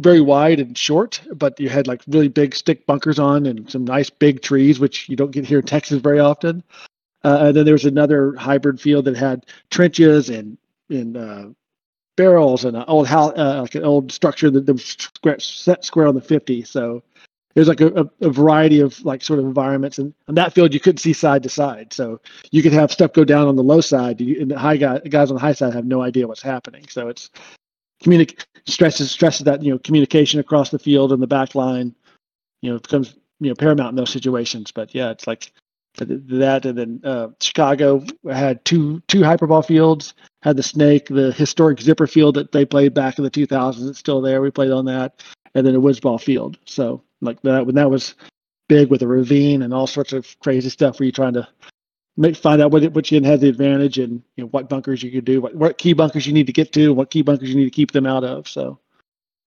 very 0.00 0.20
wide 0.20 0.60
and 0.60 0.78
short, 0.78 1.20
but 1.34 1.60
you 1.60 1.68
had 1.68 1.86
like 1.86 2.02
really 2.08 2.28
big 2.28 2.54
stick 2.54 2.86
bunkers 2.86 3.18
on 3.18 3.46
and 3.46 3.70
some 3.70 3.84
nice 3.84 4.08
big 4.08 4.40
trees, 4.40 4.80
which 4.80 5.08
you 5.08 5.16
don't 5.16 5.30
get 5.30 5.44
here 5.44 5.58
in 5.58 5.66
Texas 5.66 6.00
very 6.00 6.18
often. 6.18 6.64
Uh, 7.24 7.46
and 7.46 7.56
then 7.56 7.64
there 7.64 7.74
was 7.74 7.84
another 7.84 8.34
hybrid 8.36 8.80
field 8.80 9.04
that 9.04 9.16
had 9.16 9.46
trenches 9.70 10.30
and 10.30 10.56
and 10.88 11.16
uh, 11.16 11.46
barrels 12.16 12.64
and 12.64 12.76
an 12.76 12.84
old 12.88 13.06
house, 13.06 13.32
uh, 13.36 13.60
like 13.62 13.74
an 13.74 13.84
old 13.84 14.10
structure 14.12 14.50
that, 14.50 14.66
was 14.70 14.84
square, 14.84 15.38
set 15.38 15.84
square 15.84 16.06
on 16.06 16.14
the 16.14 16.20
50. 16.20 16.64
So 16.64 17.02
there's 17.54 17.68
like 17.68 17.80
a, 17.80 18.10
a, 18.20 18.30
variety 18.30 18.80
of 18.80 19.02
like 19.04 19.22
sort 19.22 19.38
of 19.38 19.44
environments, 19.44 19.98
and 19.98 20.14
on 20.28 20.34
that 20.34 20.52
field 20.52 20.72
you 20.72 20.80
couldn't 20.80 20.98
see 20.98 21.12
side 21.12 21.42
to 21.42 21.48
side, 21.48 21.92
so 21.92 22.20
you 22.50 22.62
could 22.62 22.72
have 22.72 22.92
stuff 22.92 23.12
go 23.12 23.24
down 23.24 23.48
on 23.48 23.56
the 23.56 23.62
low 23.62 23.80
side, 23.80 24.20
and 24.20 24.50
the 24.50 24.58
high 24.58 24.76
guy, 24.76 24.98
guys 25.00 25.30
on 25.30 25.34
the 25.34 25.40
high 25.40 25.52
side 25.52 25.72
have 25.72 25.84
no 25.84 26.02
idea 26.02 26.28
what's 26.28 26.42
happening. 26.42 26.86
So 26.88 27.08
it's 27.08 27.30
communic 28.04 28.44
stresses 28.66 29.10
stresses 29.10 29.44
that 29.44 29.62
you 29.62 29.72
know 29.72 29.78
communication 29.78 30.40
across 30.40 30.70
the 30.70 30.78
field 30.78 31.12
and 31.12 31.22
the 31.22 31.26
back 31.26 31.54
line, 31.54 31.94
you 32.62 32.70
know, 32.70 32.78
becomes 32.78 33.16
you 33.40 33.48
know 33.48 33.54
paramount 33.54 33.90
in 33.90 33.96
those 33.96 34.10
situations. 34.10 34.70
But 34.70 34.94
yeah, 34.94 35.10
it's 35.10 35.26
like 35.26 35.52
that, 35.96 36.64
and 36.64 36.78
then 36.78 37.00
uh, 37.04 37.28
Chicago 37.40 38.04
had 38.30 38.64
two 38.64 39.00
two 39.08 39.20
hyperball 39.20 39.64
fields. 39.64 40.14
Had 40.42 40.56
the 40.56 40.62
Snake, 40.62 41.06
the 41.06 41.32
historic 41.32 41.80
zipper 41.80 42.06
field 42.06 42.34
that 42.36 42.52
they 42.52 42.64
played 42.64 42.94
back 42.94 43.18
in 43.18 43.24
the 43.24 43.30
2000s. 43.30 43.88
It's 43.88 43.98
still 43.98 44.22
there. 44.22 44.40
We 44.40 44.50
played 44.50 44.70
on 44.70 44.86
that, 44.86 45.22
and 45.54 45.66
then 45.66 45.74
a 45.74 45.80
woods 45.80 46.00
ball 46.00 46.18
field. 46.18 46.58
So 46.64 47.02
like 47.20 47.42
that 47.42 47.66
when 47.66 47.74
that 47.74 47.90
was 47.90 48.14
big 48.68 48.88
with 48.88 49.02
a 49.02 49.06
ravine 49.06 49.62
and 49.62 49.74
all 49.74 49.86
sorts 49.86 50.12
of 50.12 50.38
crazy 50.40 50.70
stuff 50.70 50.98
where 50.98 51.04
you're 51.04 51.12
trying 51.12 51.34
to 51.34 51.46
make 52.16 52.36
find 52.36 52.62
out 52.62 52.70
what 52.70 52.92
which 52.92 53.12
end 53.12 53.26
has 53.26 53.40
the 53.40 53.48
advantage 53.48 53.98
and 53.98 54.22
you 54.36 54.44
know 54.44 54.48
what 54.48 54.68
bunkers 54.68 55.02
you 55.02 55.10
could 55.10 55.24
do, 55.24 55.40
what, 55.40 55.54
what 55.54 55.78
key 55.78 55.92
bunkers 55.92 56.26
you 56.26 56.32
need 56.32 56.46
to 56.46 56.52
get 56.52 56.72
to, 56.72 56.94
what 56.94 57.10
key 57.10 57.22
bunkers 57.22 57.48
you 57.48 57.56
need 57.56 57.64
to 57.64 57.70
keep 57.70 57.92
them 57.92 58.06
out 58.06 58.24
of. 58.24 58.48
So 58.48 58.78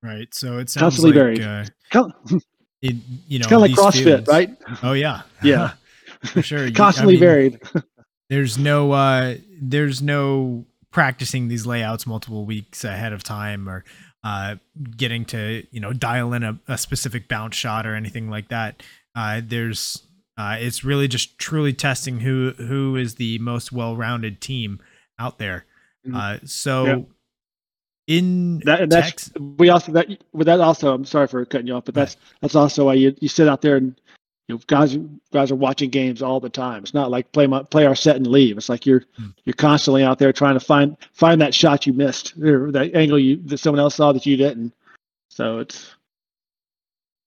right. 0.01 0.33
So 0.33 0.57
it 0.57 0.69
sounds 0.69 0.97
constantly 0.97 1.11
like, 1.11 1.39
varied. 1.39 1.41
Uh, 1.41 2.09
it, 2.81 2.95
you 3.29 3.39
know, 3.39 3.47
kind 3.47 3.55
of 3.55 3.61
like 3.61 3.71
CrossFit, 3.71 4.03
fields. 4.03 4.27
right? 4.27 4.49
Oh 4.83 4.91
yeah, 4.91 5.21
yeah, 5.41 5.71
for 6.25 6.41
sure. 6.41 6.71
constantly 6.71 7.13
I 7.13 7.15
mean, 7.15 7.19
varied. 7.19 7.61
there's 8.29 8.57
no 8.57 8.91
uh, 8.91 9.35
there's 9.61 10.01
no 10.01 10.65
practicing 10.91 11.47
these 11.47 11.65
layouts 11.65 12.05
multiple 12.05 12.45
weeks 12.45 12.83
ahead 12.83 13.13
of 13.13 13.23
time 13.23 13.67
or 13.67 13.83
uh, 14.23 14.55
getting 14.95 15.25
to 15.25 15.65
you 15.71 15.79
know 15.79 15.91
dial 15.91 16.33
in 16.33 16.43
a, 16.43 16.57
a, 16.67 16.77
specific 16.77 17.27
bounce 17.27 17.55
shot 17.55 17.85
or 17.85 17.95
anything 17.95 18.29
like 18.29 18.47
that. 18.49 18.81
Uh, 19.15 19.41
there's 19.43 20.03
uh, 20.37 20.55
it's 20.59 20.83
really 20.83 21.07
just 21.07 21.37
truly 21.37 21.73
testing 21.73 22.21
who 22.21 22.53
who 22.57 22.95
is 22.95 23.15
the 23.15 23.37
most 23.39 23.71
well-rounded 23.71 24.39
team 24.39 24.79
out 25.19 25.39
there. 25.39 25.65
Mm-hmm. 26.07 26.15
Uh, 26.15 26.37
so 26.45 26.85
yeah. 26.85 26.95
in 28.07 28.59
that, 28.65 28.89
that's 28.89 29.31
we 29.57 29.69
also 29.69 29.91
that 29.91 30.07
with 30.31 30.47
that 30.47 30.61
also 30.61 30.93
I'm 30.93 31.05
sorry 31.05 31.27
for 31.27 31.43
cutting 31.45 31.67
you 31.67 31.75
off, 31.75 31.85
but 31.85 31.93
that's 31.93 32.15
that's 32.41 32.55
also 32.55 32.85
why 32.85 32.93
you 32.93 33.13
you 33.19 33.27
sit 33.27 33.47
out 33.47 33.61
there 33.61 33.75
and 33.75 33.99
you 34.47 34.55
know, 34.55 34.61
guys 34.67 34.97
guys 35.31 35.51
are 35.51 35.55
watching 35.55 35.89
games 35.89 36.21
all 36.21 36.39
the 36.39 36.49
time. 36.49 36.83
It's 36.83 36.93
not 36.93 37.11
like 37.11 37.31
play 37.31 37.47
my, 37.47 37.63
play 37.63 37.85
our 37.85 37.95
set 37.95 38.17
and 38.17 38.27
leave. 38.27 38.57
It's 38.57 38.69
like 38.69 38.85
you're 38.85 39.01
mm. 39.19 39.33
you're 39.45 39.53
constantly 39.53 40.03
out 40.03 40.19
there 40.19 40.33
trying 40.33 40.55
to 40.55 40.59
find 40.59 40.97
find 41.13 41.41
that 41.41 41.55
shot 41.55 41.87
you 41.87 41.93
missed 41.93 42.37
or 42.37 42.71
that 42.71 42.93
angle 42.93 43.19
you 43.19 43.37
that 43.45 43.59
someone 43.59 43.79
else 43.79 43.95
saw 43.95 44.11
that 44.11 44.25
you 44.25 44.35
didn't. 44.35 44.73
So 45.29 45.59
it's 45.59 45.95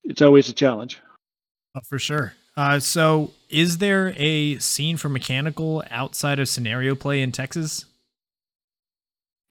it's 0.04 0.22
always 0.22 0.48
a 0.48 0.52
challenge. 0.52 1.00
Oh, 1.74 1.80
for 1.84 1.98
sure. 1.98 2.34
Uh, 2.56 2.80
so, 2.80 3.32
is 3.50 3.78
there 3.78 4.14
a 4.16 4.56
scene 4.58 4.96
for 4.96 5.10
mechanical 5.10 5.84
outside 5.90 6.38
of 6.38 6.48
scenario 6.48 6.94
play 6.94 7.20
in 7.20 7.30
Texas? 7.30 7.84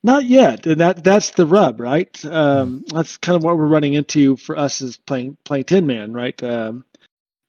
Not 0.04 0.26
yet, 0.26 0.66
and 0.66 0.82
that 0.82 1.04
that's 1.04 1.32
the 1.32 1.46
rub, 1.46 1.80
right? 1.80 2.26
Um, 2.26 2.82
mm. 2.82 2.94
That's 2.94 3.18
kind 3.18 3.36
of 3.36 3.44
what 3.44 3.58
we're 3.58 3.66
running 3.66 3.94
into 3.94 4.38
for 4.38 4.58
us 4.58 4.82
is 4.82 4.98
playing 4.98 5.38
playing 5.44 5.66
Tin 5.66 5.86
Man, 5.86 6.14
right? 6.14 6.42
Um, 6.44 6.86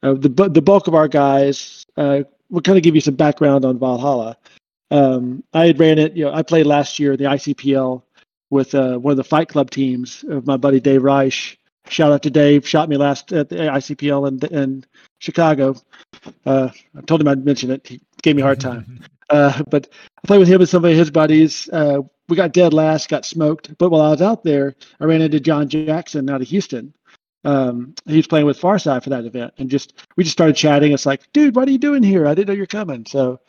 uh, 0.03 0.15
the 0.15 0.29
the 0.29 0.63
bulk 0.63 0.87
of 0.87 0.95
our 0.95 1.09
guys, 1.09 1.87
uh, 1.97 2.23
we'll 2.51 2.63
kind 2.63 2.79
of 2.79 2.85
give 2.85 2.95
you 2.95 3.01
some 3.01 3.15
background 3.15 3.65
on 3.65 3.79
Valhalla. 3.79 4.37
Um, 4.91 5.43
I 5.53 5.67
had 5.67 5.81
ran 5.81 5.99
it, 5.99 6.17
you 6.17 6.25
know, 6.25 6.33
I 6.33 6.43
played 6.43 6.67
last 6.67 6.99
year 6.99 7.17
the 7.17 7.25
ICPL 7.25 8.03
with 8.51 8.75
uh, 8.75 8.99
one 8.99 9.11
of 9.11 9.17
the 9.17 9.25
Fight 9.25 9.49
Club 9.49 9.71
teams 9.71 10.25
of 10.29 10.47
my 10.47 10.57
buddy 10.57 10.81
Dave 10.81 11.03
Reich. 11.03 11.59
Shout 11.89 12.13
out 12.13 12.23
to 12.23 12.31
Dave, 12.31 12.67
shot 12.67 12.89
me 12.89 12.97
last 12.97 13.33
at 13.33 13.49
the 13.49 13.57
ICPL 13.57 14.29
in, 14.29 14.57
in 14.57 14.85
Chicago. 15.19 15.77
Uh, 16.45 16.71
I 16.97 17.01
told 17.03 17.21
him 17.21 17.29
I'd 17.29 17.45
mention 17.45 17.71
it. 17.71 17.87
He 17.87 18.01
gave 18.23 18.37
me 18.37 18.43
a 18.43 18.45
hard 18.45 18.61
time. 18.61 19.01
Uh, 19.29 19.61
but 19.71 19.89
I 20.23 20.27
played 20.29 20.39
with 20.39 20.47
him 20.47 20.61
and 20.61 20.69
some 20.69 20.85
of 20.85 20.93
his 20.93 21.11
buddies. 21.11 21.69
Uh, 21.73 22.01
we 22.29 22.37
got 22.37 22.53
dead 22.53 22.73
last, 22.73 23.09
got 23.09 23.25
smoked. 23.25 23.77
But 23.77 23.91
while 23.91 24.03
I 24.03 24.11
was 24.11 24.23
out 24.23 24.45
there, 24.45 24.77
I 25.01 25.05
ran 25.05 25.21
into 25.21 25.41
John 25.41 25.69
Jackson 25.69 26.31
out 26.31 26.43
of 26.43 26.47
Houston, 26.47 26.95
um, 27.47 27.95
he 28.07 28.17
was 28.17 28.27
playing 28.27 28.45
with 28.45 28.61
Farside 28.61 29.05
for 29.05 29.11
that 29.11 29.25
event, 29.25 29.55
and 29.59 29.71
just 29.71 29.95
we 30.17 30.25
just 30.25 30.37
started 30.37 30.57
chatting. 30.57 30.93
It's 30.93 31.07
like, 31.07 31.33
dude, 31.33 31.55
what 31.55 31.69
are 31.69 31.71
you 31.71 31.79
doing 31.79 32.03
here? 32.03 32.27
I 32.27 32.35
didn't 32.35 32.49
know 32.49 32.55
you're 32.55 32.67
coming. 32.67 33.07
So 33.07 33.41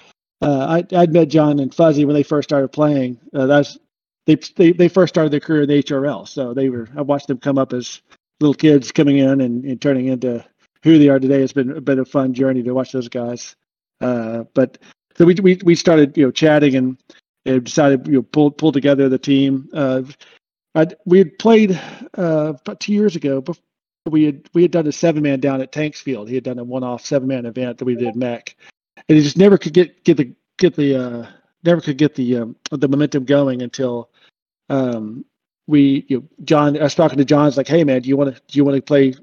uh, 0.41 0.81
I 0.91 0.95
I'd 0.95 1.12
met 1.12 1.29
John 1.29 1.60
and 1.60 1.73
Fuzzy 1.73 2.05
when 2.05 2.13
they 2.13 2.21
first 2.21 2.47
started 2.47 2.67
playing. 2.67 3.19
Uh, 3.33 3.47
that's 3.47 3.79
they, 4.27 4.36
they 4.55 4.71
they 4.71 4.88
first 4.88 5.15
started 5.15 5.33
their 5.33 5.39
career 5.39 5.63
in 5.63 5.69
the 5.69 5.81
HRL, 5.81 6.27
so 6.27 6.53
they 6.53 6.69
were 6.69 6.88
I 6.95 7.01
watched 7.01 7.27
them 7.27 7.39
come 7.39 7.57
up 7.57 7.73
as 7.73 8.01
little 8.39 8.53
kids 8.53 8.91
coming 8.91 9.17
in 9.17 9.41
and, 9.41 9.65
and 9.65 9.81
turning 9.81 10.07
into 10.07 10.45
who 10.83 10.99
they 10.99 11.10
are 11.10 11.19
today. 11.19 11.41
It's 11.41 11.53
been 11.53 11.71
a 11.71 11.81
been 11.81 11.99
a 11.99 12.05
fun 12.05 12.36
journey 12.36 12.62
to 12.62 12.73
watch 12.73 12.91
those 12.91 13.10
guys. 13.10 13.55
Uh, 13.99 14.43
but 14.53 14.77
so 15.17 15.25
we 15.25 15.33
we 15.41 15.60
we 15.63 15.73
started 15.73 16.15
you 16.15 16.25
know 16.25 16.31
chatting 16.31 16.75
and, 16.75 17.01
and 17.47 17.63
decided 17.63 18.05
you 18.05 18.13
know 18.13 18.21
pull 18.21 18.51
pull 18.51 18.71
together 18.71 19.10
the 19.10 19.17
team. 19.17 19.69
Uh, 19.73 20.03
we 21.05 21.17
had 21.17 21.39
played 21.39 21.71
uh, 22.15 22.53
about 22.62 22.79
two 22.79 22.93
years 22.93 23.15
ago 23.15 23.41
we 24.10 24.24
had 24.26 24.50
we 24.54 24.62
had 24.62 24.72
done 24.72 24.88
a 24.88 24.91
seven 24.91 25.24
man 25.24 25.39
down 25.39 25.62
at 25.62 25.72
Tanksfield. 25.72 26.28
He 26.28 26.36
had 26.36 26.43
done 26.43 26.60
a 26.60 26.63
one 26.63 26.84
off 26.84 27.06
seven 27.06 27.28
man 27.28 27.46
event 27.46 27.78
that 27.78 27.86
we 27.86 27.96
did 27.96 28.15
Mech, 28.15 28.56
and 29.08 29.17
he 29.17 29.24
just 29.24 29.38
never 29.38 29.58
could 29.58 29.74
get 29.74 30.04
get 30.04 30.17
the 30.17 30.34
get 30.58 30.76
the 30.76 30.96
uh, 30.96 31.28
never 31.63 31.82
could 31.82 31.98
get 31.98 32.15
the 32.15 32.38
um, 32.38 32.56
the 32.72 32.88
momentum 32.88 33.26
going 33.26 33.62
until 33.62 34.10
um, 34.70 35.26
we 35.67 36.06
you 36.08 36.17
know, 36.17 36.24
John. 36.43 36.78
I 36.78 36.84
was 36.84 36.96
talking 36.96 37.17
to 37.17 37.26
John. 37.26 37.48
It's 37.48 37.58
like, 37.58 37.67
hey 37.67 37.84
man, 37.84 38.02
do 38.02 38.10
you 38.10 38.17
want 38.17 38.36
to 38.36 38.41
do 38.48 38.58
you 38.58 38.65
want 38.65 38.76
to 38.76 38.82
play 38.82 39.13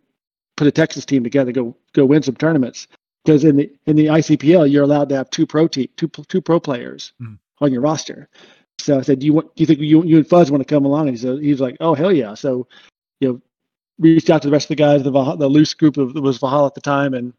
put 0.57 0.67
a 0.67 0.73
Texas 0.73 1.05
team 1.05 1.25
together, 1.25 1.53
go 1.53 1.77
go 1.93 2.05
win 2.05 2.23
some 2.23 2.37
tournaments? 2.37 2.87
Because 3.25 3.45
in 3.45 3.57
the 3.57 3.73
in 3.87 3.97
the 3.97 4.07
ICPL, 4.07 4.71
you're 4.71 4.85
allowed 4.85 5.09
to 5.09 5.17
have 5.17 5.31
two 5.31 5.47
pro 5.47 5.67
team, 5.67 5.89
two 5.97 6.09
two 6.09 6.41
pro 6.41 6.61
players 6.61 7.13
mm. 7.21 7.39
on 7.61 7.73
your 7.73 7.81
roster. 7.81 8.29
So 8.79 8.99
I 8.99 9.03
said, 9.03 9.21
do 9.21 9.27
you 9.27 9.33
want? 9.33 9.55
Do 9.57 9.63
you 9.63 9.67
think 9.67 9.81
you 9.81 10.05
you 10.05 10.17
and 10.17 10.29
Fuzz 10.29 10.51
want 10.51 10.67
to 10.67 10.73
come 10.73 10.85
along? 10.85 11.09
And 11.09 11.17
he 11.17 11.23
said, 11.23 11.39
he's 11.41 11.61
like, 11.61 11.77
oh 11.81 11.95
hell 11.95 12.13
yeah. 12.13 12.35
So 12.35 12.67
you 13.21 13.29
know, 13.29 13.41
reached 13.99 14.31
out 14.31 14.43
to 14.43 14.49
the 14.49 14.53
rest 14.53 14.67
of 14.67 14.77
the 14.77 14.83
guys, 14.83 15.03
the 15.03 15.11
the 15.11 15.49
loose 15.49 15.75
group 15.75 15.97
of 15.97 16.15
was 16.15 16.39
Valhalla 16.39 16.67
at 16.67 16.75
the 16.75 16.81
time, 16.81 17.15
and 17.15 17.33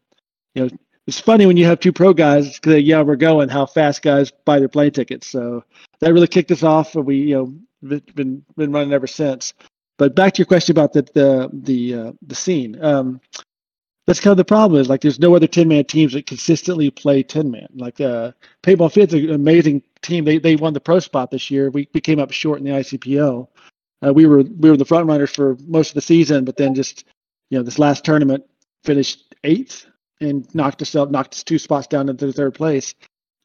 you 0.54 0.64
know 0.64 0.70
it's 1.06 1.20
funny 1.20 1.46
when 1.46 1.56
you 1.56 1.64
have 1.66 1.80
two 1.80 1.92
pro 1.92 2.12
guys 2.12 2.58
because 2.58 2.82
yeah 2.82 3.02
we're 3.02 3.16
going 3.16 3.48
how 3.48 3.66
fast 3.66 4.02
guys 4.02 4.32
buy 4.44 4.58
their 4.58 4.68
plane 4.68 4.92
tickets. 4.92 5.28
So 5.28 5.64
that 6.00 6.12
really 6.12 6.28
kicked 6.28 6.50
us 6.50 6.62
off, 6.62 6.94
and 6.96 7.04
we 7.04 7.16
you 7.16 7.34
know 7.82 8.00
been 8.14 8.44
been 8.56 8.72
running 8.72 8.92
ever 8.92 9.06
since. 9.06 9.54
But 9.98 10.14
back 10.14 10.34
to 10.34 10.38
your 10.38 10.46
question 10.46 10.72
about 10.72 10.92
the 10.92 11.02
the 11.02 11.50
the 11.52 11.94
uh, 11.94 12.12
the 12.22 12.34
scene. 12.34 12.82
Um, 12.82 13.20
that's 14.06 14.20
kind 14.20 14.30
of 14.30 14.36
the 14.36 14.44
problem 14.44 14.80
is 14.80 14.88
like 14.88 15.00
there's 15.00 15.18
no 15.18 15.34
other 15.34 15.48
10 15.48 15.66
man 15.66 15.84
teams 15.84 16.12
that 16.12 16.26
consistently 16.26 16.90
play 16.90 17.22
10 17.24 17.50
man. 17.50 17.66
Like 17.74 18.00
uh 18.00 18.32
Paintball 18.62 18.92
Fit's 18.92 19.14
an 19.14 19.30
amazing 19.30 19.82
team. 20.00 20.24
They 20.24 20.38
they 20.38 20.56
won 20.56 20.72
the 20.74 20.80
pro 20.80 21.00
spot 21.00 21.30
this 21.30 21.50
year. 21.50 21.70
We, 21.70 21.88
we 21.92 22.00
came 22.00 22.20
up 22.20 22.30
short 22.30 22.60
in 22.60 22.64
the 22.64 22.70
ICPL. 22.70 23.48
Uh, 24.06 24.12
we 24.12 24.26
were 24.26 24.42
we 24.42 24.70
were 24.70 24.76
the 24.76 24.84
front 24.84 25.06
runners 25.06 25.30
for 25.30 25.56
most 25.66 25.90
of 25.90 25.94
the 25.94 26.00
season, 26.00 26.44
but 26.44 26.56
then 26.56 26.74
just 26.74 27.04
you 27.50 27.58
know 27.58 27.64
this 27.64 27.78
last 27.78 28.04
tournament 28.04 28.44
finished 28.84 29.34
eighth 29.44 29.86
and 30.20 30.52
knocked 30.54 30.82
us 30.82 30.94
up, 30.94 31.10
knocked 31.10 31.34
us 31.34 31.44
two 31.44 31.58
spots 31.58 31.86
down 31.86 32.08
into 32.08 32.32
third 32.32 32.54
place. 32.54 32.94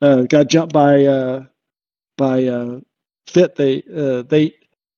Uh, 0.02 0.24
got 0.24 0.48
jumped 0.48 0.74
by 0.74 1.06
uh, 1.06 1.44
by 2.18 2.46
uh, 2.46 2.80
Fit. 3.28 3.56
They 3.56 3.84
uh, 3.96 4.24
they 4.24 4.54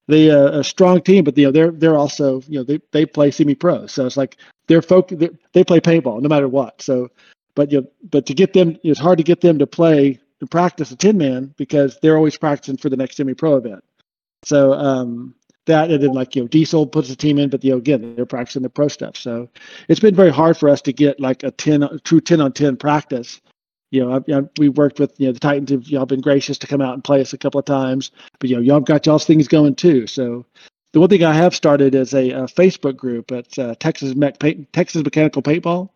they 0.07 0.31
uh, 0.31 0.59
a 0.59 0.63
strong 0.63 1.01
team, 1.01 1.23
but 1.23 1.37
you 1.37 1.45
know 1.45 1.51
they're 1.51 1.71
they're 1.71 1.97
also 1.97 2.41
you 2.47 2.59
know 2.59 2.63
they 2.63 2.79
they 2.91 3.05
play 3.05 3.31
semi 3.31 3.55
pro, 3.55 3.87
so 3.87 4.05
it's 4.05 4.17
like 4.17 4.37
they're 4.67 4.81
folk 4.81 5.09
they 5.09 5.29
they 5.53 5.63
play 5.63 5.79
paintball 5.79 6.21
no 6.21 6.29
matter 6.29 6.47
what. 6.47 6.81
So, 6.81 7.09
but 7.55 7.71
you 7.71 7.81
know, 7.81 7.87
but 8.11 8.25
to 8.25 8.33
get 8.33 8.53
them, 8.53 8.77
it's 8.83 8.99
hard 8.99 9.17
to 9.17 9.23
get 9.23 9.41
them 9.41 9.59
to 9.59 9.67
play 9.67 10.19
and 10.41 10.51
practice 10.51 10.91
a 10.91 10.95
tin 10.95 11.17
man 11.17 11.53
because 11.57 11.99
they're 12.01 12.17
always 12.17 12.37
practicing 12.37 12.77
for 12.77 12.89
the 12.89 12.97
next 12.97 13.15
semi 13.17 13.33
pro 13.33 13.55
event. 13.55 13.83
So 14.43 14.73
um, 14.73 15.35
that 15.65 15.91
and 15.91 16.03
then 16.03 16.13
like 16.13 16.35
you 16.35 16.41
know 16.41 16.47
diesel 16.47 16.85
puts 16.85 17.09
the 17.09 17.15
team 17.15 17.37
in 17.37 17.49
but 17.49 17.63
you 17.63 17.71
know 17.71 17.77
again 17.77 18.15
they're 18.15 18.25
practicing 18.25 18.61
the 18.61 18.69
pro 18.69 18.87
stuff. 18.87 19.15
So 19.15 19.49
it's 19.87 19.99
been 19.99 20.15
very 20.15 20.31
hard 20.31 20.57
for 20.57 20.69
us 20.69 20.81
to 20.83 20.93
get 20.93 21.19
like 21.19 21.43
a 21.43 21.51
10 21.51 21.83
a 21.83 21.99
true 21.99 22.21
10 22.21 22.41
on 22.41 22.51
10 22.53 22.77
practice. 22.77 23.41
You 23.91 24.03
know 24.03 24.13
I, 24.13 24.37
I, 24.37 24.41
we 24.57 24.69
worked 24.69 24.99
with 24.99 25.19
you 25.19 25.27
know 25.27 25.33
the 25.33 25.39
titans 25.39 25.71
have 25.71 25.87
y'all 25.87 26.05
been 26.05 26.21
gracious 26.21 26.57
to 26.59 26.67
come 26.67 26.81
out 26.81 26.93
and 26.93 27.03
play 27.03 27.21
us 27.21 27.33
a 27.33 27.37
couple 27.37 27.59
of 27.59 27.65
times. 27.65 28.11
But 28.39 28.49
you 28.49 28.55
know 28.55 28.61
y'all 28.61 28.79
got 28.79 29.05
y'all's 29.05 29.25
things 29.25 29.47
going 29.47 29.75
too. 29.75 30.07
So 30.07 30.45
the 30.91 30.99
one 30.99 31.09
thing 31.09 31.23
i 31.23 31.33
have 31.33 31.55
started 31.55 31.95
is 31.95 32.13
a, 32.13 32.29
a 32.29 32.43
facebook 32.43 32.95
group 32.95 33.31
at 33.31 33.57
uh, 33.59 33.75
texas 33.79 34.15
Mech 34.15 34.37
texas 34.71 35.03
mechanical 35.03 35.41
paintball. 35.41 35.89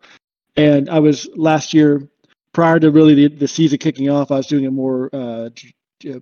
And 0.56 0.90
i 0.90 0.98
was 0.98 1.28
last 1.36 1.72
year 1.72 2.06
prior 2.52 2.80
to 2.80 2.90
really 2.90 3.14
the, 3.14 3.28
the 3.28 3.48
season 3.48 3.78
kicking 3.78 4.10
off 4.10 4.30
i 4.30 4.36
was 4.36 4.46
doing 4.46 4.64
it 4.64 4.72
more 4.72 5.08
uh, 5.12 5.50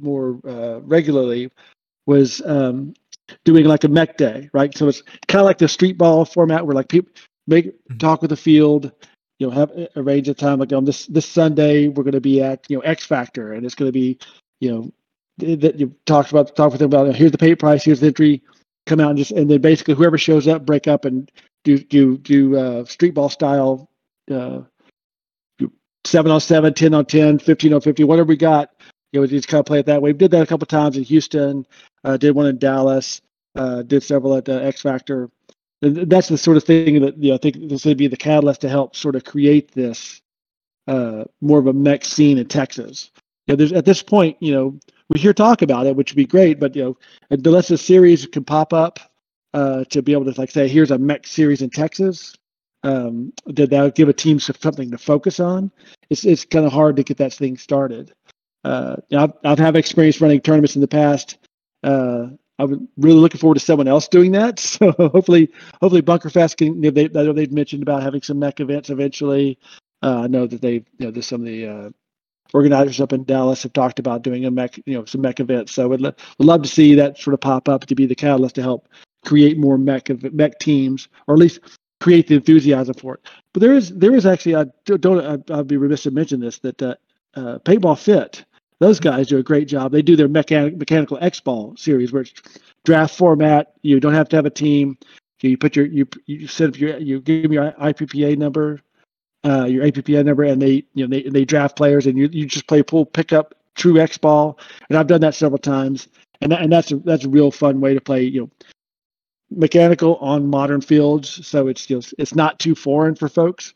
more 0.01 0.41
uh, 0.47 0.81
regularly 0.81 1.51
was 2.07 2.41
um, 2.47 2.95
doing 3.45 3.65
like 3.67 3.85
a 3.85 3.89
mech 3.89 4.17
day, 4.17 4.49
right? 4.53 4.77
So 4.77 4.89
it's 4.89 5.03
kind 5.29 5.41
of 5.41 5.47
like 5.47 5.59
the 5.59 5.69
street 5.69 5.99
ball 5.99 6.25
format 6.25 6.67
where 6.67 6.75
like 6.75 6.89
people 6.89 7.13
make 7.47 7.67
mm-hmm. 7.67 7.99
talk 7.99 8.23
with 8.23 8.31
the 8.31 8.37
field, 8.37 8.93
you 9.39 9.47
know, 9.47 9.53
have 9.53 9.71
arrange 9.97 10.29
a 10.29 10.35
time 10.35 10.59
like 10.59 10.73
on 10.73 10.85
this 10.85 11.07
this 11.07 11.27
Sunday 11.27 11.89
we're 11.89 12.05
going 12.05 12.13
to 12.13 12.21
be 12.21 12.43
at 12.43 12.65
you 12.69 12.77
know 12.77 12.83
X 12.83 13.05
Factor 13.05 13.53
and 13.53 13.65
it's 13.65 13.75
going 13.75 13.89
to 13.89 13.93
be 13.93 14.19
you 14.61 14.71
know 14.71 14.93
that 15.39 15.79
you 15.79 15.95
talked 16.07 16.31
about 16.31 16.57
talk 16.57 16.73
with 16.73 16.81
them 16.81 16.87
about 16.87 17.15
here's 17.15 17.33
the 17.33 17.39
pay 17.39 17.55
price, 17.55 17.85
here's 17.85 18.01
the 18.01 18.07
entry, 18.07 18.43
come 18.87 19.01
out 19.01 19.11
and 19.11 19.19
just 19.19 19.33
and 19.33 19.51
then 19.51 19.61
basically 19.61 19.95
whoever 19.95 20.17
shows 20.17 20.49
up 20.49 20.65
break 20.65 20.89
up 20.89 21.05
and 21.05 21.31
do 21.65 21.79
do 21.79 22.17
do 22.17 22.57
uh, 22.57 22.85
street 22.85 23.13
ball 23.13 23.29
style, 23.29 23.91
uh, 24.31 24.61
seven 26.07 26.33
on 26.33 26.41
seven, 26.41 26.73
10 26.73 26.95
on 26.95 27.05
10, 27.05 27.39
15 27.41 27.75
on 27.75 27.81
50, 27.81 28.05
whatever 28.05 28.29
we 28.29 28.37
got. 28.37 28.71
You 29.13 29.21
know, 29.21 29.23
we 29.23 29.29
just 29.29 29.49
kind 29.49 29.61
of 29.61 29.67
play 29.67 29.81
it 29.81 29.87
that 29.87 30.03
way. 30.03 30.13
We 30.13 30.19
did 30.19 30.31
that 30.31 30.43
a 30.43 30.47
couple 30.47 30.67
times 30.67 30.97
in 30.97 31.05
Houston. 31.05 31.67
Uh, 32.07 32.17
did 32.17 32.35
one 32.35 32.47
in 32.47 32.57
Dallas. 32.57 33.21
Uh, 33.57 33.83
did 33.83 34.03
several 34.03 34.37
at 34.37 34.49
uh, 34.49 34.53
X 34.53 34.83
Factor. 34.83 35.31
That's 35.83 36.29
the 36.29 36.39
sort 36.39 36.57
of 36.57 36.65
thing 36.65 37.01
that 37.03 37.19
you 37.19 37.31
know, 37.31 37.35
I 37.35 37.39
think 37.39 37.69
this 37.69 37.85
would 37.85 37.99
be 37.99 38.07
the 38.07 38.17
catalyst 38.17 38.61
to 38.63 38.69
help 38.69 38.97
sort 38.97 39.17
of 39.17 39.25
create 39.25 39.73
this 39.73 40.23
uh, 40.87 41.25
more 41.41 41.59
of 41.59 41.67
a 41.67 41.73
mech 41.73 42.05
scene 42.05 42.39
in 42.39 42.47
Texas. 42.47 43.11
You 43.47 43.53
know, 43.53 43.57
there's 43.57 43.73
at 43.73 43.85
this 43.85 44.03
point, 44.03 44.37
you 44.41 44.53
know, 44.53 44.79
we 45.09 45.21
hear 45.21 45.35
talk 45.35 45.63
about 45.63 45.87
it, 45.87 45.97
which 45.97 46.13
would 46.13 46.17
be 46.17 46.27
great, 46.27 46.61
but 46.61 46.77
you 46.77 46.85
know, 46.85 46.99
unless 47.31 47.71
a 47.71 47.79
series 47.79 48.27
can 48.27 48.45
pop 48.45 48.73
up 48.73 48.99
uh, 49.55 49.85
to 49.85 50.03
be 50.03 50.13
able 50.13 50.31
to 50.33 50.41
like 50.41 50.51
say, 50.51 50.69
here's 50.69 50.91
a 50.91 50.99
mech 50.99 51.27
series 51.27 51.63
in 51.63 51.71
Texas, 51.71 52.35
um, 52.83 53.33
that 53.47 53.71
that 53.71 53.83
would 53.83 53.95
give 53.95 54.09
a 54.09 54.13
team 54.13 54.39
something 54.39 54.91
to 54.91 54.99
focus 54.99 55.41
on. 55.41 55.73
It's 56.11 56.25
it's 56.25 56.45
kind 56.45 56.67
of 56.67 56.73
hard 56.73 56.97
to 56.97 57.03
get 57.03 57.17
that 57.19 57.35
thing 57.35 57.57
started. 57.57 58.13
Uh, 58.65 58.97
I've 59.17 59.33
I've 59.45 59.59
had 59.59 59.77
experience 59.77 60.21
running 60.21 60.41
tournaments 60.41 60.77
in 60.77 60.81
the 60.81 60.89
past. 60.89 61.39
Uh, 61.83 62.29
I'm 62.59 62.89
really 62.97 63.19
looking 63.19 63.39
forward 63.39 63.57
to 63.57 63.65
someone 63.65 63.89
else 63.89 64.09
doing 64.09 64.33
that. 64.33 64.61
So 64.77 64.93
hopefully, 64.93 65.51
hopefully 65.81 66.03
Bunkerfest 66.03 66.57
can. 66.57 66.83
You 66.83 66.91
know, 66.91 66.91
they, 66.91 67.05
I 67.05 67.25
know 67.25 67.33
they've 67.33 67.53
mentioned 67.53 67.83
about 67.83 68.03
having 68.03 68.23
some 68.23 68.39
mech 68.39 68.61
events 68.61 68.91
eventually. 68.91 69.59
Uh, 70.03 70.23
I 70.23 70.27
know 70.27 70.47
that 70.47 70.61
they, 70.61 70.75
you 70.75 70.85
know, 71.01 71.11
there's 71.11 71.27
some 71.27 71.41
of 71.41 71.47
the 71.47 71.67
uh, 71.67 71.91
organizers 72.53 73.01
up 73.01 73.13
in 73.13 73.25
Dallas 73.25 73.63
have 73.63 73.73
talked 73.73 73.99
about 73.99 74.23
doing 74.23 74.45
a 74.45 74.51
mech, 74.51 74.79
you 74.87 74.95
know, 74.95 75.05
some 75.05 75.21
mech 75.21 75.41
events. 75.41 75.73
So 75.73 75.89
we'd, 75.89 76.01
lo- 76.01 76.15
we'd 76.39 76.47
love 76.47 76.63
to 76.63 76.69
see 76.69 76.95
that 76.95 77.19
sort 77.19 77.35
of 77.35 77.41
pop 77.41 77.69
up 77.69 77.87
to 77.87 77.95
be 77.95 78.07
the 78.07 78.15
catalyst 78.15 78.55
to 78.57 78.63
help 78.63 78.89
create 79.25 79.59
more 79.59 79.79
mech 79.79 80.09
mech 80.33 80.59
teams, 80.59 81.09
or 81.27 81.35
at 81.35 81.41
least 81.41 81.61
create 82.01 82.29
the 82.29 82.35
enthusiasm 82.37 82.95
for 82.95 83.15
it. 83.15 83.27
But 83.53 83.61
there 83.61 83.73
is 83.73 83.91
there 83.91 84.15
is 84.15 84.27
actually 84.27 84.57
I 84.57 84.67
don't 84.85 85.51
I, 85.51 85.57
would 85.57 85.67
be 85.67 85.77
remiss 85.77 86.05
to 86.05 86.11
mention 86.11 86.41
this 86.41 86.59
that 86.61 86.81
uh, 86.81 86.95
uh, 87.35 87.59
Paintball 87.61 87.99
Fit 87.99 88.45
those 88.81 89.01
guys 89.01 89.29
do 89.29 89.39
a 89.39 89.43
great 89.43 89.69
job. 89.69 89.93
They 89.93 90.03
do 90.03 90.17
their 90.17 90.29
mechanic, 90.29 90.77
mechanical 90.77 91.19
X 91.21 91.41
ball 91.41 91.75
series 91.77 92.13
where 92.13 92.23
it's 92.23 92.35
draft 92.85 93.17
format. 93.17 93.75
You 93.83 94.01
don't 94.01 94.15
have 94.15 94.29
to 94.31 94.37
have 94.37 94.47
a 94.47 94.51
team. 94.51 94.99
You 95.43 95.57
put 95.57 95.77
your 95.77 95.87
you 95.87 96.09
you 96.27 96.47
set 96.47 96.71
up 96.71 96.79
your 96.79 96.99
you 96.99 97.21
give 97.21 97.43
them 97.43 97.53
your 97.53 97.73
IPPA 97.73 98.37
number, 98.39 98.81
uh, 99.45 99.65
your 99.65 99.85
APPA 99.85 100.25
number, 100.25 100.45
and 100.45 100.61
they 100.61 100.85
you 100.95 101.07
know 101.07 101.09
they 101.09 101.29
they 101.29 101.45
draft 101.45 101.77
players 101.77 102.07
and 102.07 102.19
you 102.19 102.29
you 102.33 102.47
just 102.47 102.67
play 102.67 102.83
pool 102.83 103.07
pick 103.07 103.33
up 103.33 103.55
true 103.75 103.99
X 103.99 104.19
ball. 104.19 104.59
And 104.89 104.99
I've 104.99 105.07
done 105.07 105.21
that 105.21 105.35
several 105.35 105.59
times, 105.59 106.09
and 106.41 106.53
that, 106.53 106.63
and 106.63 106.73
that's 106.73 106.91
a, 106.91 106.97
that's 106.97 107.25
a 107.25 107.29
real 107.29 107.51
fun 107.51 107.81
way 107.81 107.95
to 107.95 108.01
play. 108.01 108.25
You 108.25 108.43
know, 108.43 108.51
mechanical 109.51 110.17
on 110.17 110.49
modern 110.49 110.81
fields, 110.81 111.47
so 111.47 111.69
it's 111.69 111.87
just 111.87 112.15
it's 112.19 112.35
not 112.35 112.59
too 112.59 112.75
foreign 112.75 113.15
for 113.15 113.29
folks 113.29 113.75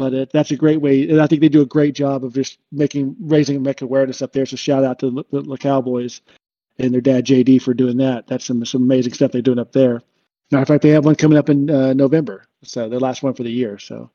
but 0.00 0.14
it, 0.14 0.30
that's 0.32 0.50
a 0.50 0.56
great 0.56 0.80
way. 0.80 1.06
And 1.10 1.20
I 1.20 1.26
think 1.26 1.42
they 1.42 1.50
do 1.50 1.60
a 1.60 1.66
great 1.66 1.94
job 1.94 2.24
of 2.24 2.32
just 2.32 2.58
making 2.72 3.14
raising 3.20 3.62
mech 3.62 3.82
awareness 3.82 4.22
up 4.22 4.32
there. 4.32 4.46
So 4.46 4.56
shout 4.56 4.82
out 4.82 4.98
to 5.00 5.10
the, 5.30 5.42
the, 5.42 5.58
Cowboys 5.58 6.22
and 6.78 6.94
their 6.94 7.02
dad 7.02 7.26
JD 7.26 7.60
for 7.60 7.74
doing 7.74 7.98
that. 7.98 8.26
That's 8.26 8.46
some 8.46 8.64
some 8.64 8.82
amazing 8.82 9.12
stuff 9.12 9.30
they're 9.30 9.42
doing 9.42 9.58
up 9.58 9.72
there. 9.72 10.00
Matter 10.50 10.62
of 10.62 10.68
fact, 10.68 10.82
they 10.82 10.88
have 10.88 11.04
one 11.04 11.16
coming 11.16 11.36
up 11.36 11.50
in 11.50 11.68
uh, 11.68 11.92
November, 11.92 12.46
so 12.64 12.88
the 12.88 12.98
last 12.98 13.22
one 13.22 13.34
for 13.34 13.42
the 13.42 13.50
year. 13.50 13.78
So. 13.78 14.10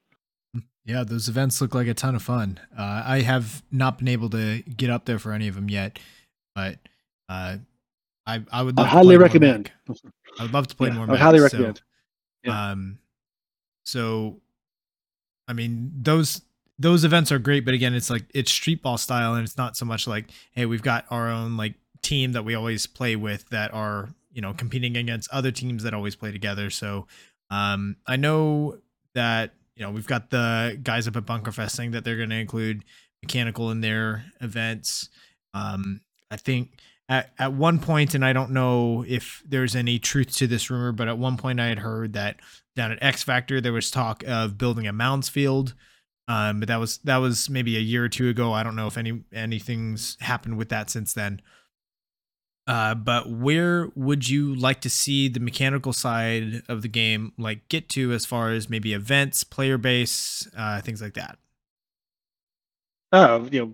Yeah, 0.85 1.03
those 1.03 1.29
events 1.29 1.61
look 1.61 1.75
like 1.75 1.87
a 1.87 1.93
ton 1.93 2.15
of 2.15 2.23
fun. 2.23 2.59
Uh, 2.75 3.03
I 3.05 3.21
have 3.21 3.63
not 3.71 3.99
been 3.99 4.07
able 4.07 4.31
to 4.31 4.63
get 4.63 4.89
up 4.89 5.05
there 5.05 5.19
for 5.19 5.33
any 5.33 5.47
of 5.47 5.53
them 5.53 5.69
yet, 5.69 5.99
but 6.55 6.79
uh, 7.29 7.57
I 8.25 8.41
I 8.51 8.63
would 8.63 8.79
I 8.79 8.87
highly 8.87 9.17
recommend. 9.17 9.71
I 10.39 10.43
would 10.43 10.53
love 10.53 10.65
to 10.67 10.75
play 10.75 10.89
yeah, 10.89 10.95
more. 10.95 11.11
I 11.11 11.17
highly 11.17 11.39
recommend. 11.41 11.77
So, 11.77 11.83
yeah. 12.43 12.71
Um, 12.71 12.97
so 13.83 14.41
I 15.47 15.53
mean, 15.53 15.91
those 15.95 16.41
those 16.77 17.03
events 17.05 17.31
are 17.31 17.39
great, 17.39 17.63
but 17.63 17.73
again, 17.73 17.93
it's 17.93 18.09
like 18.09 18.25
it's 18.33 18.51
street 18.51 18.81
ball 18.81 18.97
style, 18.97 19.33
and 19.35 19.45
it's 19.45 19.57
not 19.57 19.77
so 19.77 19.85
much 19.85 20.07
like, 20.07 20.25
hey, 20.51 20.65
we've 20.65 20.81
got 20.81 21.05
our 21.09 21.29
own 21.29 21.57
like 21.57 21.75
team 22.01 22.33
that 22.33 22.43
we 22.43 22.53
always 22.53 22.85
play 22.85 23.15
with 23.15 23.49
that 23.49 23.73
are 23.73 24.09
you 24.31 24.41
know 24.41 24.53
competing 24.53 24.97
against 24.97 25.31
other 25.31 25.51
teams 25.51 25.83
that 25.83 25.93
always 25.93 26.15
play 26.15 26.31
together. 26.31 26.69
So 26.69 27.07
um, 27.49 27.95
I 28.05 28.15
know 28.17 28.79
that 29.13 29.53
you 29.75 29.83
know 29.83 29.91
we've 29.91 30.07
got 30.07 30.29
the 30.29 30.79
guys 30.83 31.07
up 31.07 31.15
at 31.15 31.25
Bunkerfest 31.25 31.71
saying 31.71 31.91
that 31.91 32.03
they're 32.03 32.17
going 32.17 32.29
to 32.29 32.35
include 32.35 32.83
mechanical 33.21 33.71
in 33.71 33.81
their 33.81 34.25
events. 34.41 35.09
Um, 35.53 36.01
I 36.29 36.37
think 36.37 36.77
at, 37.07 37.31
at 37.37 37.53
one 37.53 37.79
point, 37.79 38.15
and 38.15 38.25
I 38.25 38.33
don't 38.33 38.51
know 38.51 39.05
if 39.07 39.43
there's 39.47 39.75
any 39.75 39.99
truth 39.99 40.35
to 40.37 40.47
this 40.47 40.69
rumor, 40.69 40.91
but 40.91 41.07
at 41.07 41.17
one 41.17 41.37
point 41.37 41.59
I 41.59 41.67
had 41.67 41.79
heard 41.79 42.13
that 42.13 42.37
down 42.75 42.91
at 42.91 43.01
X 43.01 43.23
Factor 43.23 43.61
there 43.61 43.73
was 43.73 43.91
talk 43.91 44.23
of 44.27 44.57
building 44.57 44.87
a 44.87 44.93
Mounds 44.93 45.29
field. 45.29 45.73
Um, 46.27 46.59
but 46.59 46.67
that 46.67 46.79
was 46.79 46.97
that 46.99 47.17
was 47.17 47.49
maybe 47.49 47.77
a 47.77 47.81
year 47.81 48.03
or 48.03 48.09
two 48.09 48.29
ago. 48.29 48.51
I 48.51 48.63
don't 48.63 48.75
know 48.75 48.87
if 48.87 48.97
any 48.97 49.23
anything's 49.31 50.17
happened 50.21 50.57
with 50.57 50.69
that 50.69 50.89
since 50.89 51.13
then. 51.13 51.41
Uh, 52.67 52.95
but 52.95 53.29
where 53.29 53.89
would 53.95 54.27
you 54.27 54.55
like 54.55 54.81
to 54.81 54.89
see 54.89 55.27
the 55.27 55.39
mechanical 55.39 55.93
side 55.93 56.63
of 56.67 56.81
the 56.81 56.87
game 56.87 57.31
like 57.37 57.67
get 57.69 57.89
to 57.89 58.11
as 58.11 58.25
far 58.25 58.51
as 58.51 58.69
maybe 58.69 58.93
events, 58.93 59.43
player 59.43 59.77
base, 59.77 60.47
uh, 60.57 60.81
things 60.81 60.99
like 60.99 61.13
that? 61.13 61.37
Oh, 63.11 63.47
you 63.51 63.59
know, 63.59 63.73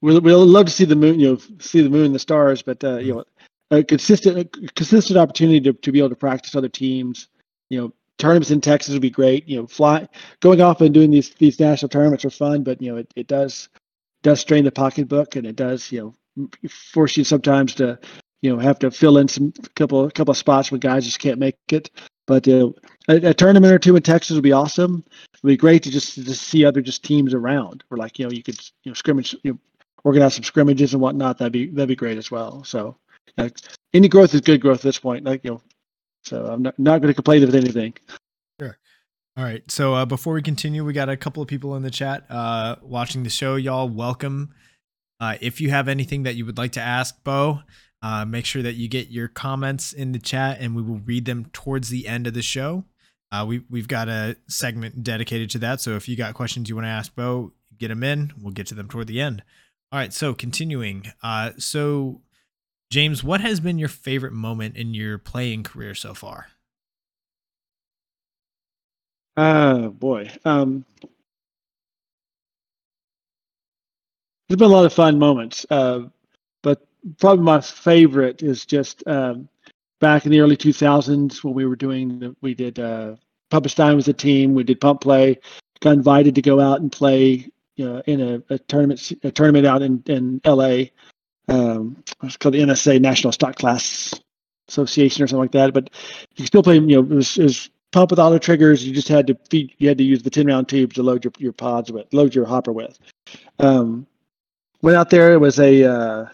we 0.00 0.18
we 0.18 0.32
love 0.32 0.66
to 0.66 0.72
see 0.72 0.86
the 0.86 0.96
moon, 0.96 1.20
you 1.20 1.32
know, 1.32 1.38
see 1.60 1.82
the 1.82 1.90
moon 1.90 2.06
and 2.06 2.14
the 2.14 2.18
stars, 2.18 2.62
but 2.62 2.82
uh, 2.82 2.96
you 2.96 3.14
know, 3.14 3.24
a 3.70 3.82
consistent 3.82 4.38
a 4.38 4.44
consistent 4.74 5.18
opportunity 5.18 5.60
to, 5.60 5.72
to 5.72 5.92
be 5.92 5.98
able 5.98 6.10
to 6.10 6.16
practice 6.16 6.54
other 6.54 6.68
teams. 6.68 7.28
You 7.70 7.80
know, 7.80 7.92
tournaments 8.18 8.50
in 8.50 8.60
Texas 8.60 8.92
would 8.92 9.02
be 9.02 9.10
great. 9.10 9.48
You 9.48 9.60
know, 9.60 9.66
fly 9.66 10.08
going 10.40 10.60
off 10.60 10.80
and 10.80 10.94
doing 10.94 11.10
these 11.10 11.30
these 11.34 11.58
national 11.60 11.88
tournaments 11.88 12.24
are 12.24 12.30
fun, 12.30 12.62
but 12.62 12.80
you 12.80 12.92
know, 12.92 12.98
it, 12.98 13.12
it 13.16 13.26
does 13.26 13.68
does 14.22 14.40
strain 14.40 14.64
the 14.64 14.72
pocketbook 14.72 15.36
and 15.36 15.46
it 15.46 15.56
does 15.56 15.92
you 15.92 16.14
know 16.36 16.48
force 16.68 17.16
you 17.16 17.24
sometimes 17.24 17.74
to 17.74 17.98
you 18.42 18.50
know 18.50 18.58
have 18.58 18.78
to 18.78 18.90
fill 18.90 19.18
in 19.18 19.28
some 19.28 19.52
couple 19.74 20.10
couple 20.10 20.32
of 20.32 20.38
spots 20.38 20.70
when 20.70 20.80
guys 20.80 21.04
just 21.04 21.18
can't 21.18 21.38
make 21.38 21.56
it. 21.70 21.90
But 22.26 22.48
uh, 22.48 22.70
a, 23.08 23.16
a, 23.16 23.34
tournament 23.34 23.74
or 23.74 23.78
two 23.78 23.96
in 23.96 24.02
Texas 24.02 24.34
would 24.34 24.42
be 24.42 24.52
awesome. 24.52 25.04
It'd 25.34 25.42
be 25.42 25.56
great 25.58 25.82
to 25.82 25.90
just 25.90 26.14
to 26.14 26.34
see 26.34 26.64
other 26.64 26.80
just 26.80 27.04
teams 27.04 27.34
around, 27.34 27.84
or 27.90 27.98
like 27.98 28.18
you 28.18 28.26
know 28.26 28.32
you 28.32 28.42
could 28.42 28.58
you 28.82 28.90
know 28.90 28.94
scrimmage 28.94 29.36
you 29.42 29.52
know 29.52 29.58
organize 30.04 30.34
some 30.34 30.44
scrimmages 30.44 30.92
and 30.92 31.02
whatnot, 31.02 31.38
that'd 31.38 31.52
be 31.52 31.68
that'd 31.68 31.88
be 31.88 31.96
great 31.96 32.18
as 32.18 32.30
well. 32.30 32.62
So 32.64 32.96
any 33.92 34.08
growth 34.08 34.34
is 34.34 34.40
good 34.40 34.60
growth 34.60 34.78
at 34.78 34.82
this 34.82 34.98
point. 34.98 35.24
Like 35.24 35.44
you 35.44 35.52
know, 35.52 35.62
so 36.22 36.46
I'm 36.46 36.62
not 36.62 36.78
not 36.78 37.00
going 37.00 37.08
to 37.08 37.14
complain 37.14 37.40
with 37.42 37.54
anything. 37.54 37.94
Sure. 38.60 38.78
All 39.36 39.44
right. 39.44 39.68
So 39.70 39.94
uh, 39.94 40.04
before 40.06 40.34
we 40.34 40.42
continue, 40.42 40.84
we 40.84 40.92
got 40.92 41.08
a 41.08 41.16
couple 41.16 41.42
of 41.42 41.48
people 41.48 41.76
in 41.76 41.82
the 41.82 41.90
chat 41.90 42.24
uh, 42.30 42.76
watching 42.82 43.22
the 43.22 43.30
show. 43.30 43.56
Y'all, 43.56 43.88
welcome. 43.88 44.54
Uh, 45.20 45.36
if 45.40 45.60
you 45.60 45.70
have 45.70 45.88
anything 45.88 46.24
that 46.24 46.34
you 46.34 46.44
would 46.44 46.58
like 46.58 46.72
to 46.72 46.80
ask 46.80 47.22
Bo, 47.24 47.60
uh, 48.02 48.24
make 48.24 48.44
sure 48.44 48.62
that 48.62 48.74
you 48.74 48.88
get 48.88 49.08
your 49.08 49.28
comments 49.28 49.92
in 49.92 50.12
the 50.12 50.18
chat, 50.18 50.58
and 50.60 50.76
we 50.76 50.82
will 50.82 51.00
read 51.00 51.24
them 51.24 51.46
towards 51.52 51.88
the 51.88 52.06
end 52.06 52.26
of 52.26 52.34
the 52.34 52.42
show. 52.42 52.84
Uh, 53.32 53.44
we 53.46 53.62
we've 53.70 53.88
got 53.88 54.08
a 54.08 54.36
segment 54.48 55.02
dedicated 55.02 55.50
to 55.50 55.58
that. 55.58 55.80
So 55.80 55.96
if 55.96 56.08
you 56.08 56.16
got 56.16 56.34
questions 56.34 56.68
you 56.68 56.76
want 56.76 56.84
to 56.84 56.90
ask 56.90 57.14
Bo, 57.14 57.52
get 57.78 57.88
them 57.88 58.02
in. 58.02 58.32
We'll 58.40 58.52
get 58.52 58.66
to 58.68 58.74
them 58.74 58.88
toward 58.88 59.06
the 59.06 59.20
end. 59.20 59.42
All 59.90 59.98
right, 59.98 60.12
so 60.12 60.34
continuing. 60.34 61.12
Uh, 61.22 61.52
so 61.58 62.20
James, 62.94 63.24
what 63.24 63.40
has 63.40 63.58
been 63.58 63.76
your 63.76 63.88
favorite 63.88 64.32
moment 64.32 64.76
in 64.76 64.94
your 64.94 65.18
playing 65.18 65.64
career 65.64 65.96
so 65.96 66.14
far? 66.14 66.46
Oh 69.36 69.88
boy. 69.90 70.30
Um, 70.44 70.84
there's 74.48 74.60
been 74.60 74.70
a 74.70 74.72
lot 74.72 74.84
of 74.84 74.92
fun 74.92 75.18
moments, 75.18 75.66
uh, 75.70 76.02
but 76.62 76.86
probably 77.18 77.44
my 77.44 77.60
favorite 77.60 78.44
is 78.44 78.64
just 78.64 79.02
um, 79.08 79.48
back 79.98 80.24
in 80.24 80.30
the 80.30 80.38
early 80.38 80.56
2000s 80.56 81.42
when 81.42 81.52
we 81.52 81.66
were 81.66 81.74
doing 81.74 82.20
the, 82.20 82.36
we 82.42 82.54
did 82.54 82.78
uh, 82.78 83.16
Stein 83.66 83.96
was 83.96 84.06
a 84.06 84.12
team. 84.12 84.54
We 84.54 84.62
did 84.62 84.80
pump 84.80 85.00
play. 85.00 85.40
Got 85.80 85.94
invited 85.94 86.36
to 86.36 86.42
go 86.42 86.60
out 86.60 86.80
and 86.80 86.92
play 86.92 87.50
uh, 87.80 88.02
in 88.06 88.20
a, 88.20 88.54
a, 88.54 88.58
tournament 88.60 89.10
a 89.24 89.32
tournament 89.32 89.66
out 89.66 89.82
in 89.82 90.00
in 90.06 90.40
L.A. 90.44 90.92
Um, 91.48 92.02
it's 92.22 92.36
called 92.36 92.54
the 92.54 92.60
NSA 92.60 93.00
National 93.00 93.32
Stock 93.32 93.56
Class 93.56 94.14
Association 94.68 95.22
or 95.22 95.26
something 95.26 95.40
like 95.40 95.52
that. 95.52 95.74
But 95.74 95.90
you 96.30 96.36
can 96.36 96.46
still 96.46 96.62
play. 96.62 96.76
You 96.76 96.80
know, 96.80 97.00
it 97.00 97.08
was, 97.08 97.38
it 97.38 97.42
was 97.44 97.70
pump 97.92 98.10
with 98.10 98.18
auto 98.18 98.38
triggers. 98.38 98.86
You 98.86 98.94
just 98.94 99.08
had 99.08 99.26
to 99.26 99.36
feed. 99.50 99.74
You 99.78 99.88
had 99.88 99.98
to 99.98 100.04
use 100.04 100.22
the 100.22 100.30
ten 100.30 100.46
round 100.46 100.68
tubes 100.68 100.94
to 100.96 101.02
load 101.02 101.24
your, 101.24 101.32
your 101.38 101.52
pods 101.52 101.92
with, 101.92 102.12
load 102.12 102.34
your 102.34 102.46
hopper 102.46 102.72
with. 102.72 102.98
Um, 103.58 104.06
went 104.82 104.96
out 104.96 105.10
there. 105.10 105.32
It 105.32 105.40
was 105.40 105.58
a 105.60 105.84
uh, 105.84 106.26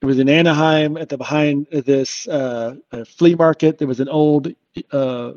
it 0.00 0.06
was 0.06 0.18
in 0.18 0.28
Anaheim 0.28 0.96
at 0.96 1.08
the 1.08 1.18
behind 1.18 1.66
this 1.70 2.28
uh, 2.28 2.76
flea 3.06 3.34
market. 3.34 3.78
There 3.78 3.88
was 3.88 4.00
an 4.00 4.08
old 4.08 4.48
uh, 4.92 5.32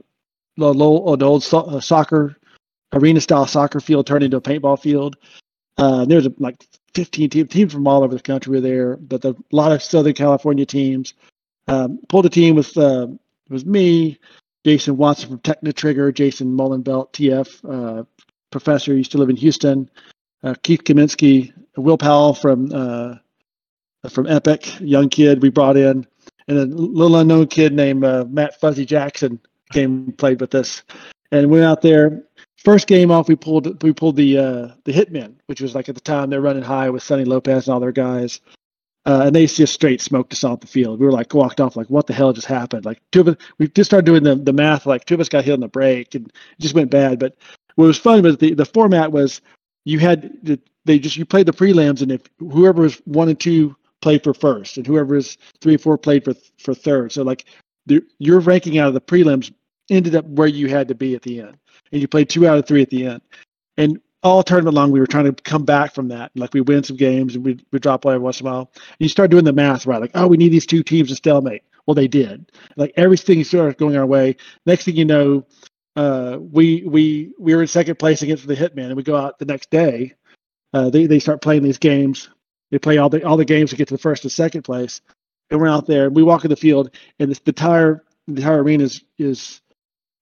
an 0.57 1.23
old 1.23 1.43
so- 1.43 1.61
uh, 1.61 1.79
soccer 1.79 2.37
arena 2.93 3.21
style 3.21 3.47
soccer 3.47 3.79
field 3.79 4.05
turned 4.05 4.23
into 4.23 4.37
a 4.37 4.41
paintball 4.41 4.79
field. 4.79 5.15
Uh, 5.77 6.05
there's 6.05 6.27
like 6.37 6.63
15 6.93 7.29
teams, 7.29 7.49
teams 7.49 7.73
from 7.73 7.87
all 7.87 8.03
over 8.03 8.15
the 8.15 8.21
country 8.21 8.51
were 8.51 8.61
there, 8.61 8.97
but 8.97 9.21
the, 9.21 9.31
a 9.33 9.55
lot 9.55 9.71
of 9.71 9.81
Southern 9.83 10.13
California 10.13 10.65
teams. 10.65 11.13
Um, 11.67 11.99
pulled 12.09 12.25
a 12.25 12.29
team 12.29 12.55
with 12.55 12.75
uh, 12.75 13.07
was 13.49 13.65
me, 13.65 14.19
Jason 14.65 14.97
Watson 14.97 15.29
from 15.29 15.39
Technotrigger, 15.39 16.13
Jason 16.13 16.55
Mullenbelt, 16.55 17.13
TF 17.13 17.99
uh, 17.99 18.03
professor, 18.49 18.95
used 18.95 19.11
to 19.11 19.17
live 19.17 19.29
in 19.29 19.35
Houston, 19.37 19.89
uh, 20.43 20.55
Keith 20.63 20.83
Kaminsky, 20.83 21.53
Will 21.77 21.97
Powell 21.97 22.33
from 22.33 22.71
uh, 22.73 23.15
from 24.09 24.27
Epic, 24.27 24.79
young 24.81 25.09
kid 25.09 25.41
we 25.41 25.49
brought 25.49 25.77
in, 25.77 26.05
and 26.47 26.57
a 26.57 26.65
little 26.65 27.17
unknown 27.17 27.47
kid 27.47 27.73
named 27.73 28.03
uh, 28.03 28.25
Matt 28.27 28.59
Fuzzy 28.59 28.85
Jackson 28.85 29.39
came 29.71 30.05
and 30.05 30.17
played 30.17 30.41
with 30.41 30.55
us, 30.55 30.83
and 31.31 31.49
went 31.49 31.63
out 31.63 31.81
there. 31.81 32.23
First 32.63 32.87
game 32.87 33.09
off, 33.09 33.27
we 33.27 33.35
pulled 33.35 33.81
we 33.81 33.91
pulled 33.91 34.15
the 34.15 34.37
uh, 34.37 34.67
the 34.83 34.93
Hitmen, 34.93 35.35
which 35.47 35.61
was 35.61 35.73
like 35.73 35.89
at 35.89 35.95
the 35.95 36.01
time 36.01 36.29
they're 36.29 36.41
running 36.41 36.63
high 36.63 36.89
with 36.89 37.01
Sonny 37.01 37.25
Lopez 37.25 37.67
and 37.67 37.73
all 37.73 37.79
their 37.79 37.91
guys. 37.91 38.39
Uh, 39.03 39.23
and 39.25 39.35
they 39.35 39.47
just 39.47 39.73
straight 39.73 39.99
smoked 39.99 40.31
us 40.31 40.43
off 40.43 40.59
the 40.59 40.67
field. 40.67 40.99
We 40.99 41.07
were 41.07 41.11
like 41.11 41.33
walked 41.33 41.59
off 41.59 41.75
like, 41.75 41.89
what 41.89 42.05
the 42.05 42.13
hell 42.13 42.33
just 42.33 42.45
happened? 42.45 42.85
Like 42.85 43.01
two 43.11 43.21
of 43.21 43.29
us, 43.29 43.35
we 43.57 43.67
just 43.67 43.89
started 43.89 44.05
doing 44.05 44.21
the, 44.21 44.35
the 44.35 44.53
math. 44.53 44.85
Like 44.85 45.05
two 45.05 45.15
of 45.15 45.19
us 45.19 45.27
got 45.27 45.43
hit 45.43 45.53
on 45.53 45.59
the 45.59 45.67
break 45.67 46.13
and 46.13 46.27
it 46.27 46.61
just 46.61 46.75
went 46.75 46.91
bad. 46.91 47.17
But 47.17 47.35
what 47.75 47.85
was 47.85 47.97
fun 47.97 48.21
was 48.21 48.37
the, 48.37 48.53
the 48.53 48.65
format 48.65 49.11
was 49.11 49.41
you 49.85 49.97
had 49.97 50.59
they 50.85 50.99
just 50.99 51.17
you 51.17 51.25
played 51.25 51.47
the 51.47 51.51
prelims 51.51 52.03
and 52.03 52.11
if 52.11 52.21
whoever 52.37 52.83
was 52.83 52.97
one 53.05 53.29
and 53.29 53.39
two 53.39 53.75
played 54.01 54.23
for 54.23 54.35
first 54.35 54.77
and 54.77 54.85
whoever 54.85 55.15
was 55.15 55.35
three 55.61 55.75
or 55.75 55.79
four 55.79 55.97
played 55.97 56.23
for 56.23 56.35
for 56.59 56.75
third. 56.75 57.11
So 57.11 57.23
like 57.23 57.45
the, 57.87 58.03
your 58.19 58.39
ranking 58.39 58.77
out 58.77 58.89
of 58.89 58.93
the 58.93 59.01
prelims 59.01 59.51
ended 59.89 60.15
up 60.15 60.25
where 60.25 60.47
you 60.47 60.67
had 60.67 60.87
to 60.89 60.95
be 60.95 61.15
at 61.15 61.23
the 61.23 61.41
end, 61.41 61.57
and 61.91 62.01
you 62.01 62.07
played 62.07 62.29
two 62.29 62.47
out 62.47 62.57
of 62.57 62.67
three 62.67 62.81
at 62.81 62.89
the 62.89 63.05
end. 63.05 63.21
And 63.77 63.99
all 64.23 64.43
tournament 64.43 64.75
long, 64.75 64.91
we 64.91 64.99
were 64.99 65.07
trying 65.07 65.25
to 65.25 65.43
come 65.43 65.65
back 65.65 65.93
from 65.93 66.07
that. 66.09 66.31
Like 66.35 66.53
we 66.53 66.61
win 66.61 66.83
some 66.83 66.97
games 66.97 67.35
and 67.35 67.43
we 67.43 67.59
we 67.71 67.79
drop 67.79 68.05
away 68.05 68.15
every 68.15 68.23
once 68.23 68.39
in 68.39 68.47
a 68.47 68.51
while. 68.51 68.71
And 68.75 68.97
you 68.99 69.09
start 69.09 69.31
doing 69.31 69.45
the 69.45 69.53
math, 69.53 69.85
right? 69.85 70.01
Like, 70.01 70.11
oh, 70.13 70.27
we 70.27 70.37
need 70.37 70.49
these 70.49 70.65
two 70.65 70.83
teams 70.83 71.09
to 71.09 71.15
stalemate. 71.15 71.63
Well, 71.85 71.95
they 71.95 72.07
did. 72.07 72.51
Like 72.77 72.93
everything 72.95 73.43
started 73.43 73.77
going 73.77 73.97
our 73.97 74.05
way. 74.05 74.35
Next 74.65 74.85
thing 74.85 74.95
you 74.95 75.05
know, 75.05 75.45
uh, 75.95 76.37
we 76.39 76.83
we 76.85 77.33
we 77.39 77.55
were 77.55 77.61
in 77.61 77.67
second 77.67 77.97
place 77.97 78.21
against 78.21 78.47
the 78.47 78.55
Hitman, 78.55 78.87
and 78.87 78.95
we 78.95 79.03
go 79.03 79.17
out 79.17 79.39
the 79.39 79.45
next 79.45 79.69
day. 79.71 80.13
Uh, 80.73 80.89
they 80.89 81.05
they 81.07 81.19
start 81.19 81.41
playing 81.41 81.63
these 81.63 81.79
games. 81.79 82.29
They 82.69 82.79
play 82.79 82.97
all 82.97 83.09
the 83.09 83.23
all 83.25 83.37
the 83.37 83.45
games 83.45 83.71
to 83.71 83.75
get 83.75 83.87
to 83.87 83.95
the 83.95 83.99
first 84.01 84.23
and 84.23 84.31
second 84.31 84.61
place. 84.63 85.01
And 85.49 85.59
we're 85.59 85.67
out 85.67 85.85
there. 85.85 86.05
And 86.05 86.15
we 86.15 86.23
walk 86.23 86.45
in 86.45 86.49
the 86.49 86.55
field, 86.55 86.91
and 87.19 87.29
the 87.31 87.41
entire 87.45 88.03
the 88.27 88.35
entire 88.35 88.63
arena 88.63 88.83
is 88.83 89.03
is 89.17 89.61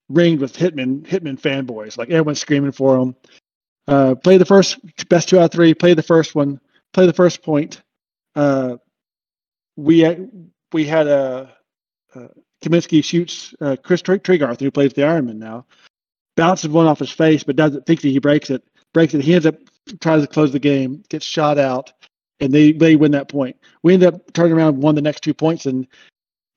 ringed 0.09 0.41
with 0.41 0.55
Hitman 0.55 1.05
Hitman 1.05 1.39
fanboys. 1.39 1.97
Like 1.97 2.09
everyone's 2.09 2.41
screaming 2.41 2.71
for 2.71 2.97
them. 2.97 3.15
Uh, 3.87 4.15
play 4.15 4.37
the 4.37 4.45
first 4.45 4.79
best 5.09 5.29
two 5.29 5.39
out 5.39 5.45
of 5.45 5.51
three. 5.51 5.73
Play 5.73 5.93
the 5.93 6.03
first 6.03 6.35
one. 6.35 6.59
Play 6.93 7.05
the 7.05 7.13
first 7.13 7.41
point. 7.41 7.81
Uh, 8.35 8.77
we 9.75 10.05
we 10.73 10.85
had 10.85 11.07
a, 11.07 11.55
a 12.15 12.29
Kaminsky 12.61 13.03
shoots 13.03 13.53
uh, 13.61 13.77
Chris 13.83 14.01
Tregarth, 14.01 14.59
who 14.59 14.71
plays 14.71 14.93
the 14.93 15.03
Ironman 15.03 15.37
now, 15.37 15.65
bounces 16.35 16.69
one 16.69 16.87
off 16.87 16.99
his 16.99 17.11
face, 17.11 17.43
but 17.43 17.55
doesn't 17.55 17.85
think 17.85 18.01
that 18.01 18.09
he 18.09 18.19
breaks 18.19 18.49
it. 18.49 18.63
Breaks 18.93 19.13
it. 19.13 19.21
He 19.21 19.33
ends 19.33 19.45
up 19.45 19.55
tries 20.01 20.21
to 20.21 20.27
close 20.27 20.51
the 20.51 20.59
game, 20.59 21.03
gets 21.09 21.25
shot 21.25 21.57
out, 21.57 21.91
and 22.39 22.53
they 22.53 22.71
they 22.71 22.95
win 22.95 23.11
that 23.11 23.29
point. 23.29 23.55
We 23.83 23.93
end 23.93 24.03
up 24.03 24.33
turning 24.33 24.53
around, 24.53 24.81
won 24.81 24.95
the 24.95 25.01
next 25.01 25.21
two 25.21 25.33
points, 25.33 25.65
and 25.65 25.87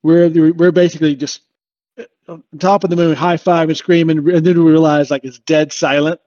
we're 0.02 0.52
we're 0.52 0.72
basically 0.72 1.14
just 1.14 1.42
uh, 1.42 1.51
on 2.28 2.42
top 2.58 2.84
of 2.84 2.90
the 2.90 2.96
moon, 2.96 3.14
high 3.14 3.36
five 3.36 3.68
and 3.68 3.76
screaming, 3.76 4.18
and 4.18 4.46
then 4.46 4.62
we 4.64 4.70
realize 4.70 5.10
like 5.10 5.24
it's 5.24 5.38
dead 5.40 5.72
silent 5.72 6.20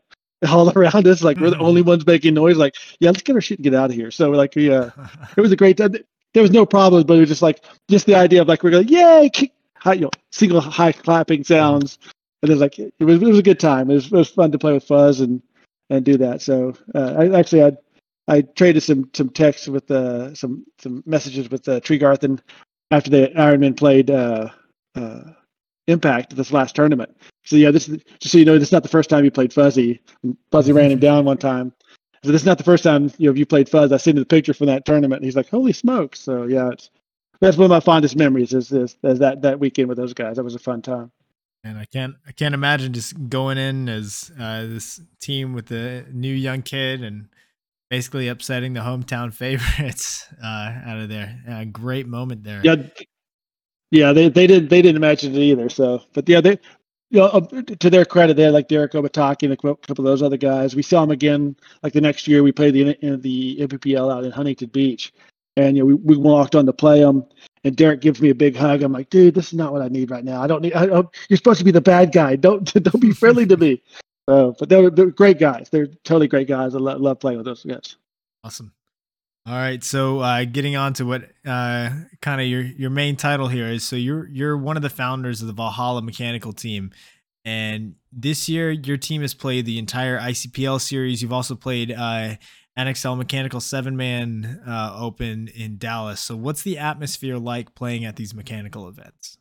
all 0.47 0.69
around 0.77 1.07
us. 1.07 1.23
Like 1.23 1.37
we're 1.37 1.49
the 1.49 1.57
only 1.59 1.81
mm-hmm. 1.81 1.89
ones 1.89 2.05
making 2.05 2.33
noise. 2.33 2.57
Like, 2.57 2.75
yeah, 2.99 3.09
let's 3.09 3.23
get 3.23 3.35
our 3.35 3.41
shit 3.41 3.59
and 3.59 3.63
get 3.63 3.73
out 3.73 3.89
of 3.89 3.95
here. 3.95 4.11
So 4.11 4.31
like, 4.31 4.55
yeah, 4.55 4.91
it 5.37 5.41
was 5.41 5.51
a 5.51 5.55
great 5.55 5.77
time. 5.77 5.95
There 6.33 6.43
was 6.43 6.51
no 6.51 6.65
problems, 6.65 7.05
but 7.05 7.17
it 7.17 7.21
was 7.21 7.29
just 7.29 7.41
like 7.41 7.63
just 7.89 8.05
the 8.05 8.15
idea 8.15 8.41
of 8.41 8.47
like 8.47 8.63
we're 8.63 8.71
going, 8.71 8.87
yay, 8.87 9.31
high, 9.77 9.93
you 9.93 10.01
know, 10.01 10.11
single 10.31 10.59
high 10.61 10.91
clapping 10.91 11.43
sounds, 11.43 11.97
and 12.41 12.49
it 12.49 12.53
was 12.53 12.61
like 12.61 12.77
it 12.79 12.93
was 12.99 13.21
it 13.21 13.27
was 13.27 13.39
a 13.39 13.43
good 13.43 13.59
time. 13.59 13.89
It 13.89 13.95
was, 13.95 14.05
it 14.07 14.11
was 14.11 14.29
fun 14.29 14.51
to 14.51 14.59
play 14.59 14.73
with 14.73 14.83
Fuzz 14.83 15.21
and 15.21 15.41
and 15.89 16.03
do 16.03 16.17
that. 16.17 16.41
So 16.41 16.73
uh, 16.93 17.15
I 17.17 17.39
actually 17.39 17.63
I 17.63 17.77
I 18.27 18.41
traded 18.41 18.83
some 18.83 19.09
some 19.13 19.29
texts 19.29 19.67
with 19.67 19.89
uh, 19.89 20.35
some 20.35 20.65
some 20.79 21.03
messages 21.05 21.49
with 21.49 21.67
uh, 21.69 21.79
and 22.21 22.41
after 22.91 23.09
the 23.09 23.31
Ironman 23.35 23.77
played 23.77 24.11
uh, 24.11 24.49
uh, 24.95 25.21
Impact 25.87 26.35
this 26.35 26.51
last 26.51 26.75
tournament. 26.75 27.15
So 27.43 27.55
yeah, 27.55 27.71
this 27.71 27.87
is 27.87 28.01
just 28.19 28.31
so 28.31 28.37
you 28.37 28.45
know, 28.45 28.57
this 28.57 28.69
is 28.69 28.71
not 28.71 28.83
the 28.83 28.89
first 28.89 29.09
time 29.09 29.23
you 29.23 29.31
played 29.31 29.53
Fuzzy. 29.53 30.01
Fuzzy 30.51 30.71
ran 30.71 30.91
him 30.91 30.99
down 30.99 31.25
one 31.25 31.37
time. 31.37 31.73
So 32.23 32.31
this 32.31 32.41
is 32.41 32.45
not 32.45 32.57
the 32.57 32.63
first 32.63 32.83
time 32.83 33.11
you 33.17 33.29
know 33.29 33.35
you 33.35 33.45
played 33.45 33.69
Fuzz. 33.69 33.91
I 33.91 33.97
seen 33.97 34.15
the 34.15 34.25
picture 34.25 34.53
from 34.53 34.67
that 34.67 34.85
tournament. 34.85 35.19
And 35.19 35.25
he's 35.25 35.35
like, 35.35 35.49
"Holy 35.49 35.73
smokes!" 35.73 36.19
So 36.19 36.43
yeah, 36.43 36.69
it's 36.71 36.89
that's 37.39 37.57
one 37.57 37.65
of 37.65 37.69
my 37.69 37.79
fondest 37.79 38.15
memories 38.15 38.53
is 38.53 38.69
this 38.69 38.97
is 39.03 39.19
that 39.19 39.43
that 39.43 39.59
weekend 39.59 39.89
with 39.89 39.97
those 39.97 40.13
guys. 40.13 40.37
That 40.37 40.43
was 40.43 40.55
a 40.55 40.59
fun 40.59 40.81
time. 40.81 41.11
And 41.63 41.77
I 41.77 41.85
can't 41.85 42.15
I 42.27 42.31
can't 42.31 42.55
imagine 42.55 42.93
just 42.93 43.29
going 43.29 43.57
in 43.57 43.89
as 43.89 44.31
uh, 44.39 44.61
this 44.61 45.01
team 45.19 45.53
with 45.53 45.67
the 45.67 46.05
new 46.11 46.33
young 46.33 46.61
kid 46.61 47.03
and 47.03 47.27
basically 47.89 48.27
upsetting 48.27 48.73
the 48.73 48.81
hometown 48.81 49.33
favorites 49.33 50.27
uh, 50.43 50.73
out 50.85 50.99
of 50.99 51.09
there. 51.09 51.39
Uh, 51.47 51.63
great 51.65 52.07
moment 52.07 52.43
there. 52.43 52.61
Yeah, 52.63 52.75
yeah, 53.95 54.13
they 54.13 54.29
they 54.29 54.47
didn't 54.47 54.69
they 54.69 54.81
didn't 54.81 54.97
imagine 54.97 55.33
it 55.33 55.39
either. 55.39 55.69
So, 55.69 56.03
but 56.13 56.27
yeah, 56.27 56.41
they 56.41 56.59
you 57.11 57.19
know, 57.19 57.39
to 57.39 57.89
their 57.89 58.05
credit, 58.05 58.35
they 58.35 58.43
had 58.43 58.53
like 58.53 58.67
Derek 58.67 58.91
Obataki 58.91 59.43
and 59.43 59.53
a 59.53 59.57
couple 59.57 59.89
of 59.89 60.03
those 60.03 60.21
other 60.21 60.37
guys. 60.37 60.75
We 60.75 60.81
saw 60.81 61.01
them 61.01 61.11
again 61.11 61.55
like 61.81 61.93
the 61.93 62.01
next 62.01 62.27
year. 62.27 62.43
We 62.43 62.51
played 62.51 62.73
the 62.73 62.97
the 63.17 63.57
NPPL 63.61 64.13
out 64.13 64.25
in 64.25 64.31
Huntington 64.31 64.69
Beach, 64.69 65.13
and 65.55 65.77
you 65.77 65.83
know 65.83 65.87
we, 65.87 65.93
we 65.93 66.17
walked 66.17 66.55
on 66.55 66.65
to 66.65 66.73
play 66.73 66.99
them. 66.99 67.25
And 67.63 67.75
Derek 67.75 68.01
gives 68.01 68.21
me 68.21 68.29
a 68.29 68.35
big 68.35 68.55
hug. 68.55 68.83
I'm 68.83 68.91
like, 68.91 69.09
dude, 69.09 69.33
this 69.33 69.47
is 69.47 69.53
not 69.53 69.73
what 69.73 69.81
I 69.81 69.87
need 69.87 70.11
right 70.11 70.23
now. 70.23 70.41
I 70.41 70.45
don't 70.45 70.61
need. 70.61 70.73
I 70.73 70.85
you're 70.85 71.37
supposed 71.37 71.59
to 71.59 71.65
be 71.65 71.71
the 71.71 71.81
bad 71.81 72.11
guy. 72.11 72.35
Don't 72.35 72.71
don't 72.83 72.99
be 72.99 73.11
friendly 73.11 73.45
to 73.47 73.57
me. 73.57 73.81
Uh, 74.27 74.51
but 74.59 74.69
they're, 74.69 74.89
they're 74.89 75.11
great 75.11 75.39
guys. 75.39 75.69
They're 75.69 75.87
totally 76.03 76.27
great 76.27 76.47
guys. 76.47 76.73
I 76.75 76.79
love 76.79 77.19
playing 77.19 77.37
with 77.37 77.45
those 77.45 77.63
guys. 77.63 77.95
Awesome. 78.43 78.74
All 79.47 79.53
right, 79.53 79.83
so 79.83 80.21
uh, 80.21 80.43
getting 80.45 80.75
on 80.75 80.93
to 80.93 81.05
what 81.05 81.29
uh, 81.45 81.91
kind 82.19 82.41
of 82.41 82.47
your 82.47 82.61
your 82.61 82.89
main 82.89 83.15
title 83.15 83.47
here 83.47 83.67
is. 83.67 83.83
So 83.83 83.95
you're 83.95 84.27
you're 84.27 84.57
one 84.57 84.75
of 84.75 84.81
the 84.81 84.89
founders 84.89 85.39
of 85.39 85.45
the 85.45 85.53
Valhalla 85.53 86.01
Mechanical 86.01 86.51
team, 86.51 86.89
and 87.43 87.93
this 88.11 88.49
year 88.49 88.71
your 88.71 88.97
team 88.97 89.21
has 89.21 89.35
played 89.35 89.67
the 89.67 89.77
entire 89.77 90.19
ICPL 90.19 90.81
series. 90.81 91.21
You've 91.21 91.31
also 91.31 91.53
played 91.53 91.91
uh, 91.91 92.37
NXL 92.75 93.17
Mechanical 93.17 93.59
Seven 93.59 93.95
Man 93.95 94.63
uh, 94.67 94.97
Open 94.99 95.47
in 95.49 95.77
Dallas. 95.77 96.21
So 96.21 96.35
what's 96.35 96.63
the 96.63 96.79
atmosphere 96.79 97.37
like 97.37 97.75
playing 97.75 98.03
at 98.03 98.15
these 98.15 98.33
mechanical 98.33 98.87
events? 98.87 99.37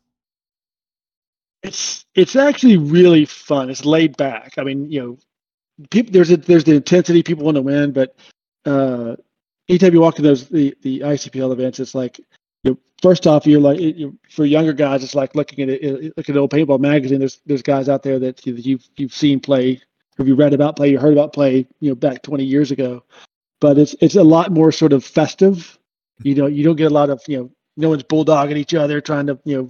It's 1.63 2.05
it's 2.13 2.35
actually 2.35 2.77
really 2.77 3.25
fun. 3.25 3.71
It's 3.71 3.85
laid 3.85 4.17
back. 4.17 4.53
I 4.59 4.63
mean, 4.65 4.91
you 4.91 5.01
know, 5.01 5.17
people 5.89 6.13
there's 6.13 6.29
a, 6.29 6.37
there's 6.37 6.63
the 6.63 6.75
intensity. 6.75 7.23
People 7.23 7.43
want 7.45 7.55
to 7.55 7.63
win, 7.63 7.91
but 7.91 8.15
uh, 8.65 9.15
anytime 9.69 9.93
you 9.93 10.01
walk 10.01 10.15
to 10.15 10.21
those 10.21 10.47
the, 10.49 10.75
the 10.81 11.01
ICPL 11.01 11.51
events, 11.51 11.79
it's 11.79 11.95
like 11.95 12.19
you 12.63 12.71
know, 12.71 12.77
first 13.01 13.27
off, 13.27 13.45
you're 13.45 13.61
like 13.61 13.79
you, 13.79 14.17
for 14.29 14.45
younger 14.45 14.73
guys, 14.73 15.03
it's 15.03 15.15
like 15.15 15.35
looking 15.35 15.61
at 15.61 15.69
it, 15.69 16.17
looking 16.17 16.33
at 16.33 16.37
an 16.37 16.37
old 16.37 16.51
paintball 16.51 16.79
magazine. 16.79 17.19
There's 17.19 17.39
there's 17.45 17.61
guys 17.61 17.89
out 17.89 18.03
there 18.03 18.19
that 18.19 18.45
you've 18.45 18.87
you've 18.95 19.13
seen 19.13 19.39
play, 19.39 19.81
or 20.17 20.25
you 20.25 20.35
read 20.35 20.53
about 20.53 20.75
play, 20.75 20.89
you 20.89 20.99
heard 20.99 21.13
about 21.13 21.33
play, 21.33 21.67
you 21.79 21.89
know, 21.89 21.95
back 21.95 22.21
20 22.23 22.43
years 22.43 22.71
ago. 22.71 23.03
But 23.61 23.77
it's 23.77 23.95
it's 24.01 24.15
a 24.15 24.23
lot 24.23 24.51
more 24.51 24.71
sort 24.71 24.93
of 24.93 25.03
festive. 25.03 25.77
You 26.23 26.35
know, 26.35 26.47
you 26.47 26.63
don't 26.63 26.75
get 26.75 26.91
a 26.91 26.93
lot 26.93 27.09
of 27.09 27.21
you 27.27 27.37
know, 27.37 27.51
no 27.77 27.89
one's 27.89 28.03
bulldogging 28.03 28.57
each 28.57 28.73
other, 28.73 29.01
trying 29.01 29.27
to 29.27 29.39
you 29.45 29.57
know 29.57 29.69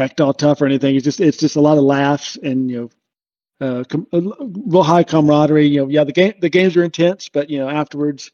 act 0.00 0.20
all 0.20 0.34
tough 0.34 0.60
or 0.60 0.66
anything. 0.66 0.96
It's 0.96 1.04
just 1.04 1.20
it's 1.20 1.38
just 1.38 1.56
a 1.56 1.60
lot 1.60 1.78
of 1.78 1.84
laughs 1.84 2.36
and 2.36 2.70
you 2.70 2.80
know. 2.80 2.90
Uh, 3.62 3.84
com- 3.84 4.06
real 4.10 4.82
high 4.82 5.02
camaraderie. 5.02 5.66
You 5.66 5.82
know, 5.82 5.88
yeah, 5.90 6.04
the 6.04 6.12
game 6.12 6.32
the 6.40 6.48
games 6.48 6.78
are 6.78 6.82
intense, 6.82 7.28
but 7.28 7.50
you 7.50 7.58
know 7.58 7.68
afterwards, 7.68 8.30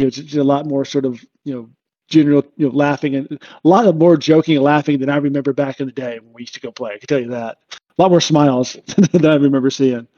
you 0.00 0.04
know, 0.04 0.08
it's, 0.08 0.18
it's 0.18 0.34
a 0.34 0.42
lot 0.42 0.66
more 0.66 0.84
sort 0.84 1.04
of 1.04 1.22
you 1.44 1.54
know 1.54 1.70
general 2.08 2.42
you 2.56 2.68
know 2.68 2.74
laughing 2.74 3.14
and 3.14 3.30
a 3.32 3.68
lot 3.68 3.86
of 3.86 3.96
more 3.96 4.16
joking 4.16 4.56
and 4.56 4.64
laughing 4.64 4.98
than 4.98 5.08
I 5.08 5.16
remember 5.16 5.52
back 5.52 5.80
in 5.80 5.86
the 5.86 5.92
day 5.92 6.18
when 6.18 6.32
we 6.32 6.42
used 6.42 6.54
to 6.54 6.60
go 6.60 6.72
play. 6.72 6.92
I 6.94 6.98
can 6.98 7.06
tell 7.06 7.20
you 7.20 7.28
that. 7.28 7.58
A 7.70 8.02
lot 8.02 8.10
more 8.10 8.20
smiles 8.20 8.76
than 9.12 9.26
I 9.26 9.34
remember 9.34 9.70
seeing. 9.70 10.08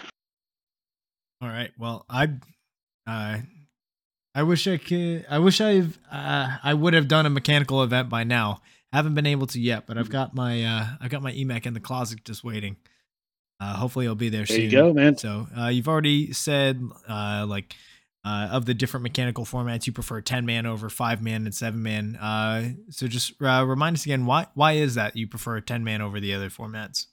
All 1.40 1.48
right. 1.48 1.70
Well, 1.78 2.06
I 2.08 2.28
uh 3.06 3.38
I 4.34 4.42
wish 4.44 4.66
I 4.68 4.76
could 4.76 5.26
I 5.28 5.38
wish 5.40 5.60
I've 5.60 5.98
uh, 6.10 6.56
I 6.62 6.72
would 6.72 6.94
have 6.94 7.08
done 7.08 7.26
a 7.26 7.30
mechanical 7.30 7.82
event 7.82 8.08
by 8.08 8.24
now. 8.24 8.62
Haven't 8.92 9.14
been 9.14 9.26
able 9.26 9.46
to 9.48 9.60
yet, 9.60 9.86
but 9.86 9.98
I've 9.98 10.10
got 10.10 10.34
my 10.34 10.62
uh 10.64 10.86
I've 11.00 11.10
got 11.10 11.22
my 11.22 11.32
Emek 11.32 11.66
in 11.66 11.74
the 11.74 11.80
closet 11.80 12.24
just 12.24 12.44
waiting. 12.44 12.76
Uh 13.60 13.74
hopefully 13.74 14.06
it'll 14.06 14.14
be 14.14 14.28
there, 14.28 14.40
there 14.40 14.46
soon. 14.46 14.56
There 14.56 14.64
you 14.64 14.70
go, 14.70 14.92
man. 14.94 15.18
So, 15.18 15.48
uh 15.58 15.66
you've 15.66 15.88
already 15.88 16.32
said 16.32 16.80
uh 17.08 17.44
like 17.48 17.74
uh, 18.24 18.48
of 18.50 18.66
the 18.66 18.74
different 18.74 19.02
mechanical 19.02 19.44
formats 19.44 19.86
you 19.86 19.92
prefer 19.92 20.20
10 20.20 20.46
man 20.46 20.66
over 20.66 20.88
5 20.88 21.22
man 21.22 21.44
and 21.44 21.54
7 21.54 21.82
man. 21.82 22.16
Uh, 22.16 22.70
so 22.90 23.08
just 23.08 23.34
uh, 23.42 23.64
remind 23.66 23.96
us 23.96 24.04
again 24.04 24.26
why 24.26 24.46
why 24.54 24.72
is 24.72 24.94
that 24.94 25.16
you 25.16 25.26
prefer 25.26 25.60
10 25.60 25.82
man 25.82 26.00
over 26.00 26.20
the 26.20 26.34
other 26.34 26.50
formats? 26.50 27.06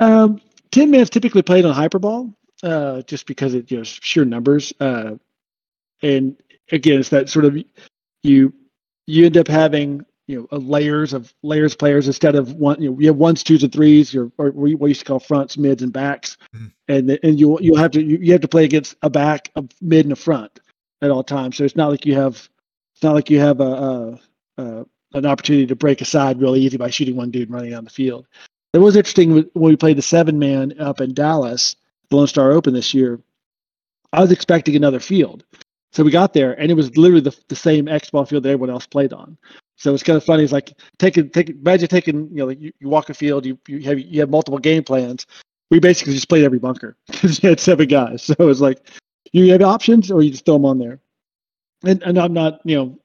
Um, 0.00 0.40
10 0.72 0.90
man's 0.90 1.10
typically 1.10 1.42
played 1.42 1.64
on 1.64 1.74
hyperball 1.74 2.34
uh, 2.62 3.02
just 3.02 3.26
because 3.26 3.54
it 3.54 3.70
you 3.70 3.78
know 3.78 3.84
sheer 3.84 4.24
numbers 4.24 4.72
uh, 4.80 5.14
and 6.02 6.36
again 6.70 7.00
it's 7.00 7.08
that 7.08 7.28
sort 7.28 7.44
of 7.44 7.56
you 8.22 8.52
you 9.06 9.26
end 9.26 9.36
up 9.36 9.48
having 9.48 10.04
you 10.28 10.46
know 10.52 10.58
layers 10.58 11.12
of 11.12 11.32
layers 11.42 11.72
of 11.72 11.78
players 11.78 12.06
instead 12.06 12.36
of 12.36 12.52
one. 12.52 12.80
You 12.80 12.90
know, 12.92 13.00
you 13.00 13.06
have 13.08 13.16
ones, 13.16 13.42
twos, 13.42 13.64
and 13.64 13.72
threes, 13.72 14.14
or, 14.14 14.30
or 14.38 14.50
what 14.50 14.68
you 14.70 14.86
used 14.86 15.00
to 15.00 15.06
call 15.06 15.18
fronts, 15.18 15.56
mids, 15.58 15.82
and 15.82 15.92
backs, 15.92 16.36
Mhm. 16.54 16.70
and 16.86 17.18
and 17.24 17.40
you 17.40 17.58
you 17.60 17.74
have 17.74 17.90
to 17.92 18.02
you, 18.02 18.18
you 18.18 18.32
have 18.32 18.42
to 18.42 18.48
play 18.48 18.64
against 18.64 18.94
a 19.02 19.10
back, 19.10 19.50
a 19.56 19.64
mid, 19.80 20.04
and 20.06 20.12
a 20.12 20.16
front 20.16 20.60
at 21.02 21.10
all 21.10 21.24
times. 21.24 21.56
So 21.56 21.64
it's 21.64 21.76
not 21.76 21.90
like 21.90 22.06
you 22.06 22.14
have 22.14 22.48
it's 22.94 23.02
not 23.02 23.14
like 23.14 23.30
you 23.30 23.40
have 23.40 23.60
a, 23.60 23.64
a, 23.64 24.20
a 24.62 24.86
an 25.14 25.24
opportunity 25.26 25.66
to 25.66 25.74
break 25.74 26.00
a 26.02 26.04
side 26.04 26.40
really 26.40 26.60
easy 26.60 26.76
by 26.76 26.90
shooting 26.90 27.16
one 27.16 27.30
dude 27.30 27.48
and 27.48 27.54
running 27.54 27.70
down 27.70 27.84
the 27.84 27.90
field. 27.90 28.26
It 28.74 28.78
was 28.78 28.96
interesting 28.96 29.32
when 29.34 29.50
when 29.54 29.70
we 29.72 29.76
played 29.76 29.96
the 29.96 30.02
seven 30.02 30.38
man 30.38 30.78
up 30.78 31.00
in 31.00 31.14
Dallas, 31.14 31.76
the 32.10 32.16
Lone 32.16 32.26
Star 32.26 32.52
Open 32.52 32.74
this 32.74 32.92
year. 32.92 33.18
I 34.12 34.20
was 34.20 34.30
expecting 34.32 34.76
another 34.76 35.00
field. 35.00 35.44
So 35.92 36.04
we 36.04 36.10
got 36.10 36.34
there 36.34 36.52
and 36.60 36.70
it 36.70 36.74
was 36.74 36.96
literally 36.98 37.22
the, 37.22 37.36
the 37.48 37.56
same 37.56 37.88
X 37.88 38.10
ball 38.10 38.26
field 38.26 38.42
that 38.42 38.50
everyone 38.50 38.68
else 38.70 38.86
played 38.86 39.12
on. 39.14 39.38
So 39.78 39.94
it's 39.94 40.02
kind 40.02 40.16
of 40.16 40.24
funny. 40.24 40.42
It's 40.42 40.52
like 40.52 40.72
taking, 40.98 41.30
take, 41.30 41.50
imagine 41.50 41.88
taking, 41.88 42.28
you 42.30 42.36
know, 42.36 42.48
you, 42.48 42.72
you 42.80 42.88
walk 42.88 43.10
a 43.10 43.14
field, 43.14 43.46
you, 43.46 43.56
you 43.68 43.80
have, 43.82 43.98
you 43.98 44.20
have 44.20 44.28
multiple 44.28 44.58
game 44.58 44.82
plans. 44.82 45.24
We 45.70 45.78
basically 45.78 46.14
just 46.14 46.28
played 46.28 46.44
every 46.44 46.58
bunker 46.58 46.96
because 47.06 47.42
you 47.42 47.48
had 47.48 47.60
seven 47.60 47.88
guys. 47.88 48.22
So 48.26 48.34
it 48.38 48.44
was 48.44 48.60
like, 48.60 48.80
you 49.32 49.52
have 49.52 49.62
options 49.62 50.10
or 50.10 50.22
you 50.22 50.32
just 50.32 50.44
throw 50.44 50.54
them 50.54 50.64
on 50.64 50.78
there. 50.78 50.98
And, 51.84 52.02
and 52.02 52.18
I'm 52.18 52.32
not, 52.32 52.60
you 52.64 52.76
know, 52.76 52.98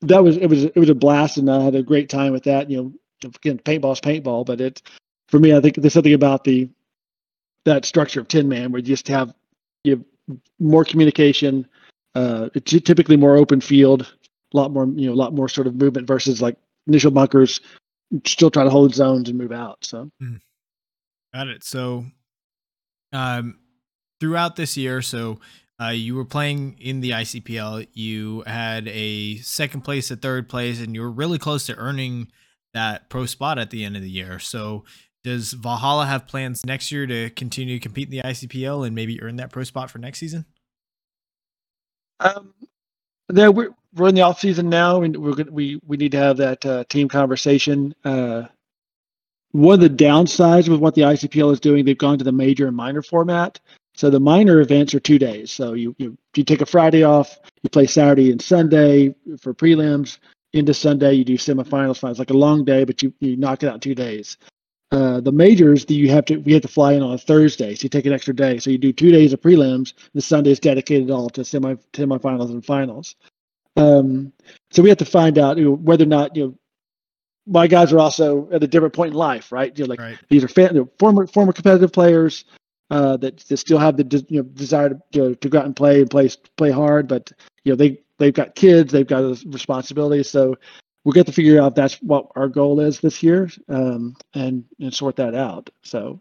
that 0.00 0.24
was, 0.24 0.38
it 0.38 0.46
was, 0.46 0.64
it 0.64 0.76
was 0.76 0.88
a 0.88 0.94
blast 0.94 1.36
and 1.36 1.50
I 1.50 1.62
had 1.62 1.74
a 1.74 1.82
great 1.82 2.08
time 2.08 2.32
with 2.32 2.44
that. 2.44 2.70
You 2.70 2.76
know, 3.22 3.30
again, 3.36 3.58
paintball's 3.58 4.00
paintball, 4.00 4.46
but 4.46 4.62
it, 4.62 4.80
for 5.28 5.38
me, 5.38 5.54
I 5.54 5.60
think 5.60 5.76
there's 5.76 5.92
something 5.92 6.14
about 6.14 6.44
the, 6.44 6.68
that 7.66 7.84
structure 7.84 8.20
of 8.20 8.28
10 8.28 8.48
man 8.48 8.72
where 8.72 8.78
you 8.78 8.86
just 8.86 9.08
have, 9.08 9.34
you 9.82 9.96
have 9.96 10.38
more 10.58 10.84
communication, 10.84 11.66
uh, 12.14 12.48
it's 12.54 12.72
typically 12.84 13.16
more 13.16 13.36
open 13.36 13.60
field, 13.60 14.14
a 14.54 14.56
lot 14.56 14.72
more, 14.72 14.86
you 14.86 15.06
know, 15.06 15.12
a 15.12 15.16
lot 15.16 15.34
more 15.34 15.48
sort 15.48 15.66
of 15.66 15.74
movement 15.74 16.06
versus 16.06 16.40
like 16.40 16.56
initial 16.86 17.10
bunkers, 17.10 17.60
still 18.24 18.50
try 18.50 18.64
to 18.64 18.70
hold 18.70 18.94
zones 18.94 19.28
and 19.28 19.38
move 19.38 19.52
out. 19.52 19.78
So 19.84 20.10
Got 21.34 21.48
it. 21.48 21.64
So, 21.64 22.06
um, 23.12 23.58
throughout 24.20 24.54
this 24.54 24.76
year, 24.76 25.02
so 25.02 25.40
uh, 25.82 25.88
you 25.88 26.14
were 26.14 26.24
playing 26.24 26.76
in 26.78 27.00
the 27.00 27.10
ICPL. 27.10 27.88
You 27.92 28.44
had 28.46 28.86
a 28.86 29.38
second 29.38 29.80
place, 29.80 30.12
a 30.12 30.16
third 30.16 30.48
place, 30.48 30.80
and 30.80 30.94
you 30.94 31.00
were 31.00 31.10
really 31.10 31.38
close 31.38 31.66
to 31.66 31.76
earning 31.76 32.28
that 32.72 33.10
pro 33.10 33.26
spot 33.26 33.58
at 33.58 33.70
the 33.70 33.84
end 33.84 33.96
of 33.96 34.02
the 34.02 34.10
year. 34.10 34.38
So, 34.38 34.84
does 35.24 35.54
Valhalla 35.54 36.06
have 36.06 36.28
plans 36.28 36.64
next 36.64 36.92
year 36.92 37.06
to 37.06 37.30
continue 37.30 37.78
to 37.78 37.82
compete 37.82 38.08
in 38.08 38.12
the 38.12 38.28
ICPL 38.28 38.86
and 38.86 38.94
maybe 38.94 39.20
earn 39.20 39.36
that 39.36 39.50
pro 39.50 39.64
spot 39.64 39.90
for 39.90 39.98
next 39.98 40.20
season? 40.20 40.44
um, 42.20 42.54
there 43.28 43.52
we're 43.52 43.70
we're 43.94 44.08
in 44.08 44.14
the 44.14 44.22
off 44.22 44.40
season 44.40 44.68
now, 44.68 45.02
and 45.02 45.16
we're 45.16 45.34
gonna, 45.34 45.52
we 45.52 45.80
we 45.86 45.96
need 45.96 46.12
to 46.12 46.18
have 46.18 46.36
that 46.38 46.64
uh, 46.66 46.84
team 46.88 47.08
conversation. 47.08 47.94
Uh, 48.04 48.44
one 49.52 49.74
of 49.74 49.80
the 49.80 50.04
downsides 50.04 50.68
with 50.68 50.80
what 50.80 50.94
the 50.96 51.02
ICPL 51.02 51.52
is 51.52 51.60
doing, 51.60 51.84
they've 51.84 51.96
gone 51.96 52.18
to 52.18 52.24
the 52.24 52.32
major 52.32 52.66
and 52.66 52.76
minor 52.76 53.02
format. 53.02 53.60
So 53.94 54.10
the 54.10 54.18
minor 54.18 54.60
events 54.60 54.94
are 54.94 55.00
two 55.00 55.18
days. 55.18 55.52
So 55.52 55.74
you 55.74 55.94
you 55.98 56.18
you 56.36 56.44
take 56.44 56.60
a 56.60 56.66
Friday 56.66 57.04
off, 57.04 57.38
you 57.62 57.70
play 57.70 57.86
Saturday 57.86 58.32
and 58.32 58.42
Sunday 58.42 59.14
for 59.40 59.54
prelims. 59.54 60.18
Into 60.52 60.72
Sunday, 60.72 61.14
you 61.14 61.24
do 61.24 61.36
semifinals, 61.36 61.98
finals, 61.98 62.20
like 62.20 62.30
a 62.30 62.34
long 62.34 62.64
day, 62.64 62.84
but 62.84 63.02
you 63.02 63.12
you 63.20 63.36
knock 63.36 63.62
it 63.62 63.68
out 63.68 63.74
in 63.74 63.80
two 63.80 63.94
days. 63.94 64.36
Uh, 64.94 65.18
the 65.18 65.32
majors, 65.32 65.84
you 65.88 66.08
have 66.08 66.24
to 66.24 66.36
we 66.36 66.52
have 66.52 66.62
to 66.62 66.68
fly 66.68 66.92
in 66.92 67.02
on 67.02 67.14
a 67.14 67.18
Thursday, 67.18 67.74
so 67.74 67.82
you 67.82 67.88
take 67.88 68.06
an 68.06 68.12
extra 68.12 68.32
day. 68.32 68.58
So 68.58 68.70
you 68.70 68.78
do 68.78 68.92
two 68.92 69.10
days 69.10 69.32
of 69.32 69.40
prelims. 69.40 69.92
The 70.14 70.20
Sunday 70.20 70.52
is 70.52 70.60
dedicated 70.60 71.10
all 71.10 71.28
to 71.30 71.44
semi 71.44 71.74
semifinals 71.92 72.50
and 72.50 72.64
finals. 72.64 73.16
Um, 73.76 74.32
so 74.70 74.84
we 74.84 74.88
have 74.90 74.98
to 74.98 75.04
find 75.04 75.36
out 75.36 75.58
you 75.58 75.64
know, 75.64 75.72
whether 75.72 76.04
or 76.04 76.06
not 76.06 76.36
you 76.36 76.44
know 76.44 76.58
my 77.44 77.66
guys 77.66 77.92
are 77.92 77.98
also 77.98 78.48
at 78.52 78.62
a 78.62 78.68
different 78.68 78.94
point 78.94 79.14
in 79.14 79.18
life, 79.18 79.50
right? 79.50 79.76
You 79.76 79.84
know, 79.84 79.90
like 79.90 79.98
Right. 79.98 80.18
these 80.28 80.44
are 80.44 80.48
fan, 80.48 80.88
former 81.00 81.26
former 81.26 81.52
competitive 81.52 81.92
players 81.92 82.44
uh, 82.90 83.16
that, 83.16 83.38
that 83.38 83.56
still 83.56 83.78
have 83.78 83.96
the 83.96 84.04
de- 84.04 84.26
you 84.28 84.42
know, 84.42 84.48
desire 84.50 84.90
to, 84.90 85.00
you 85.10 85.22
know, 85.22 85.34
to 85.34 85.48
go 85.48 85.58
out 85.58 85.66
and 85.66 85.74
play 85.74 86.02
and 86.02 86.10
play 86.10 86.30
play 86.56 86.70
hard, 86.70 87.08
but 87.08 87.32
you 87.64 87.72
know 87.72 87.76
they 87.76 88.00
they've 88.18 88.32
got 88.34 88.54
kids, 88.54 88.92
they've 88.92 89.08
got 89.08 89.24
a 89.24 89.36
responsibility, 89.48 90.22
so 90.22 90.54
we'll 91.04 91.12
get 91.12 91.26
to 91.26 91.32
figure 91.32 91.60
out 91.60 91.74
that's 91.74 91.96
what 91.96 92.26
our 92.34 92.48
goal 92.48 92.80
is 92.80 93.00
this 93.00 93.22
year 93.22 93.50
um, 93.68 94.16
and 94.34 94.64
and 94.80 94.92
sort 94.92 95.16
that 95.16 95.34
out. 95.34 95.70
So 95.82 96.20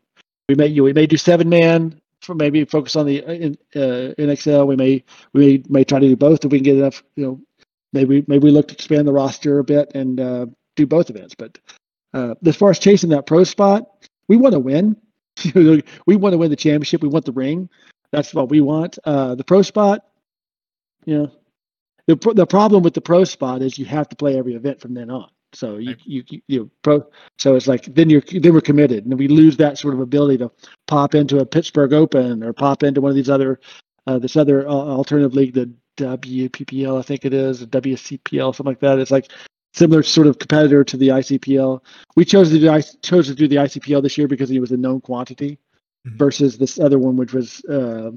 we 0.50 0.56
may 0.56 0.68
you 0.68 0.78
know, 0.78 0.84
we 0.84 0.94
may 0.94 1.08
do 1.08 1.18
seven 1.18 1.50
man 1.50 2.00
for 2.22 2.36
maybe 2.36 2.64
focus 2.66 2.96
on 2.96 3.06
the 3.06 3.24
uh, 3.26 3.32
in, 3.32 3.58
uh, 3.76 4.14
NXL. 4.18 4.68
We 4.68 4.76
may 4.76 5.04
we 5.34 5.58
may, 5.58 5.64
may 5.70 5.84
try 5.84 6.00
to 6.00 6.08
do 6.08 6.16
both 6.16 6.46
if 6.46 6.52
we 6.52 6.60
can 6.60 6.64
get 6.64 6.78
enough. 6.78 7.04
You 7.16 7.26
know, 7.26 7.42
maybe 7.92 8.24
maybe 8.28 8.44
we 8.44 8.52
look 8.52 8.68
to 8.70 8.74
expand 8.74 9.08
the 9.08 9.14
roster 9.14 9.60
a 9.60 9.64
bit 9.64 9.92
and 9.96 10.20
uh, 10.20 10.46
do 10.76 10.86
both 10.86 11.10
events. 11.10 11.36
But 11.36 11.58
uh, 12.14 12.36
as 12.46 12.56
far 12.56 12.70
as 12.70 12.80
chasing 12.80 13.10
that 13.12 13.26
pro 13.26 13.44
spot, 13.44 13.84
we 14.28 14.38
want 14.38 14.54
to 14.54 14.60
win. 14.60 14.98
we 15.56 16.16
want 16.16 16.34
to 16.34 16.38
win 16.38 16.50
the 16.50 16.56
championship. 16.56 17.02
We 17.02 17.10
want 17.10 17.26
the 17.26 17.32
ring. 17.32 17.70
That's 18.12 18.34
what 18.34 18.50
we 18.50 18.62
want. 18.62 19.00
Uh, 19.04 19.34
the 19.34 19.44
pro 19.44 19.64
spot, 19.64 20.06
you 21.06 21.18
know, 21.18 21.32
the 22.08 22.16
the 22.36 22.46
problem 22.46 22.84
with 22.84 22.94
the 22.94 23.02
pro 23.02 23.24
spot 23.24 23.62
is 23.62 23.78
you 23.78 23.86
have 23.86 24.10
to 24.10 24.16
play 24.16 24.38
every 24.38 24.56
event 24.56 24.80
from 24.82 24.94
then 24.94 25.10
on. 25.10 25.30
So 25.54 25.78
you 25.78 25.90
Right. 25.92 26.02
you 26.06 26.24
you, 26.30 26.42
you 26.48 26.72
pro. 26.82 27.06
So 27.38 27.56
it's 27.56 27.68
like 27.68 27.86
then 27.94 28.10
you're 28.10 28.22
then 28.22 28.54
we're 28.54 28.62
committed, 28.62 29.06
and 29.06 29.18
we 29.18 29.28
lose 29.28 29.58
that 29.58 29.78
sort 29.78 29.94
of 29.94 30.00
ability 30.00 30.40
to 30.40 30.52
pop 30.88 31.16
into 31.16 31.40
a 31.40 31.46
Pittsburgh 31.46 31.94
Open 31.94 32.44
or 32.44 32.54
pop 32.54 32.84
into 32.84 33.02
one 33.02 33.10
of 33.12 33.16
these 33.16 33.30
other 33.30 33.60
uh, 34.08 34.20
this 34.20 34.36
other 34.36 34.68
uh, 34.68 34.72
alternative 34.72 35.34
league, 35.34 35.54
the 35.54 35.72
WPPL, 35.98 37.00
I 37.00 37.04
think 37.04 37.24
it 37.26 37.34
is, 37.34 37.66
WCPL, 37.66 38.54
something 38.56 38.72
like 38.72 38.80
that. 38.80 39.00
It's 39.00 39.12
like 39.12 39.32
similar 39.74 40.04
sort 40.04 40.28
of 40.28 40.40
competitor 40.40 40.84
to 40.84 40.98
the 40.98 41.10
ICPL. 41.10 41.82
We 42.16 42.26
chose 42.26 42.50
to 42.50 42.60
do 42.60 42.70
I 42.70 42.82
chose 42.82 43.28
to 43.28 43.36
do 43.36 43.48
the 43.48 43.58
ICPL 43.58 44.02
this 44.04 44.18
year 44.18 44.28
because 44.28 44.52
it 44.52 44.60
was 44.60 44.72
a 44.72 44.78
known 44.78 45.02
quantity 45.02 45.60
Mhm. 46.06 46.18
versus 46.18 46.58
this 46.58 46.80
other 46.80 47.00
one, 47.00 47.16
which 47.16 47.34
was 47.34 47.64
uh, 47.66 48.12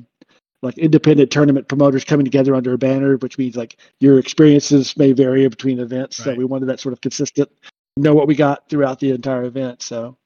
like 0.62 0.78
independent 0.78 1.30
tournament 1.30 1.68
promoters 1.68 2.04
coming 2.04 2.24
together 2.24 2.54
under 2.54 2.72
a 2.72 2.78
banner, 2.78 3.16
which 3.16 3.38
means 3.38 3.56
like 3.56 3.76
your 4.00 4.18
experiences 4.18 4.96
may 4.96 5.12
vary 5.12 5.46
between 5.48 5.80
events. 5.80 6.16
So 6.16 6.34
we 6.34 6.44
wanted 6.44 6.66
that 6.66 6.80
sort 6.80 6.92
of 6.92 7.00
consistent, 7.00 7.50
know 7.96 8.14
what 8.14 8.26
we 8.26 8.34
got 8.34 8.68
throughout 8.68 8.98
the 8.98 9.10
entire 9.10 9.44
event. 9.44 9.82
So 9.82 10.16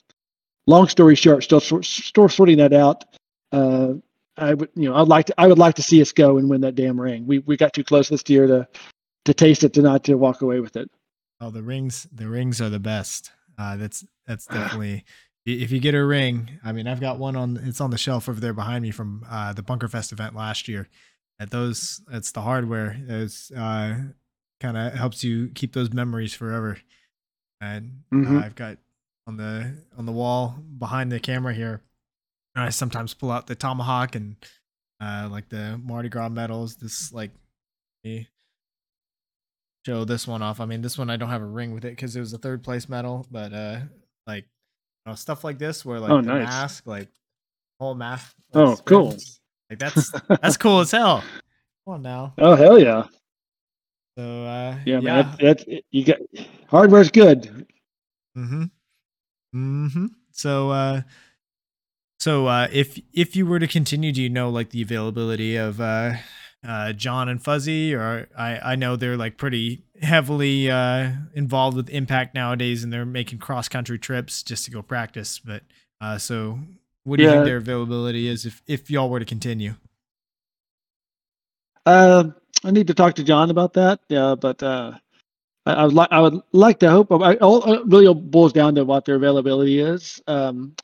long 0.66 0.88
story 0.88 1.14
short, 1.16 1.42
still 1.44 1.60
sort, 1.60 1.84
still 1.84 2.28
sorting 2.28 2.58
that 2.58 2.72
out. 2.72 3.04
Uh, 3.52 3.94
I 4.36 4.54
would, 4.54 4.70
you 4.74 4.88
know, 4.88 4.96
I'd 4.96 5.08
like 5.08 5.26
to, 5.26 5.34
I 5.38 5.46
would 5.46 5.58
like 5.58 5.74
to 5.74 5.82
see 5.82 6.00
us 6.00 6.12
go 6.12 6.38
and 6.38 6.48
win 6.48 6.62
that 6.62 6.74
damn 6.74 6.98
ring. 6.98 7.26
We 7.26 7.40
we 7.40 7.56
got 7.56 7.74
too 7.74 7.84
close 7.84 8.08
this 8.08 8.22
year 8.28 8.46
to 8.46 8.68
to 9.26 9.34
taste 9.34 9.64
it, 9.64 9.74
to 9.74 9.82
not 9.82 10.04
to 10.04 10.14
walk 10.14 10.40
away 10.40 10.60
with 10.60 10.76
it. 10.76 10.90
Oh, 11.40 11.50
the 11.50 11.62
rings, 11.62 12.06
the 12.12 12.28
rings 12.28 12.60
are 12.60 12.70
the 12.70 12.80
best. 12.80 13.32
Uh, 13.58 13.76
that's 13.76 14.04
that's 14.26 14.46
definitely. 14.46 15.04
If 15.46 15.70
you 15.72 15.80
get 15.80 15.94
a 15.94 16.04
ring, 16.04 16.58
I 16.62 16.72
mean, 16.72 16.86
I've 16.86 17.00
got 17.00 17.18
one 17.18 17.34
on. 17.34 17.56
It's 17.64 17.80
on 17.80 17.90
the 17.90 17.98
shelf 17.98 18.28
over 18.28 18.38
there 18.40 18.52
behind 18.52 18.82
me 18.82 18.90
from 18.90 19.24
uh, 19.28 19.52
the 19.52 19.62
Bunker 19.62 19.88
Fest 19.88 20.12
event 20.12 20.34
last 20.36 20.68
year. 20.68 20.88
At 21.40 21.50
those, 21.50 22.02
it's 22.12 22.32
the 22.32 22.42
hardware. 22.42 22.96
It's 23.08 23.50
uh, 23.50 23.96
kind 24.60 24.76
of 24.76 24.92
helps 24.92 25.24
you 25.24 25.48
keep 25.54 25.72
those 25.72 25.92
memories 25.92 26.34
forever. 26.34 26.76
And 27.60 28.02
uh, 28.12 28.16
Mhm. 28.16 28.42
I've 28.44 28.54
got 28.54 28.76
on 29.26 29.38
the 29.38 29.76
on 29.96 30.04
the 30.06 30.12
wall 30.12 30.58
behind 30.78 31.10
the 31.10 31.18
camera 31.20 31.54
here. 31.54 31.80
I 32.54 32.68
sometimes 32.70 33.14
pull 33.14 33.30
out 33.30 33.46
the 33.46 33.54
tomahawk 33.54 34.14
and 34.16 34.36
uh, 35.00 35.28
like 35.30 35.48
the 35.48 35.80
Mardi 35.82 36.10
Gras 36.10 36.28
medals. 36.28 36.76
This 36.76 37.12
like 37.12 37.30
me 38.04 38.28
show 39.86 40.04
this 40.04 40.26
one 40.26 40.42
off. 40.42 40.60
I 40.60 40.66
mean, 40.66 40.82
this 40.82 40.98
one 40.98 41.08
I 41.10 41.16
don't 41.16 41.30
have 41.30 41.42
a 41.42 41.46
ring 41.46 41.72
with 41.72 41.84
it 41.86 41.90
because 41.96 42.14
it 42.16 42.20
was 42.20 42.32
a 42.34 42.38
third 42.38 42.62
place 42.62 42.88
medal, 42.88 43.26
but 43.30 43.52
uh, 43.54 43.80
like 44.26 44.46
know, 45.06 45.14
stuff 45.14 45.44
like 45.44 45.58
this 45.58 45.84
where 45.84 46.00
like 46.00 46.10
Oh, 46.10 46.16
the 46.20 46.22
nice. 46.22 46.46
mask, 46.46 46.86
like 46.86 47.08
whole 47.78 47.94
mask. 47.94 48.34
Oh, 48.54 48.70
like, 48.70 48.84
cool. 48.84 49.16
Like 49.68 49.78
that's 49.78 50.12
that's 50.28 50.56
cool 50.56 50.80
as 50.80 50.90
hell. 50.90 51.22
Come 51.84 51.94
on 51.94 52.02
now. 52.02 52.34
Oh 52.38 52.54
hell 52.54 52.78
yeah, 52.78 53.04
So 54.18 54.44
uh, 54.44 54.78
yeah, 54.84 55.00
man. 55.00 55.36
That's, 55.40 55.64
that's 55.66 55.82
you 55.90 56.04
got 56.04 56.18
hardware's 56.68 57.10
good. 57.10 57.66
Mm-hmm. 58.36 58.64
Mm-hmm. 59.54 60.06
So 60.32 60.70
uh 60.70 61.02
so 62.18 62.46
uh 62.46 62.68
if 62.72 63.00
if 63.12 63.34
you 63.36 63.46
were 63.46 63.58
to 63.58 63.66
continue, 63.66 64.12
do 64.12 64.22
you 64.22 64.28
know 64.28 64.50
like 64.50 64.70
the 64.70 64.82
availability 64.82 65.56
of 65.56 65.80
uh 65.80 66.14
uh 66.66 66.92
John 66.92 67.28
and 67.28 67.42
Fuzzy 67.42 67.94
or 67.94 68.28
I 68.36 68.72
I 68.72 68.76
know 68.76 68.96
they're 68.96 69.16
like 69.16 69.36
pretty 69.36 69.82
heavily 70.02 70.70
uh 70.70 71.12
involved 71.34 71.76
with 71.76 71.88
impact 71.90 72.34
nowadays 72.34 72.84
and 72.84 72.92
they're 72.92 73.06
making 73.06 73.38
cross 73.38 73.68
country 73.68 73.98
trips 73.98 74.42
just 74.42 74.64
to 74.66 74.70
go 74.70 74.82
practice, 74.82 75.38
but 75.38 75.62
uh 76.00 76.18
so 76.18 76.58
what 77.04 77.16
do 77.16 77.22
you 77.22 77.30
think 77.30 77.44
their 77.44 77.56
availability 77.56 78.28
is 78.28 78.44
if 78.46 78.62
if 78.66 78.90
y'all 78.90 79.08
were 79.08 79.18
to 79.18 79.24
continue? 79.24 79.74
Uh, 81.86 82.24
I 82.64 82.70
need 82.70 82.86
to 82.88 82.94
talk 82.94 83.14
to 83.14 83.24
John 83.24 83.50
about 83.50 83.72
that. 83.74 84.00
Yeah, 84.08 84.34
but 84.34 84.62
uh, 84.62 84.92
I, 85.66 85.72
I 85.72 85.84
would 85.84 85.94
like 85.94 86.08
I 86.12 86.20
would 86.20 86.40
like 86.52 86.78
to 86.80 86.90
hope. 86.90 87.10
I, 87.10 87.36
all 87.36 87.72
it 87.72 87.82
really 87.86 88.12
boils 88.12 88.52
down 88.52 88.74
to 88.74 88.84
what 88.84 89.04
their 89.04 89.16
availability 89.16 89.80
is. 89.80 90.20
Um, 90.26 90.74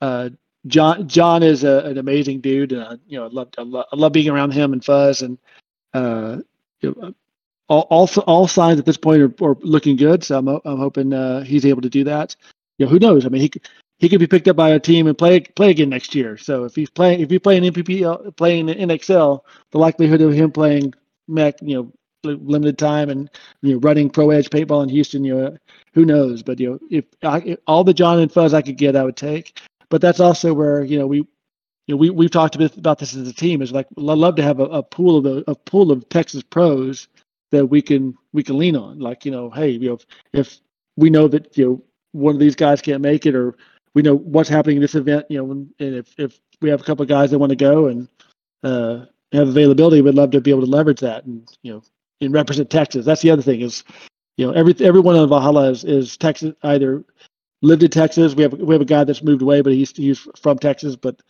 uh, 0.00 0.30
John 0.68 1.08
John 1.08 1.42
is 1.42 1.64
a, 1.64 1.78
an 1.80 1.98
amazing 1.98 2.40
dude. 2.40 2.72
Uh, 2.72 2.96
you 3.06 3.18
know, 3.18 3.26
I 3.26 3.28
love, 3.28 3.48
I 3.58 3.62
love 3.62 3.86
I 3.92 4.08
being 4.08 4.28
around 4.28 4.52
him 4.52 4.72
and 4.72 4.84
Fuzz 4.84 5.22
and 5.22 5.38
uh, 5.94 6.38
you 6.80 6.94
know, 6.96 7.14
all, 7.68 7.86
all 7.90 8.08
all 8.26 8.48
signs 8.48 8.78
at 8.78 8.86
this 8.86 8.96
point 8.96 9.22
are, 9.22 9.44
are 9.44 9.56
looking 9.60 9.96
good. 9.96 10.24
So 10.24 10.38
I'm 10.38 10.48
I'm 10.48 10.78
hoping 10.78 11.12
uh, 11.12 11.42
he's 11.42 11.66
able 11.66 11.82
to 11.82 11.90
do 11.90 12.04
that. 12.04 12.36
You 12.78 12.86
know, 12.86 12.90
who 12.90 12.98
knows? 12.98 13.26
I 13.26 13.28
mean, 13.28 13.42
he 13.42 13.52
he 13.98 14.08
could 14.08 14.20
be 14.20 14.26
picked 14.26 14.48
up 14.48 14.56
by 14.56 14.70
a 14.70 14.80
team 14.80 15.06
and 15.06 15.18
play 15.18 15.40
play 15.40 15.70
again 15.70 15.90
next 15.90 16.14
year. 16.14 16.36
So 16.36 16.64
if 16.64 16.74
he's 16.74 16.90
playing 16.90 17.20
if 17.20 17.30
he's 17.30 17.40
playing 17.40 17.64
NPP 17.64 18.36
playing 18.36 18.68
in 18.68 18.98
XL, 18.98 19.36
the 19.70 19.78
likelihood 19.78 20.20
of 20.22 20.32
him 20.32 20.52
playing 20.52 20.94
mech, 21.26 21.56
you 21.60 21.76
know, 21.76 21.92
limited 22.24 22.78
time 22.78 23.10
and 23.10 23.30
you 23.62 23.74
know 23.74 23.80
running 23.80 24.10
pro 24.10 24.30
edge 24.30 24.50
paintball 24.50 24.82
in 24.82 24.88
Houston, 24.88 25.24
you 25.24 25.34
know, 25.34 25.56
who 25.92 26.04
knows? 26.04 26.42
But 26.42 26.60
you 26.60 26.70
know, 26.70 26.78
if, 26.90 27.04
I, 27.22 27.38
if 27.40 27.58
all 27.66 27.84
the 27.84 27.94
John 27.94 28.20
and 28.20 28.32
Fuzz 28.32 28.54
I 28.54 28.62
could 28.62 28.76
get, 28.76 28.96
I 28.96 29.04
would 29.04 29.16
take. 29.16 29.60
But 29.90 30.00
that's 30.00 30.20
also 30.20 30.52
where 30.52 30.84
you 30.84 30.98
know 30.98 31.06
we 31.06 31.26
you 31.88 31.94
know, 31.94 31.96
we 31.96 32.10
we've 32.10 32.30
talked 32.30 32.54
a 32.54 32.58
bit 32.58 32.76
about 32.76 32.98
this 32.98 33.16
as 33.16 33.26
a 33.26 33.32
team. 33.32 33.62
Is 33.62 33.72
like 33.72 33.86
I'd 33.96 34.02
love 34.02 34.36
to 34.36 34.42
have 34.42 34.60
a, 34.60 34.64
a 34.64 34.82
pool 34.82 35.16
of 35.16 35.44
a, 35.48 35.54
pool 35.54 35.90
of 35.90 36.08
Texas 36.10 36.42
pros 36.42 37.08
that 37.50 37.66
we 37.66 37.80
can 37.80 38.16
we 38.32 38.42
can 38.42 38.58
lean 38.58 38.76
on. 38.76 38.98
Like 38.98 39.24
you 39.24 39.30
know, 39.30 39.50
hey, 39.50 39.70
you 39.70 39.88
know, 39.88 39.94
if, 39.94 40.06
if 40.32 40.58
we 40.96 41.08
know 41.08 41.28
that 41.28 41.56
you 41.56 41.64
know 41.64 41.82
one 42.12 42.34
of 42.34 42.40
these 42.40 42.54
guys 42.54 42.82
can't 42.82 43.00
make 43.00 43.24
it, 43.24 43.34
or 43.34 43.56
we 43.94 44.02
know 44.02 44.16
what's 44.16 44.50
happening 44.50 44.76
in 44.76 44.82
this 44.82 44.94
event, 44.94 45.26
you 45.30 45.38
know, 45.38 45.50
and 45.50 45.72
if 45.78 46.14
if 46.18 46.38
we 46.60 46.68
have 46.68 46.82
a 46.82 46.84
couple 46.84 47.02
of 47.02 47.08
guys 47.08 47.30
that 47.30 47.38
want 47.38 47.50
to 47.50 47.56
go 47.56 47.86
and 47.86 48.06
uh, 48.62 49.06
have 49.32 49.48
availability, 49.48 50.02
we'd 50.02 50.14
love 50.14 50.30
to 50.32 50.42
be 50.42 50.50
able 50.50 50.60
to 50.60 50.70
leverage 50.70 51.00
that 51.00 51.24
and 51.24 51.50
you 51.62 51.72
know 51.72 51.82
and 52.20 52.34
represent 52.34 52.68
Texas. 52.68 53.06
That's 53.06 53.22
the 53.22 53.30
other 53.30 53.42
thing 53.42 53.62
is, 53.62 53.82
you 54.36 54.46
know, 54.46 54.52
every 54.52 54.74
everyone 54.80 55.16
in 55.16 55.26
Valhalla 55.26 55.70
is, 55.70 55.84
is 55.84 56.18
Texas 56.18 56.52
either 56.62 57.02
lived 57.62 57.82
in 57.82 57.90
Texas. 57.90 58.34
We 58.34 58.42
have 58.42 58.52
we 58.52 58.74
have 58.74 58.82
a 58.82 58.86
guy 58.86 59.04
that's 59.04 59.22
moved 59.22 59.42
away, 59.42 59.60
but 59.60 59.72
he's 59.72 59.96
he's 59.96 60.26
from 60.36 60.58
Texas, 60.58 60.96
but 60.96 61.20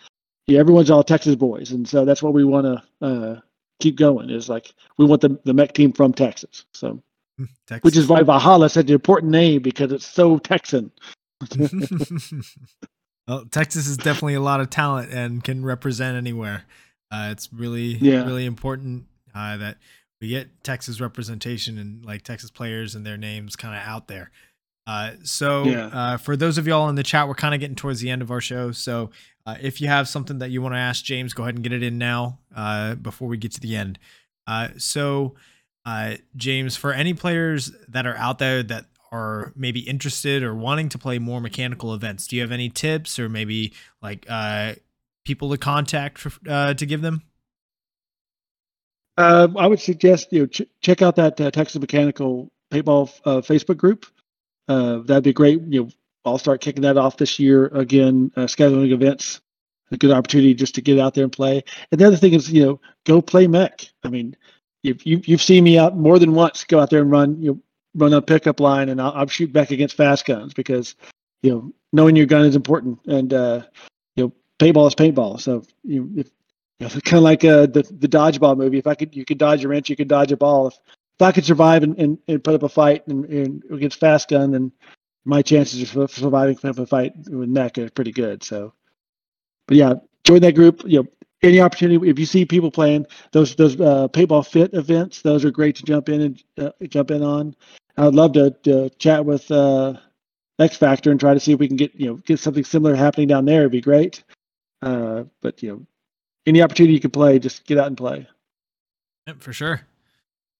yeah, 0.46 0.58
everyone's 0.60 0.90
all 0.90 1.04
Texas 1.04 1.36
boys, 1.36 1.70
and 1.72 1.88
so 1.88 2.04
that's 2.04 2.22
what 2.22 2.32
we 2.32 2.44
want 2.44 2.66
to 2.66 2.82
uh, 3.06 3.40
keep 3.80 3.96
going. 3.96 4.30
Is 4.30 4.48
like 4.48 4.72
we 4.96 5.04
want 5.04 5.20
the 5.20 5.38
the 5.44 5.54
mech 5.54 5.74
team 5.74 5.92
from 5.92 6.12
Texas. 6.12 6.64
So, 6.72 7.02
hmm, 7.36 7.44
Texas. 7.66 7.84
which 7.84 7.96
is 7.96 8.06
why 8.08 8.22
Valhalla 8.22 8.68
such 8.68 8.86
an 8.86 8.94
important 8.94 9.32
name 9.32 9.62
because 9.62 9.92
it's 9.92 10.06
so 10.06 10.38
Texan. 10.38 10.90
well, 13.28 13.44
Texas 13.50 13.86
is 13.86 13.96
definitely 13.96 14.34
a 14.34 14.40
lot 14.40 14.60
of 14.60 14.70
talent 14.70 15.12
and 15.12 15.44
can 15.44 15.64
represent 15.64 16.16
anywhere. 16.16 16.64
Uh, 17.10 17.28
it's 17.30 17.52
really 17.52 17.96
yeah. 17.96 18.24
really 18.24 18.44
important 18.46 19.04
uh, 19.34 19.56
that 19.58 19.78
we 20.20 20.28
get 20.28 20.64
Texas 20.64 21.00
representation 21.00 21.78
and 21.78 22.04
like 22.04 22.22
Texas 22.22 22.50
players 22.50 22.94
and 22.94 23.06
their 23.06 23.16
names 23.16 23.54
kind 23.54 23.74
of 23.74 23.82
out 23.82 24.08
there. 24.08 24.30
Uh, 24.88 25.10
so 25.22 25.64
yeah. 25.64 25.86
uh, 25.88 26.16
for 26.16 26.34
those 26.34 26.56
of 26.56 26.66
y'all 26.66 26.88
in 26.88 26.94
the 26.94 27.02
chat, 27.02 27.28
we're 27.28 27.34
kind 27.34 27.52
of 27.52 27.60
getting 27.60 27.76
towards 27.76 28.00
the 28.00 28.08
end 28.08 28.22
of 28.22 28.30
our 28.30 28.40
show. 28.40 28.72
So 28.72 29.10
uh, 29.44 29.56
if 29.60 29.82
you 29.82 29.88
have 29.88 30.08
something 30.08 30.38
that 30.38 30.50
you 30.50 30.62
want 30.62 30.74
to 30.74 30.78
ask 30.78 31.04
James, 31.04 31.34
go 31.34 31.42
ahead 31.42 31.56
and 31.56 31.62
get 31.62 31.74
it 31.74 31.82
in 31.82 31.98
now 31.98 32.38
uh, 32.56 32.94
before 32.94 33.28
we 33.28 33.36
get 33.36 33.52
to 33.52 33.60
the 33.60 33.76
end. 33.76 33.98
Uh, 34.46 34.68
so 34.78 35.34
James, 36.36 36.74
for 36.74 36.92
any 36.92 37.12
players 37.12 37.70
that 37.86 38.06
are 38.06 38.16
out 38.16 38.38
there 38.38 38.62
that 38.62 38.86
are 39.12 39.52
maybe 39.54 39.80
interested 39.80 40.42
or 40.42 40.54
wanting 40.54 40.88
to 40.88 40.98
play 40.98 41.18
more 41.18 41.40
mechanical 41.40 41.92
events, 41.92 42.26
do 42.26 42.36
you 42.36 42.42
have 42.42 42.52
any 42.52 42.70
tips 42.70 43.18
or 43.18 43.28
maybe 43.28 43.74
like 44.02 44.26
people 45.24 45.50
to 45.50 45.58
contact 45.58 46.16
for, 46.16 46.30
to 46.74 46.86
give 46.86 47.02
them? 47.02 47.22
I 49.18 49.66
would 49.66 49.80
suggest 49.80 50.28
you 50.30 50.40
know 50.40 50.46
ch- 50.46 50.62
check 50.80 51.02
out 51.02 51.16
that 51.16 51.36
Texas 51.36 51.78
Mechanical 51.78 52.50
Paintball 52.70 53.10
Facebook 53.44 53.76
group 53.76 54.06
uh, 54.68 54.98
that'd 54.98 55.24
be 55.24 55.32
great. 55.32 55.60
You 55.62 55.84
know, 55.84 55.88
I'll 56.24 56.38
start 56.38 56.60
kicking 56.60 56.82
that 56.82 56.96
off 56.96 57.16
this 57.16 57.38
year 57.38 57.66
again, 57.66 58.30
uh, 58.36 58.42
scheduling 58.42 58.92
events. 58.92 59.40
A 59.90 59.96
good 59.96 60.10
opportunity 60.10 60.52
just 60.52 60.74
to 60.74 60.82
get 60.82 60.98
out 60.98 61.14
there 61.14 61.24
and 61.24 61.32
play. 61.32 61.64
And 61.90 61.98
the 61.98 62.06
other 62.06 62.16
thing 62.16 62.34
is, 62.34 62.52
you 62.52 62.62
know, 62.62 62.80
go 63.06 63.22
play 63.22 63.46
mech. 63.46 63.86
I 64.04 64.08
mean, 64.08 64.36
if 64.82 65.06
you 65.06 65.22
you've 65.24 65.40
seen 65.40 65.64
me 65.64 65.78
out 65.78 65.96
more 65.96 66.18
than 66.18 66.34
once 66.34 66.64
go 66.64 66.78
out 66.78 66.90
there 66.90 67.00
and 67.00 67.10
run, 67.10 67.40
you 67.40 67.52
know, 67.52 67.60
run 67.94 68.12
a 68.12 68.20
pickup 68.20 68.60
line, 68.60 68.90
and 68.90 69.00
I'll, 69.00 69.12
I'll 69.12 69.26
shoot 69.26 69.50
back 69.50 69.70
against 69.70 69.96
fast 69.96 70.26
guns 70.26 70.52
because, 70.52 70.94
you 71.42 71.50
know, 71.50 71.72
knowing 71.94 72.16
your 72.16 72.26
gun 72.26 72.44
is 72.44 72.54
important, 72.54 72.98
and 73.06 73.32
uh, 73.32 73.62
you 74.16 74.24
know, 74.24 74.32
paintball 74.58 74.88
is 74.88 74.94
paintball. 74.94 75.40
So 75.40 75.62
you 75.84 76.10
if 76.16 76.30
you 76.78 76.86
know, 76.86 77.00
kind 77.04 77.18
of 77.18 77.22
like 77.22 77.44
uh, 77.44 77.66
the 77.66 77.82
the 77.98 78.08
dodgeball 78.08 78.58
movie. 78.58 78.78
If 78.78 78.86
I 78.86 78.94
could, 78.94 79.16
you 79.16 79.24
could 79.24 79.38
dodge 79.38 79.64
a 79.64 79.68
wrench, 79.68 79.88
you 79.88 79.96
could 79.96 80.08
dodge 80.08 80.32
a 80.32 80.36
ball. 80.36 80.68
If 80.68 80.78
if 81.18 81.22
I 81.22 81.32
could 81.32 81.44
survive 81.44 81.82
and, 81.82 81.98
and, 81.98 82.18
and 82.28 82.44
put 82.44 82.54
up 82.54 82.62
a 82.62 82.68
fight 82.68 83.06
and, 83.08 83.24
and 83.24 83.62
against 83.72 83.98
fast 83.98 84.28
gun, 84.28 84.52
then 84.52 84.70
my 85.24 85.42
chances 85.42 85.94
of 85.96 86.10
surviving 86.12 86.56
a 86.62 86.86
fight 86.86 87.12
with 87.28 87.48
mech 87.48 87.76
are 87.78 87.90
pretty 87.90 88.12
good. 88.12 88.44
So, 88.44 88.72
but 89.66 89.76
yeah, 89.76 89.94
join 90.24 90.40
that 90.42 90.54
group. 90.54 90.82
You 90.86 91.02
know, 91.02 91.08
any 91.42 91.60
opportunity 91.60 92.08
if 92.08 92.18
you 92.18 92.26
see 92.26 92.44
people 92.44 92.70
playing 92.70 93.06
those 93.32 93.56
those 93.56 93.80
uh, 93.80 94.08
paintball 94.08 94.46
fit 94.46 94.74
events, 94.74 95.22
those 95.22 95.44
are 95.44 95.50
great 95.50 95.74
to 95.76 95.82
jump 95.82 96.08
in 96.08 96.20
and 96.20 96.42
uh, 96.58 96.70
jump 96.88 97.10
in 97.10 97.22
on. 97.22 97.56
I'd 97.96 98.14
love 98.14 98.32
to, 98.34 98.50
to 98.62 98.90
chat 98.90 99.24
with 99.24 99.50
uh, 99.50 99.94
X 100.60 100.76
Factor 100.76 101.10
and 101.10 101.18
try 101.18 101.34
to 101.34 101.40
see 101.40 101.52
if 101.52 101.58
we 101.58 101.66
can 101.66 101.76
get 101.76 101.94
you 101.96 102.06
know 102.06 102.14
get 102.14 102.38
something 102.38 102.64
similar 102.64 102.94
happening 102.94 103.26
down 103.26 103.44
there. 103.44 103.60
It'd 103.60 103.72
be 103.72 103.80
great. 103.80 104.22
Uh, 104.82 105.24
but 105.42 105.62
you 105.64 105.70
know, 105.72 105.86
any 106.46 106.62
opportunity 106.62 106.94
you 106.94 107.00
can 107.00 107.10
play, 107.10 107.40
just 107.40 107.66
get 107.66 107.76
out 107.76 107.88
and 107.88 107.96
play. 107.96 108.28
Yep, 109.26 109.42
for 109.42 109.52
sure. 109.52 109.80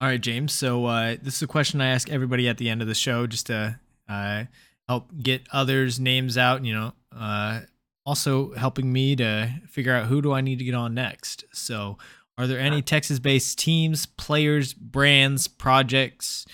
All 0.01 0.09
right, 0.09 0.20
James. 0.20 0.53
So 0.53 0.86
uh, 0.86 1.16
this 1.20 1.36
is 1.36 1.42
a 1.42 1.49
question 1.49 1.80
I 1.80 1.88
ask 1.88 2.09
everybody 2.09 2.49
at 2.49 2.57
the 2.59 2.68
end 2.68 2.82
of 2.82 2.88
the 2.88 2.94
show, 2.94 3.26
just 3.26 3.46
to 3.46 3.80
uh, 4.09 4.44
help 4.88 5.11
get 5.20 5.49
others' 5.53 5.99
names 5.99 6.38
out. 6.38 6.64
You 6.64 6.74
know, 6.74 6.92
uh, 7.16 7.62
also 8.07 8.55
helping 8.55 8.92
me 8.92 9.16
to 9.16 9.53
figure 9.68 9.92
out 9.92 10.07
who 10.07 10.22
do 10.22 10.32
I 10.32 10.40
need 10.40 10.61
to 10.61 10.64
get 10.64 10.74
on 10.76 10.94
next. 10.94 11.44
So, 11.53 11.99
are 12.36 12.46
there 12.46 12.61
any 12.61 12.80
Texas-based 12.80 13.59
teams, 13.59 14.07
players, 14.07 14.72
brands, 14.72 15.49
projects, 15.49 16.46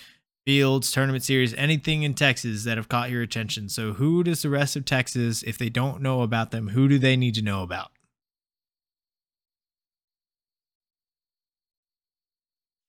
fields, 0.47 0.91
tournament 0.91 1.23
series, 1.23 1.53
anything 1.53 2.01
in 2.01 2.15
Texas 2.15 2.63
that 2.63 2.77
have 2.77 2.89
caught 2.89 3.11
your 3.11 3.21
attention? 3.21 3.69
So, 3.69 3.93
who 3.93 4.23
does 4.23 4.41
the 4.41 4.49
rest 4.49 4.75
of 4.75 4.85
Texas, 4.85 5.43
if 5.43 5.59
they 5.59 5.69
don't 5.69 6.01
know 6.01 6.23
about 6.23 6.49
them, 6.49 6.69
who 6.69 6.87
do 6.87 6.97
they 6.97 7.15
need 7.15 7.35
to 7.35 7.43
know 7.43 7.61
about? 7.61 7.91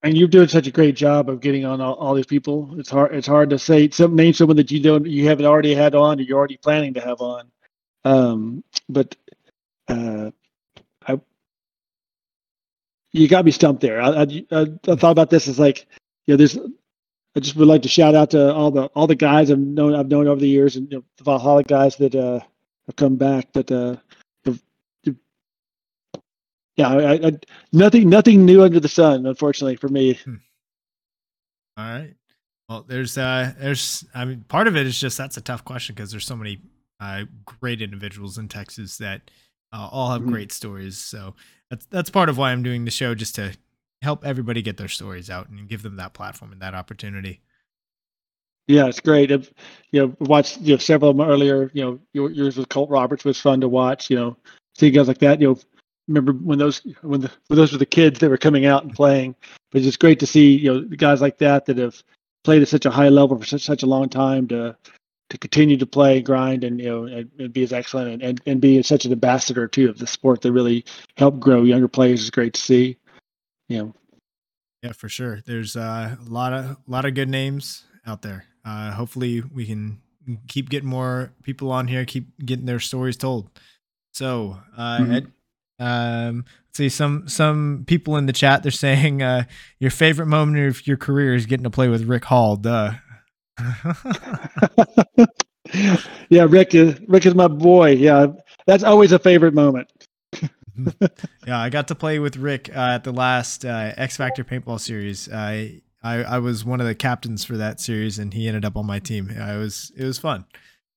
And 0.06 0.16
you're 0.16 0.28
doing 0.28 0.46
such 0.46 0.68
a 0.68 0.70
great 0.70 0.94
job 0.94 1.28
of 1.28 1.40
getting 1.40 1.64
on 1.64 1.80
all, 1.80 1.94
all, 1.94 2.14
these 2.14 2.26
people. 2.26 2.78
It's 2.78 2.90
hard. 2.90 3.12
It's 3.14 3.26
hard 3.26 3.50
to 3.50 3.58
say 3.58 3.90
some 3.90 4.14
name 4.14 4.32
someone 4.32 4.56
that 4.56 4.70
you 4.70 4.80
don't 4.80 5.04
you 5.04 5.28
haven't 5.28 5.46
already 5.46 5.74
had 5.74 5.94
on 5.96 6.20
or 6.20 6.22
you're 6.22 6.38
already 6.38 6.56
planning 6.56 6.94
to 6.94 7.00
have 7.00 7.20
on. 7.20 7.50
Um, 8.04 8.62
but 8.88 9.16
uh, 9.88 10.30
I, 11.06 11.20
you 13.12 13.26
got 13.26 13.44
me 13.44 13.50
stumped 13.50 13.80
there. 13.80 14.00
I, 14.00 14.22
I, 14.22 14.44
I, 14.52 14.94
thought 14.94 15.10
about 15.10 15.30
this 15.30 15.48
as 15.48 15.58
like, 15.58 15.86
you 16.26 16.34
know, 16.34 16.36
there's. 16.36 16.56
I 16.56 17.40
just 17.40 17.56
would 17.56 17.68
like 17.68 17.82
to 17.82 17.88
shout 17.88 18.14
out 18.14 18.30
to 18.30 18.54
all 18.54 18.70
the 18.70 18.84
all 18.94 19.06
the 19.06 19.14
guys 19.14 19.50
I've 19.50 19.58
known 19.58 19.94
I've 19.94 20.08
known 20.08 20.26
over 20.26 20.40
the 20.40 20.48
years 20.48 20.76
and 20.76 20.90
you 20.90 20.98
know, 20.98 21.04
the 21.18 21.24
Valhalla 21.24 21.64
guys 21.64 21.96
that 21.96 22.14
uh, 22.14 22.40
have 22.86 22.96
come 22.96 23.16
back. 23.16 23.48
But 23.52 23.70
uh, 23.70 23.96
yeah, 26.76 26.88
I, 26.88 27.12
I, 27.28 27.32
nothing 27.72 28.08
nothing 28.08 28.44
new 28.44 28.62
under 28.62 28.80
the 28.80 28.88
sun, 28.88 29.26
unfortunately 29.26 29.76
for 29.76 29.88
me. 29.88 30.14
Hmm. 30.14 30.34
All 31.76 31.84
right. 31.84 32.14
Well, 32.68 32.84
there's 32.86 33.16
uh 33.16 33.52
there's 33.58 34.04
I 34.14 34.24
mean 34.24 34.44
part 34.48 34.66
of 34.66 34.76
it 34.76 34.86
is 34.86 34.98
just 34.98 35.16
that's 35.16 35.36
a 35.36 35.42
tough 35.42 35.64
question 35.64 35.94
because 35.94 36.10
there's 36.10 36.26
so 36.26 36.36
many 36.36 36.60
uh 37.00 37.24
great 37.44 37.80
individuals 37.80 38.38
in 38.38 38.48
Texas 38.48 38.98
that 38.98 39.30
uh, 39.72 39.88
all 39.90 40.10
have 40.10 40.22
mm-hmm. 40.22 40.32
great 40.32 40.52
stories. 40.52 40.98
So 40.98 41.34
that's 41.70 41.86
that's 41.86 42.10
part 42.10 42.28
of 42.28 42.38
why 42.38 42.52
I'm 42.52 42.62
doing 42.62 42.84
the 42.84 42.90
show 42.90 43.14
just 43.14 43.34
to 43.36 43.56
help 44.02 44.24
everybody 44.24 44.62
get 44.62 44.76
their 44.76 44.88
stories 44.88 45.30
out 45.30 45.48
and 45.48 45.68
give 45.68 45.82
them 45.82 45.96
that 45.96 46.14
platform 46.14 46.52
and 46.52 46.60
that 46.62 46.74
opportunity. 46.74 47.40
Yeah, 48.68 48.86
it's 48.86 49.00
great. 49.00 49.30
I've, 49.30 49.52
you 49.92 50.02
know, 50.02 50.16
watched 50.20 50.60
you 50.60 50.74
know 50.74 50.78
several 50.78 51.12
of 51.12 51.16
them 51.16 51.28
earlier. 51.28 51.70
You 51.72 52.00
know, 52.12 52.28
yours 52.28 52.56
with 52.56 52.68
Colt 52.68 52.90
Roberts 52.90 53.24
was 53.24 53.40
fun 53.40 53.60
to 53.60 53.68
watch. 53.68 54.10
You 54.10 54.16
know, 54.16 54.36
see 54.76 54.90
guys 54.90 55.08
like 55.08 55.18
that. 55.18 55.40
You 55.40 55.48
know, 55.48 55.58
remember 56.08 56.32
when 56.32 56.58
those 56.58 56.80
when, 57.02 57.20
the, 57.20 57.30
when 57.48 57.56
those 57.56 57.72
were 57.72 57.78
the 57.78 57.86
kids 57.86 58.20
that 58.20 58.30
were 58.30 58.36
coming 58.36 58.66
out 58.66 58.84
and 58.84 58.94
playing. 58.94 59.34
But 59.70 59.78
it's 59.78 59.86
just 59.86 60.00
great 60.00 60.20
to 60.20 60.26
see 60.26 60.56
you 60.56 60.72
know 60.72 60.80
guys 60.82 61.20
like 61.20 61.38
that 61.38 61.66
that 61.66 61.78
have 61.78 62.02
played 62.44 62.62
at 62.62 62.68
such 62.68 62.86
a 62.86 62.90
high 62.90 63.08
level 63.08 63.38
for 63.38 63.44
such, 63.44 63.62
such 63.62 63.82
a 63.82 63.86
long 63.86 64.08
time 64.08 64.48
to 64.48 64.76
to 65.28 65.38
continue 65.38 65.76
to 65.76 65.86
play 65.86 66.20
grind 66.20 66.62
and 66.62 66.80
you 66.80 66.88
know 66.88 67.04
and, 67.04 67.30
and 67.38 67.52
be 67.52 67.62
as 67.62 67.72
excellent 67.72 68.10
and, 68.10 68.22
and, 68.22 68.40
and 68.46 68.60
be 68.60 68.80
such 68.82 69.04
an 69.04 69.12
ambassador 69.12 69.66
too 69.66 69.88
of 69.88 69.98
the 69.98 70.06
sport 70.06 70.42
that 70.42 70.52
really 70.52 70.84
help 71.16 71.40
grow 71.40 71.62
younger 71.62 71.88
players 71.88 72.22
is 72.22 72.30
great 72.30 72.54
to 72.54 72.60
see. 72.60 72.96
You 73.68 73.78
know. 73.78 73.94
Yeah, 74.82 74.92
for 74.92 75.08
sure. 75.08 75.40
There's 75.44 75.74
uh, 75.74 76.16
a 76.20 76.30
lot 76.30 76.52
of 76.52 76.64
a 76.64 76.78
lot 76.86 77.04
of 77.04 77.14
good 77.14 77.28
names 77.28 77.84
out 78.06 78.22
there. 78.22 78.44
Uh, 78.64 78.92
hopefully, 78.92 79.40
we 79.40 79.66
can 79.66 80.00
keep 80.48 80.68
getting 80.68 80.88
more 80.88 81.32
people 81.42 81.72
on 81.72 81.88
here, 81.88 82.04
keep 82.04 82.26
getting 82.44 82.66
their 82.66 82.80
stories 82.80 83.16
told. 83.16 83.50
So, 84.12 84.58
uh, 84.76 84.98
mm-hmm. 84.98 85.12
Ed, 85.12 85.32
um, 85.78 86.44
let's 86.46 86.76
see 86.76 86.88
some 86.88 87.28
some 87.28 87.84
people 87.86 88.16
in 88.16 88.26
the 88.26 88.32
chat. 88.32 88.62
They're 88.62 88.72
saying 88.72 89.22
uh, 89.22 89.44
your 89.78 89.90
favorite 89.90 90.26
moment 90.26 90.58
of 90.66 90.86
your 90.86 90.96
career 90.96 91.34
is 91.34 91.46
getting 91.46 91.64
to 91.64 91.70
play 91.70 91.88
with 91.88 92.04
Rick 92.04 92.24
Hall. 92.24 92.56
Duh. 92.56 92.92
yeah, 96.28 96.46
Rick 96.48 96.74
is 96.74 96.98
Rick 97.08 97.26
is 97.26 97.34
my 97.34 97.48
boy. 97.48 97.90
Yeah, 97.92 98.26
that's 98.66 98.84
always 98.84 99.12
a 99.12 99.18
favorite 99.18 99.54
moment. 99.54 99.90
yeah, 101.46 101.58
I 101.58 101.70
got 101.70 101.88
to 101.88 101.94
play 101.94 102.18
with 102.18 102.36
Rick 102.36 102.70
uh, 102.74 102.92
at 102.94 103.04
the 103.04 103.12
last 103.12 103.64
uh, 103.64 103.92
X 103.96 104.16
Factor 104.16 104.44
Paintball 104.44 104.80
Series. 104.80 105.28
I 105.32 105.80
I, 106.02 106.22
I 106.22 106.38
was 106.38 106.64
one 106.64 106.80
of 106.80 106.86
the 106.86 106.94
captains 106.94 107.44
for 107.44 107.56
that 107.56 107.80
series, 107.80 108.18
and 108.18 108.32
he 108.32 108.46
ended 108.46 108.64
up 108.64 108.76
on 108.76 108.86
my 108.86 108.98
team. 108.98 109.34
I 109.40 109.56
was 109.56 109.92
it 109.96 110.04
was 110.04 110.18
fun 110.18 110.44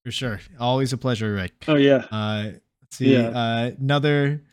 for 0.05 0.11
sure. 0.11 0.39
Always 0.59 0.93
a 0.93 0.97
pleasure, 0.97 1.33
Rick. 1.33 1.65
Oh 1.67 1.75
yeah. 1.75 2.05
Uh, 2.11 2.51
let's 2.81 2.97
see. 2.97 3.13
Yeah. 3.13 3.29
Uh, 3.29 3.71
another 3.79 4.43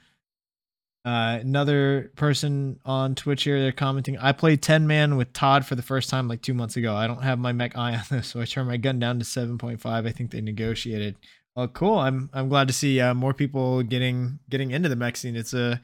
uh, 1.06 1.38
another 1.40 2.10
person 2.16 2.80
on 2.84 3.14
Twitch 3.14 3.44
here. 3.44 3.60
They're 3.60 3.70
commenting. 3.70 4.18
I 4.18 4.32
played 4.32 4.60
ten 4.60 4.88
man 4.88 5.16
with 5.16 5.32
Todd 5.32 5.64
for 5.64 5.76
the 5.76 5.82
first 5.82 6.10
time 6.10 6.26
like 6.26 6.42
two 6.42 6.52
months 6.52 6.76
ago. 6.76 6.96
I 6.96 7.06
don't 7.06 7.22
have 7.22 7.38
my 7.38 7.52
mech 7.52 7.78
eye 7.78 7.94
on 7.94 8.02
this, 8.10 8.26
so 8.26 8.40
I 8.40 8.44
turned 8.44 8.68
my 8.68 8.76
gun 8.76 8.98
down 8.98 9.20
to 9.20 9.24
seven 9.24 9.56
point 9.56 9.80
five. 9.80 10.04
I 10.04 10.10
think 10.10 10.32
they 10.32 10.40
negotiated. 10.40 11.14
Well, 11.54 11.68
cool. 11.68 11.98
I'm 11.98 12.28
I'm 12.32 12.48
glad 12.48 12.66
to 12.66 12.74
see 12.74 13.00
uh, 13.00 13.14
more 13.14 13.32
people 13.32 13.84
getting 13.84 14.40
getting 14.50 14.72
into 14.72 14.88
the 14.88 14.96
mech 14.96 15.16
scene. 15.16 15.36
It's 15.36 15.54
a 15.54 15.80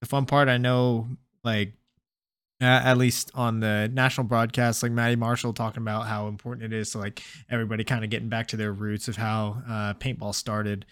the 0.00 0.06
fun 0.06 0.24
part. 0.24 0.48
I 0.48 0.56
know 0.56 1.08
like 1.44 1.74
uh, 2.62 2.64
at 2.64 2.96
least 2.96 3.30
on 3.34 3.60
the 3.60 3.90
national 3.92 4.26
broadcast, 4.26 4.82
like 4.82 4.92
Maddie 4.92 5.16
Marshall 5.16 5.52
talking 5.52 5.82
about 5.82 6.06
how 6.06 6.28
important 6.28 6.72
it 6.72 6.74
is 6.74 6.90
to 6.92 6.98
like 6.98 7.22
everybody 7.50 7.84
kind 7.84 8.02
of 8.02 8.08
getting 8.08 8.30
back 8.30 8.46
to 8.48 8.56
their 8.56 8.72
roots 8.72 9.08
of 9.08 9.16
how 9.16 9.62
uh, 9.68 9.94
paintball 9.94 10.34
started. 10.34 10.86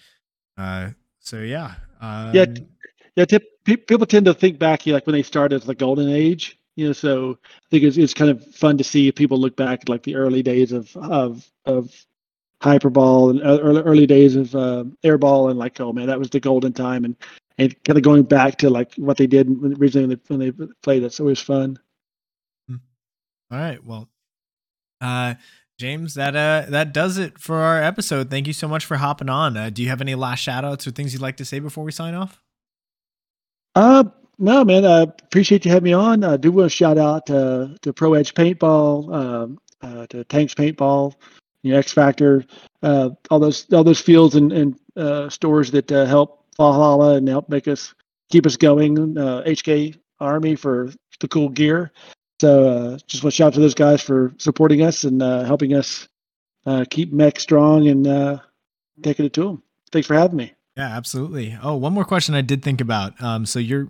Uh, 0.59 0.91
so 1.21 1.39
yeah, 1.39 1.77
um, 2.03 2.35
Yeah, 2.35 2.45
Yeah, 3.17 3.25
tip, 3.25 3.45
pe- 3.65 3.77
people 3.77 4.07
tend 4.07 4.27
to 4.27 4.35
think 4.35 4.59
back, 4.59 4.87
you 4.87 4.93
know, 4.93 4.97
like 4.97 5.07
when 5.07 5.15
they 5.15 5.23
started 5.23 5.57
as 5.57 5.65
the 5.65 5.75
golden 5.75 6.09
age. 6.09 6.59
You 6.75 6.87
know, 6.87 6.93
so 6.93 7.39
I 7.45 7.69
think 7.71 7.85
it's, 7.85 7.99
it's 7.99 8.15
kind 8.15 8.31
of 8.31 8.43
fun 8.55 8.79
to 8.79 8.85
see 8.85 9.13
people 9.13 9.39
look 9.39 9.57
back 9.57 9.81
at 9.83 9.89
like 9.91 10.05
the 10.05 10.17
early 10.17 10.43
days 10.43 10.73
of 10.73 10.97
of 10.97 11.47
of 11.67 11.95
hyperball 12.63 13.31
and 13.31 13.43
uh, 13.43 13.59
early 13.61 13.83
early 13.83 14.07
days 14.07 14.37
of 14.37 14.55
uh, 14.55 14.85
airball 15.05 15.51
and 15.51 15.59
like, 15.59 15.79
oh 15.81 15.93
man, 15.93 16.07
that 16.07 16.19
was 16.19 16.31
the 16.31 16.41
golden 16.41 16.73
time, 16.73 17.05
and 17.05 17.17
and 17.59 17.85
kind 17.85 17.99
of 17.99 18.05
going 18.05 18.23
back 18.23 18.57
to 18.59 18.71
like 18.71 18.95
what 18.95 19.19
they 19.19 19.27
did 19.27 19.49
originally 19.49 20.19
when 20.29 20.41
they, 20.41 20.49
when 20.51 20.69
they 20.69 20.73
played. 20.83 21.03
it 21.03 21.21
was 21.21 21.41
fun. 21.41 21.79
All 22.71 23.59
right. 23.59 23.85
Well, 23.85 24.09
uh, 25.03 25.35
James, 25.79 26.15
that 26.15 26.35
uh, 26.35 26.71
that 26.71 26.95
does 26.95 27.19
it 27.19 27.39
for 27.39 27.57
our 27.57 27.83
episode. 27.83 28.31
Thank 28.31 28.47
you 28.47 28.55
so 28.55 28.67
much 28.67 28.87
for 28.87 28.97
hopping 28.97 29.29
on. 29.29 29.57
Uh, 29.57 29.69
do 29.69 29.83
you 29.83 29.91
have 29.91 30.01
any 30.01 30.15
last 30.15 30.39
shout 30.39 30.65
outs 30.65 30.87
or 30.87 30.91
things 30.91 31.13
you'd 31.13 31.21
like 31.21 31.37
to 31.37 31.45
say 31.45 31.59
before 31.59 31.85
we 31.85 31.93
sign 31.93 32.15
off? 32.15 32.41
Uh, 33.75 34.05
no, 34.39 34.65
man. 34.65 34.85
I 34.85 35.03
appreciate 35.03 35.65
you 35.65 35.71
having 35.71 35.85
me 35.85 35.93
on. 35.93 36.25
I 36.25 36.37
do 36.37 36.53
want 36.53 36.71
to 36.71 36.77
shout 36.77 36.99
out 36.99 37.29
uh, 37.31 37.69
to 37.83 37.93
Pro 37.93 38.15
Edge 38.15 38.35
Paintball, 38.35 39.15
um, 39.15 39.59
uh, 39.83 40.07
to 40.09 40.25
Tanks 40.25 40.55
Paintball, 40.55 41.15
you 41.63 41.73
know, 41.73 41.79
X 41.79 41.93
Factor, 41.93 42.45
uh, 42.83 43.11
all 43.31 43.39
those 43.39 43.73
all 43.73 43.85
those 43.85 44.01
fields 44.01 44.35
and, 44.35 44.53
and 44.53 44.79
uh, 44.97 45.29
stores 45.29 45.71
that 45.71 45.91
uh, 45.93 46.07
help 46.07 46.45
Valhalla 46.57 47.17
and 47.17 47.29
help 47.29 47.49
make 47.49 47.69
us 47.69 47.95
keep 48.31 48.47
us 48.47 48.57
going. 48.57 49.17
Uh, 49.17 49.43
HK 49.47 49.97
Army 50.21 50.55
for 50.57 50.93
the 51.21 51.29
cool 51.29 51.49
gear. 51.49 51.93
So 52.41 52.69
uh, 52.69 52.99
just 53.07 53.23
want 53.23 53.33
to 53.33 53.37
shout 53.37 53.49
out 53.49 53.55
to 53.55 53.61
those 53.61 53.75
guys 53.75 54.03
for 54.03 54.35
supporting 54.39 54.83
us 54.83 55.05
and 55.05 55.23
uh, 55.23 55.45
helping 55.45 55.75
us 55.75 56.09
uh, 56.67 56.85
keep 56.91 57.13
mech 57.13 57.39
strong 57.39 57.87
and 57.89 58.07
uh, 58.07 58.39
taking 59.03 59.27
it 59.27 59.33
to 59.35 59.45
them. 59.45 59.63
Thanks 59.93 60.09
for 60.09 60.15
having 60.15 60.37
me. 60.37 60.53
Yeah, 60.77 60.89
absolutely. 60.89 61.57
Oh, 61.63 61.77
one 61.77 61.93
more 61.93 62.05
question 62.05 62.35
I 62.35 62.41
did 62.41 62.63
think 62.63 62.81
about. 62.81 63.21
Um, 63.23 63.45
so 63.47 63.59
you're 63.59 63.89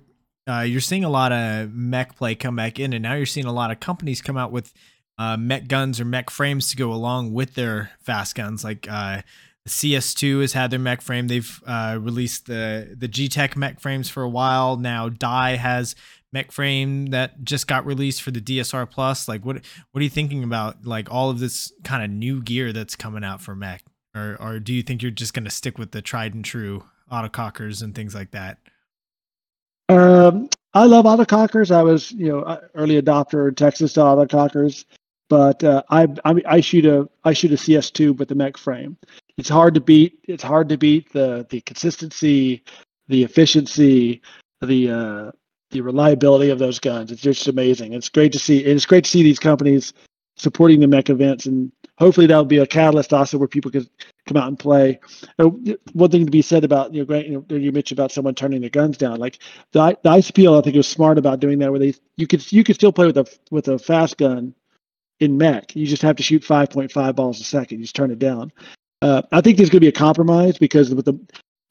uh, 0.48 0.60
you're 0.60 0.80
seeing 0.80 1.04
a 1.04 1.10
lot 1.10 1.30
of 1.30 1.72
mech 1.72 2.16
play 2.16 2.34
come 2.34 2.56
back 2.56 2.80
in, 2.80 2.92
and 2.92 3.02
now 3.02 3.14
you're 3.14 3.26
seeing 3.26 3.46
a 3.46 3.52
lot 3.52 3.70
of 3.70 3.78
companies 3.78 4.20
come 4.20 4.36
out 4.36 4.50
with 4.50 4.72
uh, 5.18 5.36
mech 5.36 5.68
guns 5.68 6.00
or 6.00 6.04
mech 6.04 6.30
frames 6.30 6.70
to 6.70 6.76
go 6.76 6.92
along 6.92 7.32
with 7.32 7.54
their 7.54 7.92
fast 8.00 8.34
guns. 8.34 8.64
Like 8.64 8.88
uh, 8.90 9.22
CS2 9.68 10.40
has 10.40 10.52
had 10.54 10.70
their 10.72 10.80
mech 10.80 11.00
frame. 11.00 11.28
They've 11.28 11.62
uh, 11.66 11.98
released 12.00 12.46
the 12.46 12.94
the 12.98 13.08
Gtek 13.08 13.56
mech 13.56 13.80
frames 13.80 14.08
for 14.08 14.22
a 14.24 14.28
while 14.28 14.76
now. 14.76 15.08
Dye 15.08 15.56
has 15.56 15.94
mech 16.32 16.50
frame 16.50 17.06
that 17.06 17.44
just 17.44 17.68
got 17.68 17.86
released 17.86 18.22
for 18.22 18.32
the 18.32 18.40
DSR 18.40 18.90
Plus. 18.90 19.28
Like, 19.28 19.44
what 19.44 19.60
what 19.92 20.00
are 20.00 20.04
you 20.04 20.10
thinking 20.10 20.42
about? 20.42 20.84
Like 20.84 21.12
all 21.12 21.30
of 21.30 21.38
this 21.38 21.72
kind 21.84 22.02
of 22.02 22.10
new 22.10 22.42
gear 22.42 22.72
that's 22.72 22.96
coming 22.96 23.22
out 23.22 23.40
for 23.40 23.54
mech, 23.54 23.84
or 24.14 24.36
or 24.40 24.58
do 24.58 24.72
you 24.72 24.82
think 24.82 25.02
you're 25.02 25.10
just 25.10 25.34
going 25.34 25.44
to 25.44 25.50
stick 25.50 25.78
with 25.78 25.92
the 25.92 26.02
tried 26.02 26.34
and 26.34 26.44
true 26.44 26.84
autocockers 27.10 27.82
and 27.82 27.94
things 27.94 28.14
like 28.14 28.30
that? 28.32 28.58
Um, 29.88 30.48
I 30.74 30.84
love 30.84 31.04
autocockers. 31.04 31.70
I 31.70 31.82
was, 31.82 32.12
you 32.12 32.28
know, 32.28 32.60
early 32.74 33.00
adopter 33.00 33.48
in 33.48 33.54
Texas 33.54 33.92
to 33.94 34.00
autocockers, 34.00 34.84
but 35.28 35.62
uh, 35.62 35.82
I, 35.90 36.08
I 36.24 36.42
I 36.46 36.60
shoot 36.60 36.86
a 36.86 37.08
I 37.24 37.32
shoot 37.32 37.52
a 37.52 37.56
CS2 37.56 38.16
with 38.16 38.28
the 38.28 38.34
mech 38.34 38.56
frame. 38.56 38.96
It's 39.36 39.48
hard 39.48 39.74
to 39.74 39.80
beat. 39.80 40.18
It's 40.24 40.42
hard 40.42 40.68
to 40.70 40.78
beat 40.78 41.12
the 41.12 41.46
the 41.50 41.60
consistency, 41.62 42.62
the 43.08 43.22
efficiency, 43.22 44.22
the 44.60 44.90
uh, 44.90 45.30
the 45.70 45.80
reliability 45.80 46.50
of 46.50 46.58
those 46.58 46.78
guns. 46.78 47.10
It's 47.10 47.22
just 47.22 47.48
amazing. 47.48 47.92
It's 47.92 48.08
great 48.08 48.32
to 48.32 48.38
see. 48.38 48.64
and 48.64 48.74
It's 48.74 48.86
great 48.86 49.04
to 49.04 49.10
see 49.10 49.22
these 49.22 49.38
companies 49.38 49.92
supporting 50.36 50.80
the 50.80 50.86
mech 50.86 51.10
events, 51.10 51.44
and 51.44 51.70
hopefully 52.02 52.26
that'll 52.26 52.44
be 52.44 52.58
a 52.58 52.66
catalyst 52.66 53.12
also 53.12 53.38
where 53.38 53.46
people 53.46 53.70
can 53.70 53.88
come 54.26 54.36
out 54.36 54.48
and 54.48 54.58
play. 54.58 54.98
One 55.38 56.10
thing 56.10 56.24
to 56.24 56.30
be 56.30 56.42
said 56.42 56.64
about 56.64 56.92
you 56.92 57.00
know, 57.00 57.06
Grant, 57.06 57.28
you, 57.28 57.46
know, 57.48 57.56
you 57.56 57.70
mentioned 57.70 57.98
about 57.98 58.10
someone 58.10 58.34
turning 58.34 58.60
their 58.60 58.70
guns 58.70 58.98
down. 58.98 59.20
Like 59.20 59.38
the, 59.70 59.96
the 60.02 60.10
ICPL, 60.10 60.58
I 60.58 60.62
think 60.62 60.76
was 60.76 60.88
smart 60.88 61.16
about 61.16 61.38
doing 61.38 61.60
that, 61.60 61.70
where 61.70 61.78
they 61.78 61.94
you 62.16 62.26
could 62.26 62.50
you 62.50 62.64
could 62.64 62.74
still 62.74 62.92
play 62.92 63.06
with 63.06 63.18
a 63.18 63.38
with 63.50 63.68
a 63.68 63.78
fast 63.78 64.18
gun 64.18 64.54
in 65.20 65.38
mech. 65.38 65.76
You 65.76 65.86
just 65.86 66.02
have 66.02 66.16
to 66.16 66.22
shoot 66.22 66.42
5.5 66.42 67.14
balls 67.14 67.40
a 67.40 67.44
second. 67.44 67.78
You 67.78 67.84
just 67.84 67.94
turn 67.94 68.10
it 68.10 68.18
down. 68.18 68.50
Uh, 69.00 69.22
I 69.30 69.40
think 69.40 69.56
there's 69.56 69.70
going 69.70 69.78
to 69.78 69.84
be 69.84 69.88
a 69.88 69.92
compromise 69.92 70.58
because 70.58 70.92
with 70.92 71.04
the 71.04 71.18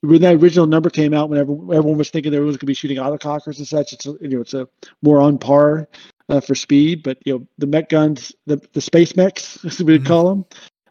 when 0.02 0.22
that 0.22 0.36
original 0.36 0.66
number 0.66 0.90
came 0.90 1.14
out, 1.14 1.30
whenever 1.30 1.52
everyone 1.74 1.98
was 1.98 2.10
thinking 2.10 2.32
there 2.32 2.42
was 2.42 2.56
going 2.56 2.62
to 2.62 2.66
be 2.68 2.74
shooting 2.74 2.98
autocockers 2.98 3.58
and 3.58 3.68
such, 3.68 3.94
it's 3.94 4.06
a, 4.06 4.12
you 4.22 4.30
know 4.30 4.42
it's 4.42 4.54
a 4.54 4.68
more 5.02 5.20
on 5.20 5.38
par 5.38 5.88
uh, 6.32 6.40
for 6.42 6.56
speed. 6.56 7.04
But 7.04 7.18
you 7.26 7.34
know 7.40 7.48
the 7.58 7.68
mech 7.68 7.90
guns, 7.90 8.34
the 8.46 8.62
the 8.74 8.82
space 8.82 9.16
mechs, 9.16 9.64
as 9.66 9.82
we 9.84 10.00
Mhm. 10.00 10.06
call 10.06 10.30
them, 10.30 10.46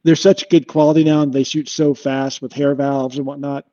they're 0.05 0.16
such 0.16 0.49
good 0.49 0.66
quality 0.68 1.05
now, 1.05 1.22
and 1.22 1.32
they 1.32 1.45
shoot 1.45 1.68
so 1.68 1.95
fast 1.95 2.43
with 2.43 2.53
hair 2.53 2.74
valves 2.74 3.16
and 3.16 3.26
whatnot 3.26 3.66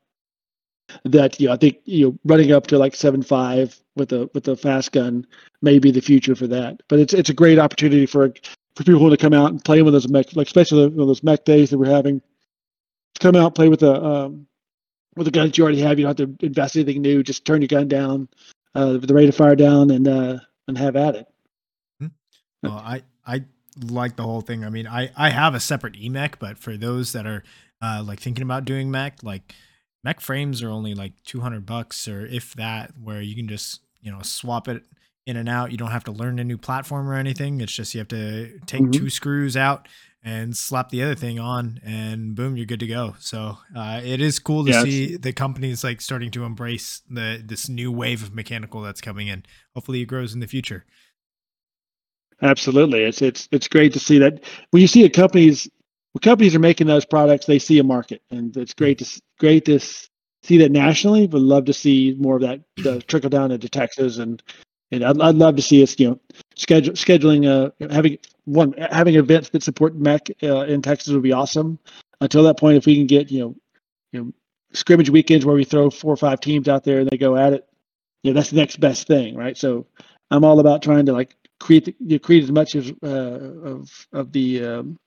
that 1.03 1.39
you 1.39 1.47
know 1.47 1.53
I 1.53 1.57
think 1.57 1.79
you 1.85 2.07
know 2.07 2.19
running 2.25 2.51
up 2.51 2.67
to 2.67 2.77
like 2.77 2.95
seven 2.95 3.21
five 3.21 3.77
with 3.95 4.13
a 4.13 4.29
with 4.33 4.47
a 4.47 4.55
fast 4.55 4.91
gun 4.93 5.25
may 5.61 5.79
be 5.79 5.91
the 5.91 6.01
future 6.01 6.35
for 6.35 6.47
that. 6.47 6.81
But 6.87 6.99
it's 6.99 7.13
it's 7.13 7.29
a 7.29 7.33
great 7.33 7.59
opportunity 7.59 8.05
for 8.05 8.29
for 8.75 8.83
people 8.83 8.99
who 8.99 9.05
want 9.05 9.19
to 9.19 9.23
come 9.23 9.33
out 9.33 9.51
and 9.51 9.63
play 9.63 9.81
with 9.81 9.93
those 9.93 10.07
mech, 10.07 10.35
like 10.35 10.47
especially 10.47 10.89
the, 10.89 10.95
those 11.05 11.23
mech 11.23 11.45
days 11.45 11.69
that 11.71 11.77
we're 11.77 11.93
having. 11.93 12.21
Come 13.19 13.35
out 13.35 13.55
play 13.55 13.67
with 13.67 13.79
the 13.79 14.01
um, 14.01 14.47
with 15.15 15.25
the 15.25 15.31
that 15.31 15.57
you 15.57 15.63
already 15.63 15.81
have. 15.81 15.97
You 15.99 16.05
don't 16.05 16.19
have 16.19 16.39
to 16.39 16.45
invest 16.45 16.75
anything 16.75 17.01
new. 17.01 17.23
Just 17.23 17.45
turn 17.45 17.61
your 17.61 17.67
gun 17.67 17.87
down, 17.87 18.29
uh, 18.75 18.97
the 18.97 19.13
rate 19.13 19.27
of 19.27 19.35
fire 19.35 19.55
down, 19.55 19.89
and 19.89 20.07
uh, 20.07 20.37
and 20.67 20.77
have 20.77 20.95
at 20.95 21.15
it. 21.15 21.27
Well, 22.63 22.77
I 22.77 23.03
I 23.25 23.45
like 23.81 24.15
the 24.15 24.23
whole 24.23 24.41
thing. 24.41 24.63
I 24.65 24.69
mean, 24.69 24.87
I 24.87 25.11
I 25.15 25.29
have 25.29 25.53
a 25.55 25.59
separate 25.59 25.93
Emek, 25.93 26.35
but 26.39 26.57
for 26.57 26.77
those 26.77 27.13
that 27.13 27.25
are 27.25 27.43
uh, 27.81 28.03
like 28.05 28.19
thinking 28.19 28.43
about 28.43 28.65
doing 28.65 28.89
mech, 28.89 29.21
like 29.23 29.53
mech 30.03 30.19
frames 30.21 30.61
are 30.63 30.69
only 30.69 30.93
like 30.95 31.13
two 31.23 31.41
hundred 31.41 31.65
bucks 31.65 32.07
or 32.07 32.25
if 32.25 32.53
that, 32.55 32.91
where 33.01 33.21
you 33.21 33.35
can 33.35 33.47
just 33.47 33.81
you 34.01 34.11
know 34.11 34.21
swap 34.21 34.67
it 34.67 34.83
in 35.25 35.37
and 35.37 35.49
out. 35.49 35.71
You 35.71 35.77
don't 35.77 35.91
have 35.91 36.05
to 36.05 36.11
learn 36.11 36.39
a 36.39 36.43
new 36.43 36.57
platform 36.57 37.07
or 37.07 37.13
anything. 37.13 37.61
It's 37.61 37.73
just 37.73 37.93
you 37.93 37.99
have 37.99 38.07
to 38.09 38.59
take 38.65 38.81
Mhm. 38.83 38.93
two 38.93 39.09
screws 39.09 39.55
out 39.55 39.87
and 40.23 40.57
slap 40.57 40.89
the 40.89 41.03
other 41.03 41.15
thing 41.15 41.39
on, 41.39 41.79
and 41.85 42.35
boom, 42.35 42.57
you're 42.57 42.65
good 42.65 42.79
to 42.79 42.87
go. 42.87 43.15
So 43.19 43.59
uh, 43.75 44.01
it 44.03 44.19
is 44.19 44.39
cool 44.39 44.65
to 44.65 44.71
Yeah, 44.71 44.81
see 44.83 45.15
the 45.15 45.31
companies 45.31 45.83
like 45.83 46.01
starting 46.01 46.31
to 46.31 46.43
embrace 46.43 47.01
the 47.09 47.41
this 47.45 47.69
new 47.69 47.91
wave 47.91 48.23
of 48.23 48.33
mechanical 48.33 48.81
that's 48.81 49.01
coming 49.01 49.27
in. 49.27 49.43
Hopefully, 49.75 50.01
it 50.01 50.05
grows 50.05 50.33
in 50.33 50.39
the 50.39 50.47
future. 50.47 50.85
Absolutely, 52.41 53.03
it's 53.03 53.21
it's 53.21 53.47
it's 53.51 53.67
great 53.67 53.93
to 53.93 53.99
see 53.99 54.19
that 54.19 54.43
when 54.69 54.81
you 54.81 54.87
see 54.87 55.03
a 55.05 55.09
companies 55.09 55.67
when 56.13 56.19
companies 56.21 56.55
are 56.55 56.59
making 56.59 56.87
those 56.87 57.05
products, 57.05 57.45
they 57.45 57.57
see 57.59 57.79
a 57.79 57.83
market, 57.83 58.21
and 58.29 58.55
it's 58.57 58.73
great 58.73 58.99
to 58.99 59.21
great 59.39 59.65
to 59.65 59.79
see 59.79 60.57
that 60.57 60.71
nationally. 60.71 61.25
But 61.25 61.41
love 61.41 61.65
to 61.65 61.73
see 61.73 62.15
more 62.19 62.35
of 62.35 62.41
that 62.43 62.61
uh, 62.85 62.99
trickle 63.07 63.31
down 63.31 63.51
into 63.51 63.67
Texas, 63.69 64.19
and 64.19 64.41
and 64.91 65.03
I'd, 65.03 65.19
I'd 65.19 65.35
love 65.35 65.55
to 65.55 65.63
see 65.63 65.81
us, 65.81 65.99
you 65.99 66.11
know, 66.11 66.19
schedule 66.55 66.93
scheduling 66.93 67.47
uh 67.47 67.71
having 67.91 68.19
one 68.45 68.73
having 68.91 69.15
events 69.15 69.49
that 69.49 69.63
support 69.63 69.95
mech 69.95 70.29
uh, 70.43 70.65
in 70.65 70.83
Texas 70.83 71.13
would 71.13 71.23
be 71.23 71.33
awesome. 71.33 71.79
Until 72.21 72.43
that 72.43 72.59
point, 72.59 72.77
if 72.77 72.85
we 72.85 72.95
can 72.95 73.07
get 73.07 73.31
you 73.31 73.39
know 73.39 73.55
you 74.11 74.23
know 74.23 74.33
scrimmage 74.73 75.09
weekends 75.09 75.43
where 75.43 75.55
we 75.55 75.63
throw 75.63 75.89
four 75.89 76.13
or 76.13 76.17
five 76.17 76.39
teams 76.39 76.67
out 76.67 76.83
there 76.83 76.99
and 76.99 77.09
they 77.09 77.17
go 77.17 77.35
at 77.35 77.53
it, 77.53 77.67
you 78.21 78.31
know, 78.31 78.35
that's 78.35 78.51
the 78.51 78.57
next 78.57 78.79
best 78.79 79.07
thing, 79.07 79.35
right? 79.35 79.57
So 79.57 79.87
I'm 80.29 80.43
all 80.43 80.59
about 80.59 80.83
trying 80.83 81.07
to 81.07 81.13
like 81.13 81.35
create 81.59 81.95
you 81.99 82.19
create 82.19 82.43
as 82.43 82.51
much 82.51 82.75
of 82.75 82.91
uh, 83.03 83.07
of 83.07 84.07
of 84.13 84.31
the 84.31 84.63
um, 84.63 84.97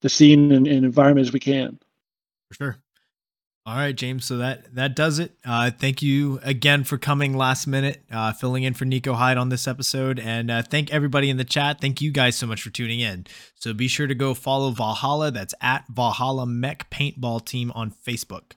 the 0.00 0.08
scene 0.08 0.52
and, 0.52 0.66
and 0.66 0.84
environment 0.84 1.26
as 1.26 1.32
we 1.32 1.40
can. 1.40 1.78
For 2.48 2.54
sure. 2.54 2.76
All 3.66 3.76
right, 3.76 3.94
James. 3.94 4.24
So 4.24 4.38
that 4.38 4.74
that 4.74 4.96
does 4.96 5.18
it. 5.18 5.36
Uh, 5.44 5.70
thank 5.70 6.00
you 6.02 6.40
again 6.42 6.82
for 6.82 6.96
coming 6.96 7.36
last 7.36 7.66
minute, 7.66 8.02
uh, 8.10 8.32
filling 8.32 8.62
in 8.62 8.72
for 8.72 8.86
Nico 8.86 9.12
Hyde 9.12 9.36
on 9.36 9.50
this 9.50 9.68
episode, 9.68 10.18
and 10.18 10.50
uh, 10.50 10.62
thank 10.62 10.90
everybody 10.90 11.28
in 11.28 11.36
the 11.36 11.44
chat. 11.44 11.80
Thank 11.80 12.00
you 12.00 12.10
guys 12.10 12.36
so 12.36 12.46
much 12.46 12.62
for 12.62 12.70
tuning 12.70 13.00
in. 13.00 13.26
So 13.56 13.74
be 13.74 13.86
sure 13.86 14.06
to 14.06 14.14
go 14.14 14.32
follow 14.32 14.70
Valhalla. 14.70 15.30
That's 15.30 15.54
at 15.60 15.84
Valhalla 15.88 16.46
Mech 16.46 16.90
Paintball 16.90 17.44
Team 17.44 17.70
on 17.74 17.90
Facebook. 17.90 18.52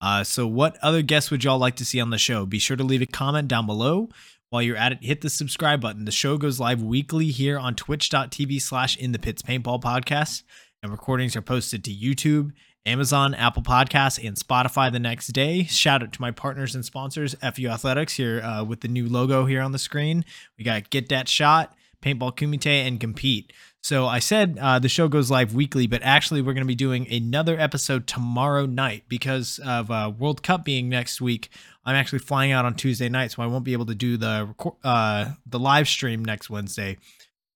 Uh, 0.00 0.24
so 0.24 0.46
what 0.46 0.76
other 0.82 1.02
guests 1.02 1.30
would 1.30 1.44
y'all 1.44 1.58
like 1.58 1.76
to 1.76 1.84
see 1.84 2.00
on 2.00 2.10
the 2.10 2.18
show? 2.18 2.46
Be 2.46 2.58
sure 2.58 2.76
to 2.76 2.84
leave 2.84 3.02
a 3.02 3.06
comment 3.06 3.48
down 3.48 3.66
below. 3.66 4.08
While 4.50 4.62
you're 4.62 4.76
at 4.76 4.92
it, 4.92 4.98
hit 5.02 5.22
the 5.22 5.30
subscribe 5.30 5.80
button. 5.80 6.04
The 6.04 6.12
show 6.12 6.38
goes 6.38 6.60
live 6.60 6.80
weekly 6.80 7.26
here 7.28 7.58
on 7.58 7.74
twitch.tv 7.74 8.62
slash 8.62 8.96
in 8.96 9.10
the 9.10 9.18
pits 9.18 9.42
paintball 9.42 9.82
podcast, 9.82 10.44
and 10.82 10.92
recordings 10.92 11.34
are 11.34 11.42
posted 11.42 11.82
to 11.84 11.90
YouTube, 11.90 12.52
Amazon, 12.86 13.34
Apple 13.34 13.62
Podcasts, 13.62 14.24
and 14.24 14.36
Spotify 14.36 14.92
the 14.92 15.00
next 15.00 15.28
day. 15.28 15.64
Shout 15.64 16.04
out 16.04 16.12
to 16.12 16.20
my 16.20 16.30
partners 16.30 16.76
and 16.76 16.84
sponsors, 16.84 17.34
FU 17.34 17.66
Athletics, 17.66 18.14
here 18.14 18.40
uh, 18.40 18.62
with 18.62 18.82
the 18.82 18.88
new 18.88 19.08
logo 19.08 19.46
here 19.46 19.60
on 19.60 19.72
the 19.72 19.80
screen. 19.80 20.24
We 20.56 20.64
got 20.64 20.90
Get 20.90 21.08
That 21.08 21.28
Shot, 21.28 21.74
Paintball 22.00 22.36
Kumite, 22.36 22.86
and 22.86 23.00
Compete. 23.00 23.52
So 23.82 24.06
I 24.06 24.18
said 24.18 24.58
uh, 24.60 24.78
the 24.78 24.88
show 24.88 25.06
goes 25.06 25.30
live 25.30 25.54
weekly, 25.54 25.86
but 25.86 26.02
actually 26.02 26.42
we're 26.42 26.54
going 26.54 26.64
to 26.64 26.68
be 26.68 26.74
doing 26.74 27.08
another 27.08 27.58
episode 27.58 28.06
tomorrow 28.06 28.66
night 28.66 29.04
because 29.08 29.60
of 29.64 29.90
uh, 29.90 30.12
World 30.16 30.42
Cup 30.42 30.64
being 30.64 30.88
next 30.88 31.20
week. 31.20 31.50
I'm 31.86 31.94
actually 31.94 32.18
flying 32.18 32.52
out 32.52 32.64
on 32.64 32.74
Tuesday 32.74 33.08
night, 33.08 33.30
so 33.30 33.42
I 33.42 33.46
won't 33.46 33.64
be 33.64 33.72
able 33.72 33.86
to 33.86 33.94
do 33.94 34.16
the 34.16 34.54
uh, 34.84 35.30
the 35.46 35.58
live 35.58 35.88
stream 35.88 36.24
next 36.24 36.50
Wednesday. 36.50 36.98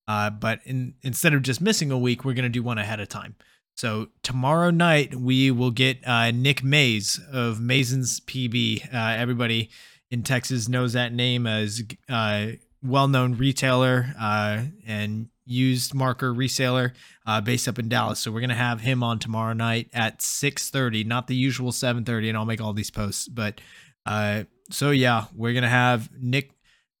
Uh, 0.07 0.29
but 0.29 0.61
in, 0.65 0.95
instead 1.03 1.33
of 1.33 1.41
just 1.41 1.61
missing 1.61 1.91
a 1.91 1.97
week, 1.97 2.25
we're 2.25 2.33
going 2.33 2.43
to 2.43 2.49
do 2.49 2.63
one 2.63 2.77
ahead 2.77 2.99
of 2.99 3.09
time. 3.09 3.35
So 3.75 4.09
tomorrow 4.23 4.69
night 4.69 5.15
we 5.15 5.51
will 5.51 5.71
get 5.71 6.05
uh, 6.07 6.31
Nick 6.31 6.63
Mays 6.63 7.19
of 7.31 7.61
Masons 7.61 8.19
PB. 8.21 8.93
Uh, 8.93 9.15
everybody 9.17 9.69
in 10.09 10.23
Texas 10.23 10.67
knows 10.67 10.93
that 10.93 11.13
name 11.13 11.45
as 11.45 11.83
uh, 12.09 12.47
well-known 12.83 13.37
retailer 13.37 14.13
uh, 14.19 14.63
and 14.85 15.29
used 15.45 15.93
marker 15.93 16.33
reseller 16.33 16.93
uh, 17.25 17.41
based 17.41 17.67
up 17.67 17.79
in 17.79 17.89
Dallas. 17.89 18.19
So 18.19 18.31
we're 18.31 18.41
gonna 18.41 18.53
have 18.55 18.81
him 18.81 19.03
on 19.03 19.19
tomorrow 19.19 19.53
night 19.53 19.89
at 19.93 20.19
6:30, 20.19 21.05
not 21.05 21.27
the 21.27 21.35
usual 21.35 21.71
7:30, 21.71 22.29
and 22.29 22.37
I'll 22.37 22.45
make 22.45 22.61
all 22.61 22.73
these 22.73 22.91
posts. 22.91 23.27
But 23.27 23.61
uh, 24.05 24.43
so 24.69 24.91
yeah, 24.91 25.25
we're 25.35 25.53
gonna 25.53 25.69
have 25.69 26.09
Nick 26.19 26.51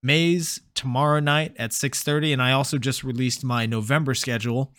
Mays 0.03 0.61
tomorrow 0.75 1.19
night 1.19 1.53
at 1.57 1.71
6:30, 1.71 2.33
and 2.33 2.41
I 2.41 2.51
also 2.51 2.77
just 2.77 3.03
released 3.03 3.43
my 3.43 3.65
November 3.65 4.13
schedule. 4.13 4.73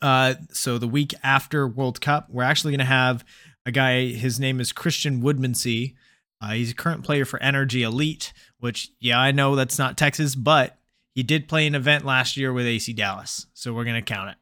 Uh, 0.00 0.34
so 0.52 0.78
the 0.78 0.88
week 0.88 1.14
after 1.22 1.66
World 1.66 2.00
Cup, 2.00 2.28
we're 2.30 2.42
actually 2.42 2.72
gonna 2.72 2.84
have 2.84 3.24
a 3.66 3.70
guy. 3.70 4.08
His 4.08 4.38
name 4.40 4.60
is 4.60 4.72
Christian 4.72 5.22
Woodmansee. 5.22 5.94
Uh, 6.40 6.50
he's 6.52 6.72
a 6.72 6.74
current 6.74 7.04
player 7.04 7.24
for 7.24 7.40
Energy 7.42 7.82
Elite, 7.82 8.32
which 8.58 8.90
yeah, 9.00 9.18
I 9.20 9.32
know 9.32 9.54
that's 9.56 9.78
not 9.78 9.96
Texas, 9.96 10.34
but 10.34 10.78
he 11.14 11.22
did 11.22 11.48
play 11.48 11.66
an 11.66 11.74
event 11.74 12.04
last 12.04 12.36
year 12.36 12.52
with 12.52 12.66
AC 12.66 12.92
Dallas, 12.92 13.46
so 13.54 13.72
we're 13.72 13.84
gonna 13.84 14.02
count 14.02 14.30
it. 14.30 14.36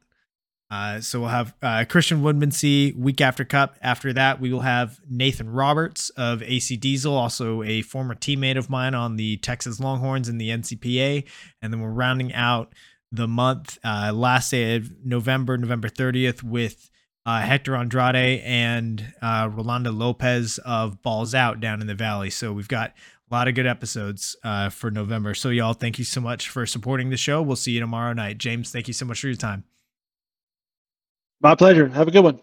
Uh, 0.71 1.01
so 1.01 1.19
we'll 1.19 1.29
have 1.29 1.53
uh, 1.61 1.83
Christian 1.87 2.21
Woodmansee 2.21 2.95
week 2.95 3.19
after 3.19 3.43
Cup. 3.43 3.75
After 3.81 4.13
that, 4.13 4.39
we 4.39 4.53
will 4.53 4.61
have 4.61 5.01
Nathan 5.09 5.49
Roberts 5.49 6.09
of 6.11 6.41
AC 6.41 6.77
Diesel, 6.77 7.13
also 7.13 7.61
a 7.61 7.81
former 7.81 8.15
teammate 8.15 8.57
of 8.57 8.69
mine 8.69 8.95
on 8.95 9.17
the 9.17 9.35
Texas 9.37 9.81
Longhorns 9.81 10.29
in 10.29 10.37
the 10.37 10.47
NCPA. 10.47 11.27
And 11.61 11.73
then 11.73 11.81
we're 11.81 11.91
rounding 11.91 12.33
out 12.33 12.73
the 13.11 13.27
month, 13.27 13.79
uh, 13.83 14.13
last 14.15 14.51
day 14.51 14.77
of 14.77 14.89
November, 15.03 15.57
November 15.57 15.89
30th, 15.89 16.41
with 16.41 16.89
uh, 17.25 17.41
Hector 17.41 17.75
Andrade 17.75 18.41
and 18.45 19.13
uh, 19.21 19.49
Rolando 19.51 19.91
Lopez 19.91 20.57
of 20.59 21.01
Balls 21.01 21.35
Out 21.35 21.59
down 21.59 21.81
in 21.81 21.87
the 21.87 21.95
Valley. 21.95 22.29
So 22.29 22.53
we've 22.53 22.69
got 22.69 22.93
a 23.29 23.35
lot 23.35 23.49
of 23.49 23.55
good 23.55 23.67
episodes 23.67 24.37
uh, 24.45 24.69
for 24.69 24.89
November. 24.89 25.33
So, 25.33 25.49
y'all, 25.49 25.73
thank 25.73 25.99
you 25.99 26.05
so 26.05 26.21
much 26.21 26.47
for 26.47 26.65
supporting 26.65 27.09
the 27.09 27.17
show. 27.17 27.41
We'll 27.41 27.57
see 27.57 27.73
you 27.73 27.81
tomorrow 27.81 28.13
night. 28.13 28.37
James, 28.37 28.71
thank 28.71 28.87
you 28.87 28.93
so 28.93 29.05
much 29.05 29.19
for 29.19 29.27
your 29.27 29.35
time. 29.35 29.65
My 31.41 31.55
pleasure. 31.55 31.87
Have 31.89 32.07
a 32.07 32.11
good 32.11 32.23
one. 32.23 32.39